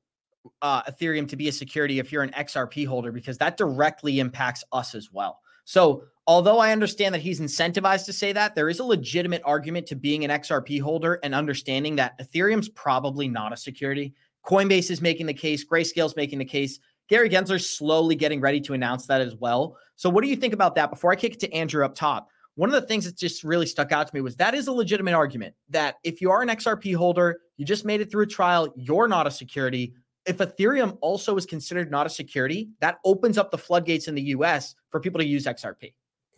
uh, 0.61 0.83
Ethereum 0.83 1.27
to 1.29 1.35
be 1.35 1.47
a 1.47 1.51
security 1.51 1.99
if 1.99 2.11
you're 2.11 2.23
an 2.23 2.31
XRP 2.31 2.87
holder 2.87 3.11
because 3.11 3.37
that 3.37 3.57
directly 3.57 4.19
impacts 4.19 4.63
us 4.71 4.95
as 4.95 5.11
well. 5.11 5.39
So, 5.65 6.03
although 6.27 6.59
I 6.59 6.71
understand 6.71 7.13
that 7.13 7.21
he's 7.21 7.41
incentivized 7.41 8.05
to 8.05 8.13
say 8.13 8.31
that, 8.33 8.55
there 8.55 8.69
is 8.69 8.79
a 8.79 8.85
legitimate 8.85 9.41
argument 9.45 9.85
to 9.87 9.95
being 9.95 10.23
an 10.23 10.31
XRP 10.31 10.81
holder 10.81 11.19
and 11.23 11.35
understanding 11.35 11.97
that 11.97 12.17
Ethereum's 12.19 12.69
probably 12.69 13.27
not 13.27 13.51
a 13.51 13.57
security. 13.57 14.13
Coinbase 14.45 14.89
is 14.89 15.01
making 15.01 15.25
the 15.25 15.33
case, 15.33 15.65
Grayscale's 15.65 16.15
making 16.15 16.39
the 16.39 16.45
case. 16.45 16.79
Gary 17.09 17.29
Gensler's 17.29 17.69
slowly 17.69 18.15
getting 18.15 18.41
ready 18.41 18.59
to 18.61 18.73
announce 18.73 19.05
that 19.07 19.21
as 19.21 19.35
well. 19.35 19.77
So, 19.95 20.09
what 20.09 20.23
do 20.23 20.29
you 20.29 20.35
think 20.35 20.53
about 20.53 20.75
that? 20.75 20.89
Before 20.89 21.11
I 21.11 21.15
kick 21.15 21.33
it 21.33 21.39
to 21.41 21.53
Andrew 21.53 21.83
up 21.83 21.95
top, 21.95 22.29
one 22.55 22.69
of 22.69 22.79
the 22.79 22.87
things 22.87 23.05
that 23.05 23.17
just 23.17 23.43
really 23.43 23.65
stuck 23.65 23.91
out 23.91 24.07
to 24.07 24.15
me 24.15 24.21
was 24.21 24.35
that 24.37 24.53
is 24.53 24.67
a 24.67 24.71
legitimate 24.71 25.13
argument 25.13 25.55
that 25.69 25.97
if 26.03 26.21
you 26.21 26.31
are 26.31 26.41
an 26.41 26.49
XRP 26.49 26.95
holder, 26.95 27.39
you 27.57 27.65
just 27.65 27.85
made 27.85 28.01
it 28.01 28.11
through 28.11 28.23
a 28.23 28.27
trial, 28.27 28.73
you're 28.75 29.07
not 29.07 29.27
a 29.27 29.31
security 29.31 29.93
if 30.27 30.37
Ethereum 30.37 30.97
also 31.01 31.37
is 31.37 31.45
considered 31.45 31.89
not 31.89 32.05
a 32.05 32.09
security, 32.09 32.69
that 32.81 32.99
opens 33.05 33.37
up 33.37 33.49
the 33.49 33.57
floodgates 33.57 34.07
in 34.07 34.13
the 34.13 34.21
US 34.23 34.75
for 34.91 34.99
people 34.99 35.19
to 35.19 35.25
use 35.25 35.45
XRP. 35.45 35.93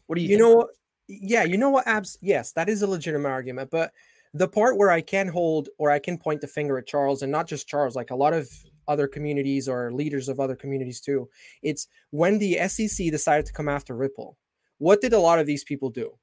What 0.06 0.16
do 0.16 0.22
you 0.22 0.30
You 0.30 0.38
think? 0.38 0.58
know 0.58 0.70
yeah, 1.12 1.44
you 1.44 1.58
know 1.58 1.72
what 1.72 1.88
abs 1.88 2.20
yes, 2.22 2.52
that 2.52 2.70
is 2.70 2.84
a 2.84 2.88
legitimate 2.88 3.30
argument, 3.30 3.72
but 3.72 3.92
the 4.36 4.48
part 4.48 4.78
where 4.78 4.92
I 4.92 5.02
can 5.02 5.28
hold 5.28 5.70
or 5.80 5.90
I 5.90 5.98
can 5.98 6.20
point 6.20 6.40
the 6.40 6.48
finger 6.48 6.78
at 6.78 6.86
Charles 6.86 7.24
and 7.24 7.32
not 7.32 7.48
just 7.48 7.68
Charles, 7.68 7.96
like 7.96 8.12
a 8.12 8.16
lot 8.16 8.32
of 8.32 8.48
other 8.90 9.08
communities 9.08 9.70
or 9.70 9.94
leaders 9.94 10.28
of 10.28 10.40
other 10.40 10.56
communities 10.56 11.00
too. 11.00 11.30
It's 11.62 11.88
when 12.10 12.40
the 12.40 12.68
SEC 12.68 13.12
decided 13.12 13.46
to 13.46 13.54
come 13.54 13.70
after 13.70 13.96
Ripple. 13.96 14.38
What 14.80 15.00
did 15.00 15.14
a 15.14 15.20
lot 15.20 15.40
of 15.40 15.46
these 15.46 15.64
people 15.64 15.90
do? 15.90 16.18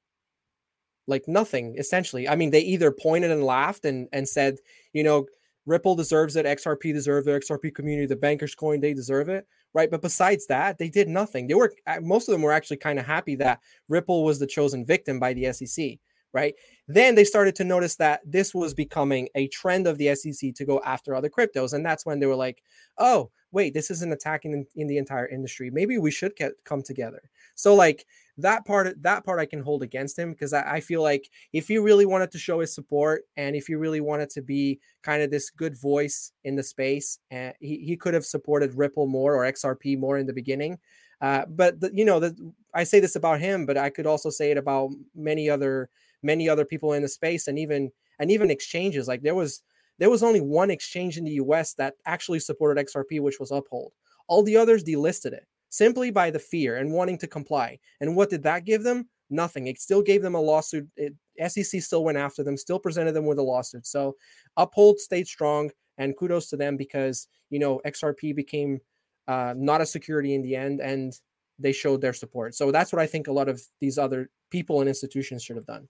Like 1.06 1.28
nothing, 1.28 1.76
essentially. 1.78 2.28
I 2.28 2.36
mean, 2.36 2.50
they 2.50 2.60
either 2.60 2.90
pointed 2.90 3.30
and 3.30 3.44
laughed 3.44 3.84
and 3.84 4.08
and 4.12 4.28
said, 4.28 4.56
you 4.92 5.04
know, 5.04 5.26
Ripple 5.66 5.94
deserves 5.94 6.36
it. 6.36 6.46
XRP 6.46 6.92
deserves 6.92 7.26
the 7.26 7.32
XRP 7.32 7.74
community, 7.74 8.06
the 8.06 8.16
bankers 8.16 8.54
coin, 8.54 8.80
they 8.80 8.94
deserve 8.94 9.28
it. 9.28 9.46
Right. 9.74 9.90
But 9.90 10.00
besides 10.00 10.46
that, 10.46 10.78
they 10.78 10.88
did 10.88 11.06
nothing. 11.06 11.46
They 11.46 11.54
were, 11.54 11.70
most 12.00 12.28
of 12.28 12.32
them 12.32 12.40
were 12.40 12.52
actually 12.52 12.78
kind 12.78 12.98
of 12.98 13.04
happy 13.04 13.34
that 13.36 13.60
Ripple 13.88 14.24
was 14.24 14.38
the 14.38 14.46
chosen 14.46 14.86
victim 14.86 15.20
by 15.20 15.34
the 15.34 15.52
SEC. 15.52 15.98
Right. 16.36 16.54
Then 16.86 17.14
they 17.14 17.24
started 17.24 17.54
to 17.56 17.64
notice 17.64 17.96
that 17.96 18.20
this 18.26 18.54
was 18.54 18.74
becoming 18.74 19.30
a 19.34 19.48
trend 19.48 19.86
of 19.86 19.96
the 19.96 20.14
SEC 20.14 20.52
to 20.54 20.66
go 20.66 20.82
after 20.84 21.14
other 21.14 21.30
cryptos. 21.30 21.72
And 21.72 21.84
that's 21.84 22.04
when 22.04 22.20
they 22.20 22.26
were 22.26 22.36
like, 22.36 22.62
oh, 22.98 23.30
wait, 23.52 23.72
this 23.72 23.90
isn't 23.90 24.12
attacking 24.12 24.52
in, 24.52 24.66
in 24.76 24.86
the 24.86 24.98
entire 24.98 25.26
industry. 25.26 25.70
Maybe 25.70 25.96
we 25.96 26.10
should 26.10 26.36
get, 26.36 26.52
come 26.64 26.82
together. 26.82 27.22
So, 27.54 27.74
like, 27.74 28.04
that 28.36 28.66
part 28.66 29.02
that 29.02 29.24
part 29.24 29.40
I 29.40 29.46
can 29.46 29.62
hold 29.62 29.82
against 29.82 30.18
him 30.18 30.32
because 30.32 30.52
I, 30.52 30.74
I, 30.74 30.80
feel 30.80 31.02
like 31.02 31.30
if 31.54 31.68
he 31.68 31.78
really 31.78 32.04
wanted 32.04 32.30
to 32.32 32.38
show 32.38 32.60
his 32.60 32.74
support 32.74 33.22
and 33.38 33.56
if 33.56 33.66
he 33.66 33.74
really 33.76 34.02
wanted 34.02 34.28
to 34.30 34.42
be 34.42 34.78
kind 35.02 35.22
of 35.22 35.30
this 35.30 35.48
good 35.48 35.74
voice 35.80 36.32
in 36.44 36.54
the 36.54 36.62
space, 36.62 37.18
uh, 37.32 37.52
he, 37.60 37.78
he 37.78 37.96
could 37.96 38.12
have 38.12 38.26
supported 38.26 38.74
Ripple 38.74 39.06
more 39.06 39.34
or 39.34 39.50
XRP 39.50 39.98
more 39.98 40.18
in 40.18 40.26
the 40.26 40.34
beginning. 40.34 40.78
Uh, 41.20 41.46
but 41.48 41.80
the, 41.80 41.90
you 41.94 42.04
know, 42.04 42.20
the, 42.20 42.36
I 42.74 42.84
say 42.84 43.00
this 43.00 43.16
about 43.16 43.40
him, 43.40 43.64
but 43.64 43.78
I 43.78 43.88
could 43.88 44.06
also 44.06 44.28
say 44.28 44.50
it 44.50 44.58
about 44.58 44.90
many 45.14 45.48
other 45.48 45.88
many 46.22 46.48
other 46.48 46.64
people 46.64 46.92
in 46.92 47.02
the 47.02 47.08
space 47.08 47.48
and 47.48 47.58
even 47.58 47.90
and 48.18 48.30
even 48.30 48.50
exchanges. 48.50 49.08
Like 49.08 49.22
there 49.22 49.34
was 49.34 49.62
there 49.98 50.10
was 50.10 50.22
only 50.22 50.40
one 50.40 50.70
exchange 50.70 51.16
in 51.16 51.24
the 51.24 51.32
US 51.32 51.74
that 51.74 51.94
actually 52.04 52.40
supported 52.40 52.84
XRP, 52.86 53.20
which 53.20 53.40
was 53.40 53.50
Uphold. 53.50 53.92
All 54.28 54.42
the 54.42 54.56
others 54.56 54.84
delisted 54.84 55.32
it 55.32 55.46
simply 55.68 56.10
by 56.10 56.30
the 56.30 56.38
fear 56.38 56.76
and 56.76 56.92
wanting 56.92 57.18
to 57.18 57.26
comply. 57.26 57.78
And 58.00 58.16
what 58.16 58.30
did 58.30 58.42
that 58.44 58.64
give 58.64 58.82
them? 58.82 59.08
Nothing. 59.30 59.66
It 59.66 59.80
still 59.80 60.02
gave 60.02 60.22
them 60.22 60.34
a 60.34 60.40
lawsuit. 60.40 60.86
It, 60.96 61.14
SEC 61.48 61.82
still 61.82 62.04
went 62.04 62.18
after 62.18 62.42
them, 62.42 62.56
still 62.56 62.78
presented 62.78 63.12
them 63.12 63.26
with 63.26 63.38
a 63.38 63.42
lawsuit. 63.42 63.86
So 63.86 64.16
Uphold 64.56 64.98
stayed 64.98 65.26
strong, 65.26 65.70
and 65.98 66.16
kudos 66.16 66.48
to 66.50 66.56
them 66.56 66.76
because 66.76 67.28
you 67.50 67.58
know 67.58 67.80
XRP 67.86 68.34
became 68.34 68.80
uh, 69.28 69.54
not 69.56 69.80
a 69.80 69.86
security 69.86 70.34
in 70.34 70.42
the 70.42 70.56
end, 70.56 70.80
and 70.80 71.12
they 71.58 71.72
showed 71.72 72.00
their 72.00 72.12
support. 72.12 72.54
So 72.54 72.70
that's 72.70 72.92
what 72.92 73.02
I 73.02 73.06
think 73.06 73.26
a 73.26 73.32
lot 73.32 73.48
of 73.48 73.60
these 73.80 73.98
other 73.98 74.30
people 74.50 74.80
and 74.80 74.88
institutions 74.88 75.42
should 75.42 75.56
have 75.56 75.66
done. 75.66 75.88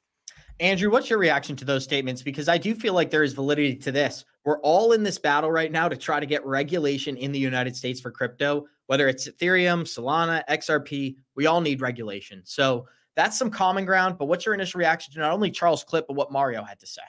Andrew, 0.59 0.91
what's 0.91 1.11
your 1.11 1.19
reaction 1.19 1.55
to 1.57 1.65
those 1.65 1.85
statements? 1.85 2.23
Because 2.23 2.49
I 2.49 2.57
do 2.57 2.75
feel 2.75 2.95
like 2.95 3.11
there 3.11 3.23
is 3.23 3.35
validity 3.35 3.77
to 3.77 3.93
this. 3.93 4.25
We're 4.45 4.61
all 4.61 4.93
in 4.93 5.03
this 5.03 5.19
battle 5.19 5.51
right 5.51 5.71
now 5.71 5.89
to 5.89 5.97
try 5.97 6.19
to 6.19 6.27
get 6.27 6.45
regulation 6.47 7.17
in 7.17 7.33
the 7.33 7.39
United 7.39 7.77
States 7.77 8.01
for 8.01 8.11
crypto, 8.11 8.67
whether 8.87 9.09
it's 9.09 9.29
Ethereum, 9.29 9.83
Solana, 9.83 10.43
XRP. 10.49 11.17
We 11.35 11.47
all 11.47 11.61
need 11.61 11.83
regulation. 11.83 12.41
So 12.45 12.87
that's 13.17 13.39
some 13.39 13.51
common 13.51 13.85
ground. 13.85 14.17
But 14.19 14.27
what's 14.27 14.47
your 14.47 14.55
initial 14.55 14.79
reaction 14.79 15.13
to 15.15 15.21
not 15.21 15.33
only 15.33 15.51
Charles' 15.51 15.85
clip, 15.85 16.07
but 16.07 16.15
what 16.15 16.33
Mario 16.33 16.63
had 16.63 16.79
to 16.81 16.87
say? 16.87 17.03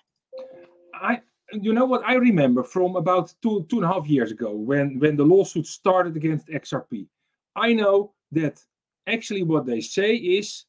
I, 0.93 1.21
you 1.53 1.73
know 1.73 1.85
what 1.85 2.03
I 2.05 2.15
remember 2.15 2.63
from 2.63 2.95
about 2.95 3.33
two 3.41 3.65
two 3.69 3.77
and 3.77 3.85
a 3.85 3.93
half 3.93 4.07
years 4.07 4.31
ago 4.31 4.51
when 4.51 4.99
when 4.99 5.15
the 5.15 5.23
lawsuit 5.23 5.67
started 5.67 6.17
against 6.17 6.47
XRP. 6.47 7.07
I 7.55 7.73
know 7.73 8.13
that 8.31 8.61
actually 9.07 9.43
what 9.43 9.65
they 9.65 9.79
say 9.79 10.15
is 10.15 10.65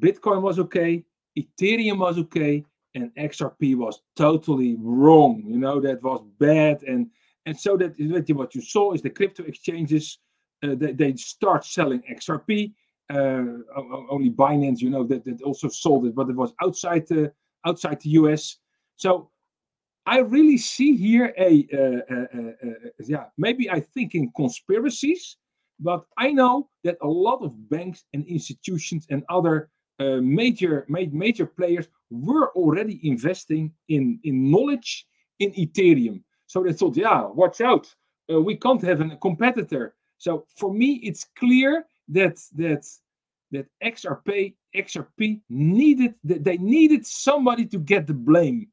Bitcoin 0.00 0.42
was 0.42 0.58
okay, 0.58 1.04
Ethereum 1.38 1.98
was 1.98 2.18
okay 2.18 2.64
and 2.94 3.14
XRP 3.16 3.76
was 3.76 4.00
totally 4.16 4.76
wrong. 4.78 5.42
You 5.46 5.58
know, 5.58 5.80
that 5.80 6.02
was 6.02 6.22
bad. 6.38 6.82
And 6.82 7.10
and 7.46 7.58
so 7.58 7.76
that 7.78 7.94
what 8.34 8.54
you 8.54 8.60
saw 8.60 8.92
is 8.92 9.02
the 9.02 9.10
crypto 9.10 9.44
exchanges, 9.44 10.18
uh, 10.62 10.74
they, 10.74 10.92
they 10.92 11.16
start 11.16 11.64
selling 11.64 12.02
XRP. 12.10 12.74
Uh, 13.10 13.62
only 14.10 14.28
Binance, 14.28 14.80
you 14.80 14.90
know, 14.90 15.02
that, 15.04 15.24
that 15.24 15.40
also 15.40 15.68
sold 15.68 16.04
it, 16.04 16.14
but 16.14 16.28
it 16.28 16.36
was 16.36 16.52
outside 16.62 17.06
the 17.08 17.32
outside 17.64 17.98
the 18.02 18.10
US. 18.10 18.58
So 18.96 19.30
I 20.04 20.20
really 20.20 20.58
see 20.58 20.96
here 20.96 21.34
a, 21.38 21.66
uh, 21.72 22.14
uh, 22.14 22.26
uh, 22.34 22.68
uh, 22.68 22.90
yeah, 23.00 23.24
maybe 23.36 23.70
I 23.70 23.80
think 23.80 24.14
in 24.14 24.32
conspiracies, 24.36 25.36
but 25.80 26.04
I 26.16 26.32
know 26.32 26.70
that 26.84 26.96
a 27.02 27.06
lot 27.06 27.42
of 27.42 27.68
banks 27.68 28.04
and 28.14 28.26
institutions 28.26 29.06
and 29.10 29.22
other 29.28 29.70
uh, 29.98 30.20
major 30.22 30.86
major 30.88 31.46
players 31.46 31.88
were 32.10 32.50
already 32.52 33.00
investing 33.02 33.72
in 33.88 34.18
in 34.24 34.50
knowledge 34.50 35.06
in 35.38 35.52
Ethereum. 35.52 36.22
So 36.46 36.62
they 36.62 36.72
thought, 36.72 36.96
yeah, 36.96 37.26
watch 37.26 37.60
out, 37.60 37.94
uh, 38.32 38.40
we 38.40 38.56
can't 38.56 38.82
have 38.82 39.00
a 39.00 39.16
competitor. 39.16 39.94
So 40.18 40.46
for 40.56 40.72
me, 40.72 40.94
it's 41.02 41.26
clear 41.36 41.84
that 42.08 42.38
that 42.56 42.86
that 43.52 43.66
XRP 43.82 44.54
XRP 44.74 45.40
needed 45.48 46.14
that 46.24 46.44
they 46.44 46.58
needed 46.58 47.06
somebody 47.06 47.66
to 47.66 47.78
get 47.78 48.06
the 48.06 48.14
blame, 48.14 48.68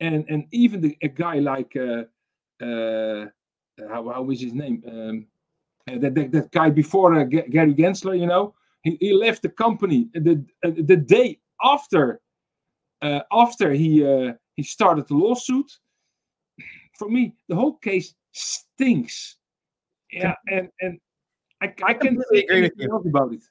and 0.00 0.24
and 0.28 0.44
even 0.52 0.80
the, 0.80 0.96
a 1.02 1.08
guy 1.08 1.38
like 1.38 1.76
uh, 1.76 2.04
uh, 2.64 3.26
how 3.88 4.08
how 4.08 4.30
is 4.30 4.40
his 4.40 4.54
name 4.54 4.82
um, 4.88 5.26
that, 6.00 6.14
that 6.14 6.32
that 6.32 6.50
guy 6.50 6.70
before 6.70 7.14
uh, 7.14 7.24
Gary 7.24 7.74
Gensler, 7.74 8.18
you 8.18 8.26
know, 8.26 8.54
he, 8.86 8.96
he 9.00 9.12
left 9.12 9.42
the 9.42 9.48
company 9.48 10.08
the 10.14 10.44
uh, 10.64 10.70
the 10.76 10.96
day 10.96 11.40
after 11.62 12.20
uh, 13.02 13.20
after 13.32 13.72
he 13.72 14.06
uh, 14.06 14.34
he 14.54 14.62
started 14.62 15.06
the 15.08 15.14
lawsuit. 15.14 15.70
For 16.98 17.08
me, 17.08 17.34
the 17.48 17.56
whole 17.56 17.74
case 17.78 18.14
stinks. 18.32 19.36
Yeah, 20.12 20.34
and 20.48 20.68
and 20.80 20.98
I, 21.60 21.74
I 21.82 21.94
can 21.94 22.22
agree 22.32 22.62
with 22.62 22.72
you 22.76 22.94
about 22.94 23.32
it. 23.32 23.42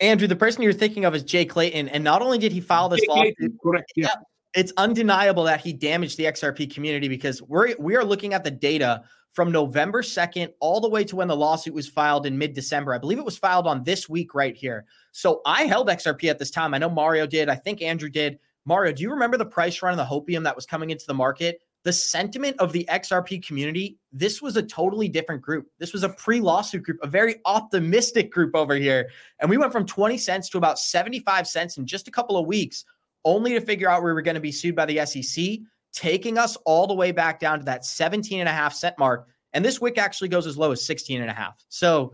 Andrew, 0.00 0.28
the 0.28 0.36
person 0.36 0.62
you're 0.62 0.72
thinking 0.72 1.04
of 1.04 1.14
is 1.14 1.24
Jay 1.24 1.44
Clayton, 1.44 1.88
and 1.88 2.04
not 2.04 2.22
only 2.22 2.38
did 2.38 2.52
he 2.52 2.60
file 2.60 2.88
this 2.88 3.00
Jay 3.00 3.06
lawsuit, 3.08 3.36
Clayton, 3.38 3.58
correct? 3.62 3.92
Yeah. 3.96 4.08
it's 4.54 4.72
undeniable 4.76 5.44
that 5.44 5.60
he 5.60 5.72
damaged 5.72 6.16
the 6.16 6.24
XRP 6.24 6.72
community 6.72 7.08
because 7.08 7.42
we're 7.42 7.74
we 7.78 7.96
are 7.96 8.04
looking 8.04 8.34
at 8.34 8.44
the 8.44 8.50
data 8.50 9.02
from 9.36 9.52
November 9.52 10.00
2nd 10.00 10.50
all 10.60 10.80
the 10.80 10.88
way 10.88 11.04
to 11.04 11.14
when 11.14 11.28
the 11.28 11.36
lawsuit 11.36 11.74
was 11.74 11.86
filed 11.86 12.24
in 12.24 12.38
mid-December. 12.38 12.94
I 12.94 12.98
believe 12.98 13.18
it 13.18 13.24
was 13.24 13.36
filed 13.36 13.66
on 13.66 13.84
this 13.84 14.08
week 14.08 14.34
right 14.34 14.56
here. 14.56 14.86
So 15.12 15.42
I 15.44 15.64
held 15.64 15.88
XRP 15.88 16.30
at 16.30 16.38
this 16.38 16.50
time. 16.50 16.72
I 16.72 16.78
know 16.78 16.88
Mario 16.88 17.26
did. 17.26 17.50
I 17.50 17.54
think 17.54 17.82
Andrew 17.82 18.08
did. 18.08 18.38
Mario, 18.64 18.94
do 18.94 19.02
you 19.02 19.10
remember 19.10 19.36
the 19.36 19.44
price 19.44 19.82
run 19.82 19.92
of 19.92 19.98
the 19.98 20.04
hopium 20.04 20.42
that 20.44 20.56
was 20.56 20.64
coming 20.64 20.88
into 20.88 21.04
the 21.06 21.12
market? 21.12 21.60
The 21.82 21.92
sentiment 21.92 22.56
of 22.60 22.72
the 22.72 22.88
XRP 22.90 23.46
community, 23.46 23.98
this 24.10 24.40
was 24.40 24.56
a 24.56 24.62
totally 24.62 25.06
different 25.06 25.42
group. 25.42 25.66
This 25.78 25.92
was 25.92 26.02
a 26.02 26.08
pre 26.08 26.40
lawsuit 26.40 26.84
group, 26.84 26.98
a 27.02 27.06
very 27.06 27.36
optimistic 27.44 28.32
group 28.32 28.56
over 28.56 28.74
here. 28.74 29.10
And 29.40 29.50
we 29.50 29.58
went 29.58 29.70
from 29.70 29.84
20 29.84 30.16
cents 30.16 30.48
to 30.48 30.58
about 30.58 30.78
75 30.78 31.46
cents 31.46 31.76
in 31.76 31.84
just 31.84 32.08
a 32.08 32.10
couple 32.10 32.38
of 32.38 32.46
weeks, 32.46 32.86
only 33.26 33.52
to 33.52 33.60
figure 33.60 33.90
out 33.90 34.02
we 34.02 34.14
were 34.14 34.22
going 34.22 34.34
to 34.34 34.40
be 34.40 34.50
sued 34.50 34.74
by 34.74 34.86
the 34.86 35.04
SEC, 35.04 35.58
taking 35.96 36.36
us 36.36 36.56
all 36.66 36.86
the 36.86 36.94
way 36.94 37.10
back 37.10 37.40
down 37.40 37.58
to 37.58 37.64
that 37.64 37.84
17 37.84 38.38
and 38.38 38.48
a 38.48 38.52
half 38.52 38.74
cent 38.74 38.98
mark. 38.98 39.26
And 39.54 39.64
this 39.64 39.80
wick 39.80 39.96
actually 39.96 40.28
goes 40.28 40.46
as 40.46 40.58
low 40.58 40.70
as 40.70 40.84
16 40.84 41.22
and 41.22 41.30
a 41.30 41.34
half. 41.34 41.64
So 41.70 42.12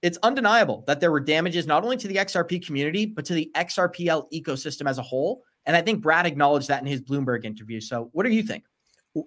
it's 0.00 0.16
undeniable 0.22 0.84
that 0.86 1.00
there 1.00 1.10
were 1.10 1.18
damages 1.18 1.66
not 1.66 1.82
only 1.82 1.96
to 1.96 2.06
the 2.06 2.14
XRP 2.14 2.64
community, 2.64 3.04
but 3.04 3.24
to 3.24 3.34
the 3.34 3.50
XRPL 3.56 4.30
ecosystem 4.32 4.88
as 4.88 4.98
a 4.98 5.02
whole. 5.02 5.42
And 5.64 5.74
I 5.76 5.82
think 5.82 6.00
Brad 6.00 6.24
acknowledged 6.24 6.68
that 6.68 6.80
in 6.80 6.86
his 6.86 7.02
Bloomberg 7.02 7.44
interview. 7.44 7.80
So 7.80 8.10
what 8.12 8.24
do 8.24 8.30
you 8.30 8.44
think? 8.44 8.64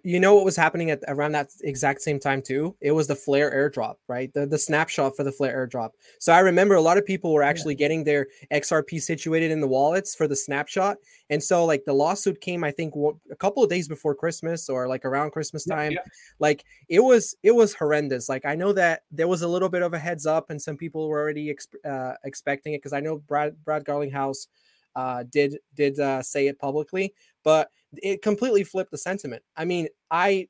You 0.03 0.19
know 0.19 0.35
what 0.35 0.45
was 0.45 0.55
happening 0.55 0.91
at 0.91 1.03
around 1.07 1.31
that 1.31 1.49
exact 1.63 2.01
same 2.01 2.19
time 2.19 2.41
too? 2.41 2.75
It 2.81 2.91
was 2.91 3.07
the 3.07 3.15
flare 3.15 3.51
airdrop 3.51 3.95
right? 4.07 4.33
The, 4.33 4.45
the 4.45 4.57
snapshot 4.57 5.15
for 5.15 5.23
the 5.23 5.31
flare 5.31 5.67
airdrop. 5.67 5.91
So 6.19 6.33
i 6.33 6.39
remember 6.39 6.75
a 6.75 6.81
lot 6.81 6.97
of 6.97 7.05
people 7.05 7.33
were 7.33 7.43
actually 7.43 7.75
yeah. 7.75 7.79
getting 7.79 8.03
their 8.03 8.27
xrp 8.51 9.01
situated 9.01 9.51
in 9.51 9.61
the 9.61 9.67
wallets 9.67 10.15
for 10.15 10.27
the 10.27 10.35
snapshot. 10.35 10.97
And 11.29 11.43
so 11.43 11.65
like 11.65 11.85
the 11.85 11.93
lawsuit 11.93 12.41
came 12.41 12.63
i 12.63 12.71
think 12.71 12.93
a 13.31 13.35
couple 13.35 13.63
of 13.63 13.69
days 13.69 13.87
before 13.87 14.15
christmas 14.15 14.69
or 14.69 14.87
like 14.87 15.05
around 15.05 15.31
christmas 15.31 15.65
time. 15.65 15.91
yeah, 15.91 15.99
yeah. 16.05 16.11
like 16.39 16.65
it 16.87 16.99
was 17.01 17.35
it 17.43 17.55
was 17.55 17.73
horrendous. 17.73 18.29
Like 18.29 18.45
i 18.45 18.55
know 18.55 18.73
that 18.73 19.03
there 19.11 19.27
was 19.27 19.41
a 19.41 19.47
little 19.47 19.69
bit 19.69 19.81
of 19.81 19.93
a 19.93 19.99
heads 19.99 20.25
up 20.25 20.49
and 20.49 20.61
some 20.61 20.77
people 20.77 21.07
were 21.07 21.19
already 21.19 21.55
uh, 21.85 22.13
expecting 22.23 22.73
it 22.73 22.77
because 22.77 22.93
i 22.93 22.99
know 22.99 23.17
brad 23.17 23.55
brad 23.63 23.85
garlinghouse 23.85 24.47
uh, 24.95 25.23
did 25.29 25.57
did 25.75 25.99
uh, 25.99 26.21
say 26.21 26.47
it 26.47 26.59
publicly 26.59 27.13
but 27.43 27.69
it 27.97 28.21
completely 28.21 28.63
flipped 28.63 28.91
the 28.91 28.97
sentiment. 28.97 29.43
I 29.55 29.65
mean, 29.65 29.87
I 30.11 30.47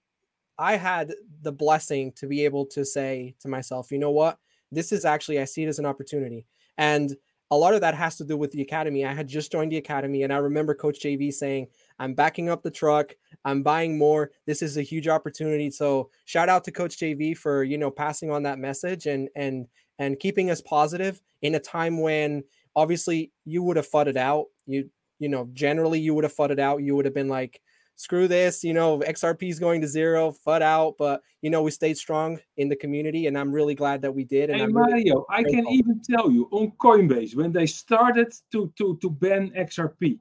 I 0.58 0.76
had 0.76 1.14
the 1.42 1.54
blessing 1.54 2.12
to 2.18 2.28
be 2.28 2.44
able 2.46 2.66
to 2.68 2.84
say 2.84 3.36
to 3.40 3.48
myself, 3.48 3.92
you 3.92 3.98
know 3.98 4.12
what? 4.12 4.38
This 4.72 4.92
is 4.92 5.06
actually 5.06 5.40
I 5.40 5.46
see 5.46 5.64
it 5.64 5.70
as 5.70 5.80
an 5.80 5.86
opportunity. 5.86 6.46
And 6.78 7.16
a 7.52 7.58
lot 7.58 7.74
of 7.74 7.82
that 7.82 7.96
has 7.96 8.16
to 8.18 8.26
do 8.26 8.38
with 8.38 8.52
the 8.52 8.62
academy. 8.62 9.06
I 9.06 9.14
had 9.14 9.28
just 9.28 9.52
joined 9.52 9.72
the 9.72 9.78
academy 9.78 10.24
and 10.24 10.32
I 10.32 10.38
remember 10.38 10.76
coach 10.76 11.00
JV 11.00 11.34
saying, 11.34 11.68
"I'm 11.98 12.14
backing 12.14 12.50
up 12.50 12.62
the 12.62 12.72
truck. 12.72 13.16
I'm 13.44 13.64
buying 13.64 13.98
more. 13.98 14.32
This 14.46 14.62
is 14.62 14.78
a 14.78 14.84
huge 14.84 15.08
opportunity." 15.08 15.72
So, 15.72 16.12
shout 16.26 16.50
out 16.50 16.64
to 16.66 16.72
coach 16.72 16.98
JV 16.98 17.34
for, 17.34 17.64
you 17.64 17.78
know, 17.78 17.90
passing 17.90 18.30
on 18.30 18.44
that 18.44 18.60
message 18.60 19.08
and 19.08 19.30
and 19.36 19.68
and 19.98 20.20
keeping 20.20 20.50
us 20.52 20.62
positive 20.62 21.22
in 21.42 21.56
a 21.56 21.60
time 21.60 22.00
when 22.02 22.44
obviously 22.76 23.32
you 23.46 23.64
would 23.64 23.78
have 23.78 23.90
fudded 23.90 24.18
out. 24.18 24.46
You 24.66 24.90
you 25.20 25.30
know, 25.30 25.50
generally 25.54 26.00
you 26.00 26.14
would 26.14 26.24
have 26.24 26.36
fudded 26.36 26.60
out. 26.60 26.82
You 26.82 26.96
would 26.96 27.06
have 27.06 27.14
been 27.14 27.28
like, 27.28 27.62
screw 28.00 28.30
this, 28.30 28.64
you 28.64 28.74
know, 28.74 29.00
XRP 29.00 29.50
is 29.50 29.60
going 29.60 29.82
to 29.82 29.88
zero, 29.88 30.34
fud 30.46 30.62
out. 30.62 30.96
But 30.98 31.22
you 31.42 31.50
know, 31.50 31.62
we 31.62 31.72
stayed 31.72 31.98
strong 31.98 32.40
in 32.58 32.70
the 32.70 32.76
community, 32.76 33.28
and 33.28 33.38
I'm 33.38 33.52
really 33.52 33.76
glad 33.76 34.02
that 34.02 34.14
we 34.14 34.24
did. 34.24 34.50
And 34.50 34.62
hey, 34.62 34.68
Mario, 34.68 34.96
really 34.98 35.26
I 35.30 35.44
can 35.44 35.68
even 35.68 36.02
tell 36.02 36.32
you 36.32 36.48
on 36.52 36.72
Coinbase 36.82 37.36
when 37.36 37.52
they 37.52 37.66
started 37.66 38.34
to 38.52 38.72
to 38.78 38.98
to 39.02 39.10
ban 39.10 39.52
XRP, 39.52 40.18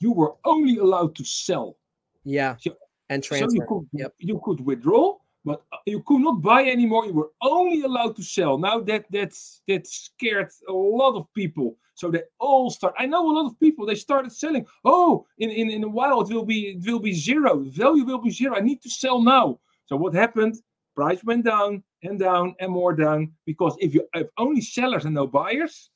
you 0.00 0.12
were 0.12 0.34
only 0.44 0.78
allowed 0.78 1.14
to 1.16 1.24
sell. 1.24 1.76
Yeah, 2.24 2.56
so, 2.58 2.74
and 3.10 3.22
transfer. 3.22 3.50
So 3.50 3.54
you 3.54 3.66
could 3.68 3.88
yep. 3.92 4.14
you 4.18 4.40
could 4.42 4.60
withdraw, 4.64 5.16
but 5.48 5.64
uh, 5.72 5.78
you 5.86 6.02
could 6.02 6.20
not 6.20 6.42
buy 6.42 6.64
anymore. 6.64 7.06
You 7.06 7.14
were 7.14 7.32
only 7.40 7.80
allowed 7.82 8.14
to 8.16 8.22
sell. 8.22 8.58
Now 8.58 8.80
that 8.80 9.06
that's 9.10 9.62
that 9.66 9.86
scared 9.86 10.50
a 10.68 10.72
lot 10.72 11.16
of 11.16 11.26
people. 11.34 11.76
So 11.94 12.10
they 12.10 12.22
all 12.38 12.70
start. 12.70 12.94
I 12.98 13.06
know 13.06 13.28
a 13.28 13.34
lot 13.38 13.46
of 13.46 13.58
people. 13.58 13.86
They 13.86 13.94
started 13.96 14.30
selling. 14.30 14.66
Oh, 14.84 15.26
in, 15.38 15.50
in, 15.50 15.70
in 15.70 15.82
a 15.84 15.88
while 15.88 16.20
it 16.20 16.32
will 16.32 16.44
be 16.44 16.60
it 16.76 16.86
will 16.86 17.00
be 17.00 17.14
zero. 17.14 17.64
Value 17.84 18.04
will 18.04 18.22
be 18.22 18.30
zero. 18.30 18.56
I 18.56 18.60
need 18.60 18.82
to 18.82 18.90
sell 18.90 19.20
now. 19.20 19.58
So 19.86 19.96
what 19.96 20.14
happened? 20.14 20.56
Price 20.94 21.24
went 21.24 21.44
down 21.44 21.82
and 22.02 22.18
down 22.18 22.54
and 22.60 22.70
more 22.70 22.92
down 22.92 23.32
because 23.46 23.74
if 23.80 23.94
you 23.94 24.06
have 24.14 24.28
only 24.36 24.60
sellers 24.60 25.06
and 25.06 25.14
no 25.14 25.26
buyers, 25.26 25.90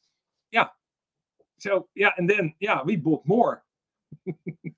yeah. 0.50 0.68
So 1.58 1.88
yeah, 1.94 2.12
and 2.16 2.28
then 2.28 2.54
yeah, 2.58 2.80
we 2.82 2.96
bought 2.96 3.24
more. 3.26 3.62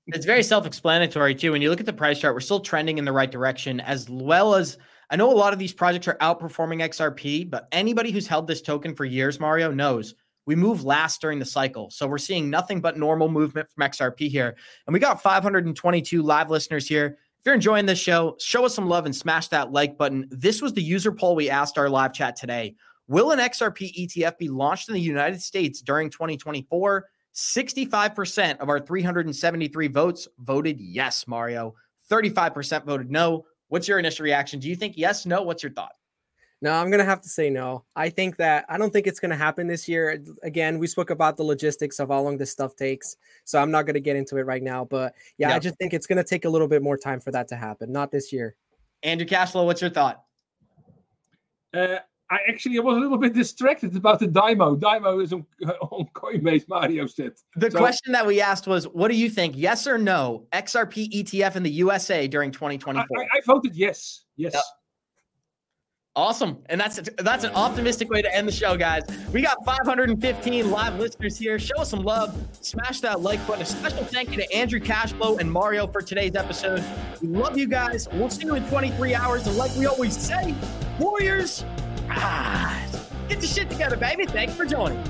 It's 0.07 0.25
very 0.25 0.43
self-explanatory 0.43 1.35
too. 1.35 1.51
When 1.51 1.61
you 1.61 1.69
look 1.69 1.79
at 1.79 1.85
the 1.85 1.93
price 1.93 2.19
chart, 2.19 2.33
we're 2.33 2.39
still 2.39 2.59
trending 2.59 2.97
in 2.97 3.05
the 3.05 3.11
right 3.11 3.31
direction, 3.31 3.79
as 3.79 4.09
well 4.09 4.55
as 4.55 4.77
I 5.09 5.15
know 5.15 5.31
a 5.31 5.35
lot 5.35 5.53
of 5.53 5.59
these 5.59 5.73
projects 5.73 6.07
are 6.07 6.17
outperforming 6.17 6.81
XRP, 6.81 7.49
but 7.49 7.67
anybody 7.71 8.11
who's 8.11 8.27
held 8.27 8.47
this 8.47 8.61
token 8.61 8.95
for 8.95 9.05
years, 9.05 9.39
Mario, 9.39 9.71
knows 9.71 10.15
we 10.45 10.55
move 10.55 10.83
last 10.83 11.21
during 11.21 11.39
the 11.39 11.45
cycle. 11.45 11.89
So 11.89 12.07
we're 12.07 12.17
seeing 12.17 12.49
nothing 12.49 12.81
but 12.81 12.97
normal 12.97 13.29
movement 13.29 13.67
from 13.71 13.89
XRP 13.89 14.29
here. 14.29 14.55
And 14.87 14.93
we 14.93 14.99
got 14.99 15.21
522 15.21 16.21
live 16.21 16.49
listeners 16.49 16.87
here. 16.87 17.17
If 17.39 17.45
you're 17.45 17.55
enjoying 17.55 17.85
this 17.85 17.99
show, 17.99 18.35
show 18.39 18.65
us 18.65 18.73
some 18.73 18.87
love 18.87 19.05
and 19.05 19.15
smash 19.15 19.47
that 19.49 19.71
like 19.71 19.97
button. 19.97 20.27
This 20.31 20.61
was 20.61 20.73
the 20.73 20.81
user 20.81 21.11
poll 21.11 21.35
we 21.35 21.49
asked 21.49 21.77
our 21.77 21.89
live 21.89 22.13
chat 22.13 22.35
today. 22.35 22.75
Will 23.07 23.31
an 23.31 23.39
XRP 23.39 24.07
ETF 24.07 24.37
be 24.39 24.49
launched 24.49 24.87
in 24.87 24.95
the 24.95 25.01
United 25.01 25.41
States 25.41 25.81
during 25.81 26.09
2024? 26.09 27.05
65% 27.35 28.59
of 28.59 28.69
our 28.69 28.79
373 28.79 29.87
votes 29.89 30.27
voted 30.39 30.79
yes, 30.79 31.27
Mario. 31.27 31.75
35% 32.09 32.85
voted 32.85 33.11
no. 33.11 33.45
What's 33.67 33.87
your 33.87 33.99
initial 33.99 34.23
reaction? 34.23 34.59
Do 34.59 34.69
you 34.69 34.75
think 34.75 34.93
yes, 34.97 35.25
no? 35.25 35.41
What's 35.41 35.63
your 35.63 35.71
thought? 35.71 35.93
No, 36.61 36.71
I'm 36.71 36.89
gonna 36.89 37.03
have 37.05 37.21
to 37.21 37.29
say 37.29 37.49
no. 37.49 37.83
I 37.95 38.09
think 38.09 38.37
that 38.37 38.65
I 38.69 38.77
don't 38.77 38.91
think 38.91 39.07
it's 39.07 39.19
gonna 39.19 39.35
happen 39.35 39.67
this 39.67 39.87
year. 39.87 40.23
Again, 40.41 40.79
we 40.79 40.87
spoke 40.87 41.09
about 41.09 41.35
the 41.35 41.43
logistics 41.43 41.99
of 41.99 42.09
how 42.09 42.21
long 42.21 42.37
this 42.37 42.51
stuff 42.51 42.75
takes, 42.75 43.17
so 43.43 43.59
I'm 43.59 43.71
not 43.71 43.85
gonna 43.85 43.99
get 43.99 44.15
into 44.15 44.37
it 44.37 44.45
right 44.45 44.63
now. 44.63 44.85
But 44.85 45.13
yeah, 45.37 45.53
I 45.53 45.59
just 45.59 45.75
think 45.77 45.93
it's 45.93 46.07
gonna 46.07 46.23
take 46.23 46.45
a 46.45 46.49
little 46.49 46.67
bit 46.67 46.81
more 46.81 46.97
time 46.97 47.19
for 47.19 47.31
that 47.31 47.49
to 47.49 47.55
happen. 47.55 47.91
Not 47.91 48.11
this 48.11 48.31
year. 48.31 48.55
Andrew 49.03 49.27
Cashflow, 49.27 49.65
what's 49.65 49.81
your 49.81 49.89
thought? 49.89 50.23
Uh, 51.73 51.97
I 52.31 52.39
actually 52.47 52.79
was 52.79 52.97
a 52.97 52.99
little 52.99 53.19
bit 53.19 53.33
distracted 53.33 53.95
about 53.95 54.19
the 54.19 54.27
Dymo. 54.27 54.79
Dymo 54.79 55.21
is 55.21 55.31
on, 55.31 55.45
on 55.81 56.07
Coinbase, 56.15 56.67
Mario 56.67 57.05
said. 57.05 57.33
The 57.55 57.69
so, 57.69 57.77
question 57.77 58.11
that 58.13 58.25
we 58.25 58.41
asked 58.41 58.65
was, 58.65 58.85
what 58.85 59.11
do 59.11 59.17
you 59.17 59.29
think? 59.29 59.55
Yes 59.55 59.85
or 59.85 59.97
no? 59.97 60.47
XRP 60.51 61.11
ETF 61.11 61.55
in 61.55 61.63
the 61.63 61.71
USA 61.71 62.27
during 62.27 62.51
2024? 62.51 63.05
I, 63.17 63.23
I 63.23 63.41
voted 63.45 63.75
yes. 63.75 64.25
Yes. 64.37 64.53
Yep. 64.53 64.63
Awesome. 66.17 66.59
And 66.67 66.79
that's 66.79 66.97
that's 67.17 67.43
an 67.43 67.51
optimistic 67.55 68.09
way 68.09 68.21
to 68.21 68.33
end 68.33 68.47
the 68.47 68.51
show, 68.51 68.77
guys. 68.77 69.03
We 69.33 69.41
got 69.41 69.57
515 69.65 70.71
live 70.71 70.97
listeners 70.97 71.37
here. 71.37 71.59
Show 71.59 71.79
us 71.79 71.89
some 71.89 72.03
love. 72.03 72.33
Smash 72.61 73.01
that 73.01 73.19
like 73.19 73.45
button. 73.45 73.63
A 73.63 73.65
special 73.65 74.05
thank 74.05 74.31
you 74.31 74.37
to 74.37 74.55
Andrew 74.55 74.79
Cashflow 74.79 75.41
and 75.41 75.51
Mario 75.51 75.87
for 75.87 76.01
today's 76.01 76.37
episode. 76.37 76.81
We 77.21 77.27
love 77.27 77.57
you 77.57 77.67
guys. 77.67 78.07
We'll 78.13 78.29
see 78.29 78.45
you 78.45 78.55
in 78.55 78.65
23 78.69 79.13
hours. 79.13 79.45
And 79.45 79.57
like 79.57 79.75
we 79.75 79.87
always 79.87 80.15
say, 80.15 80.55
Warriors, 80.99 81.65
get 82.07 83.41
the 83.41 83.47
shit 83.47 83.69
together, 83.69 83.97
baby. 83.97 84.25
Thanks 84.25 84.55
for 84.55 84.65
joining. 84.65 85.03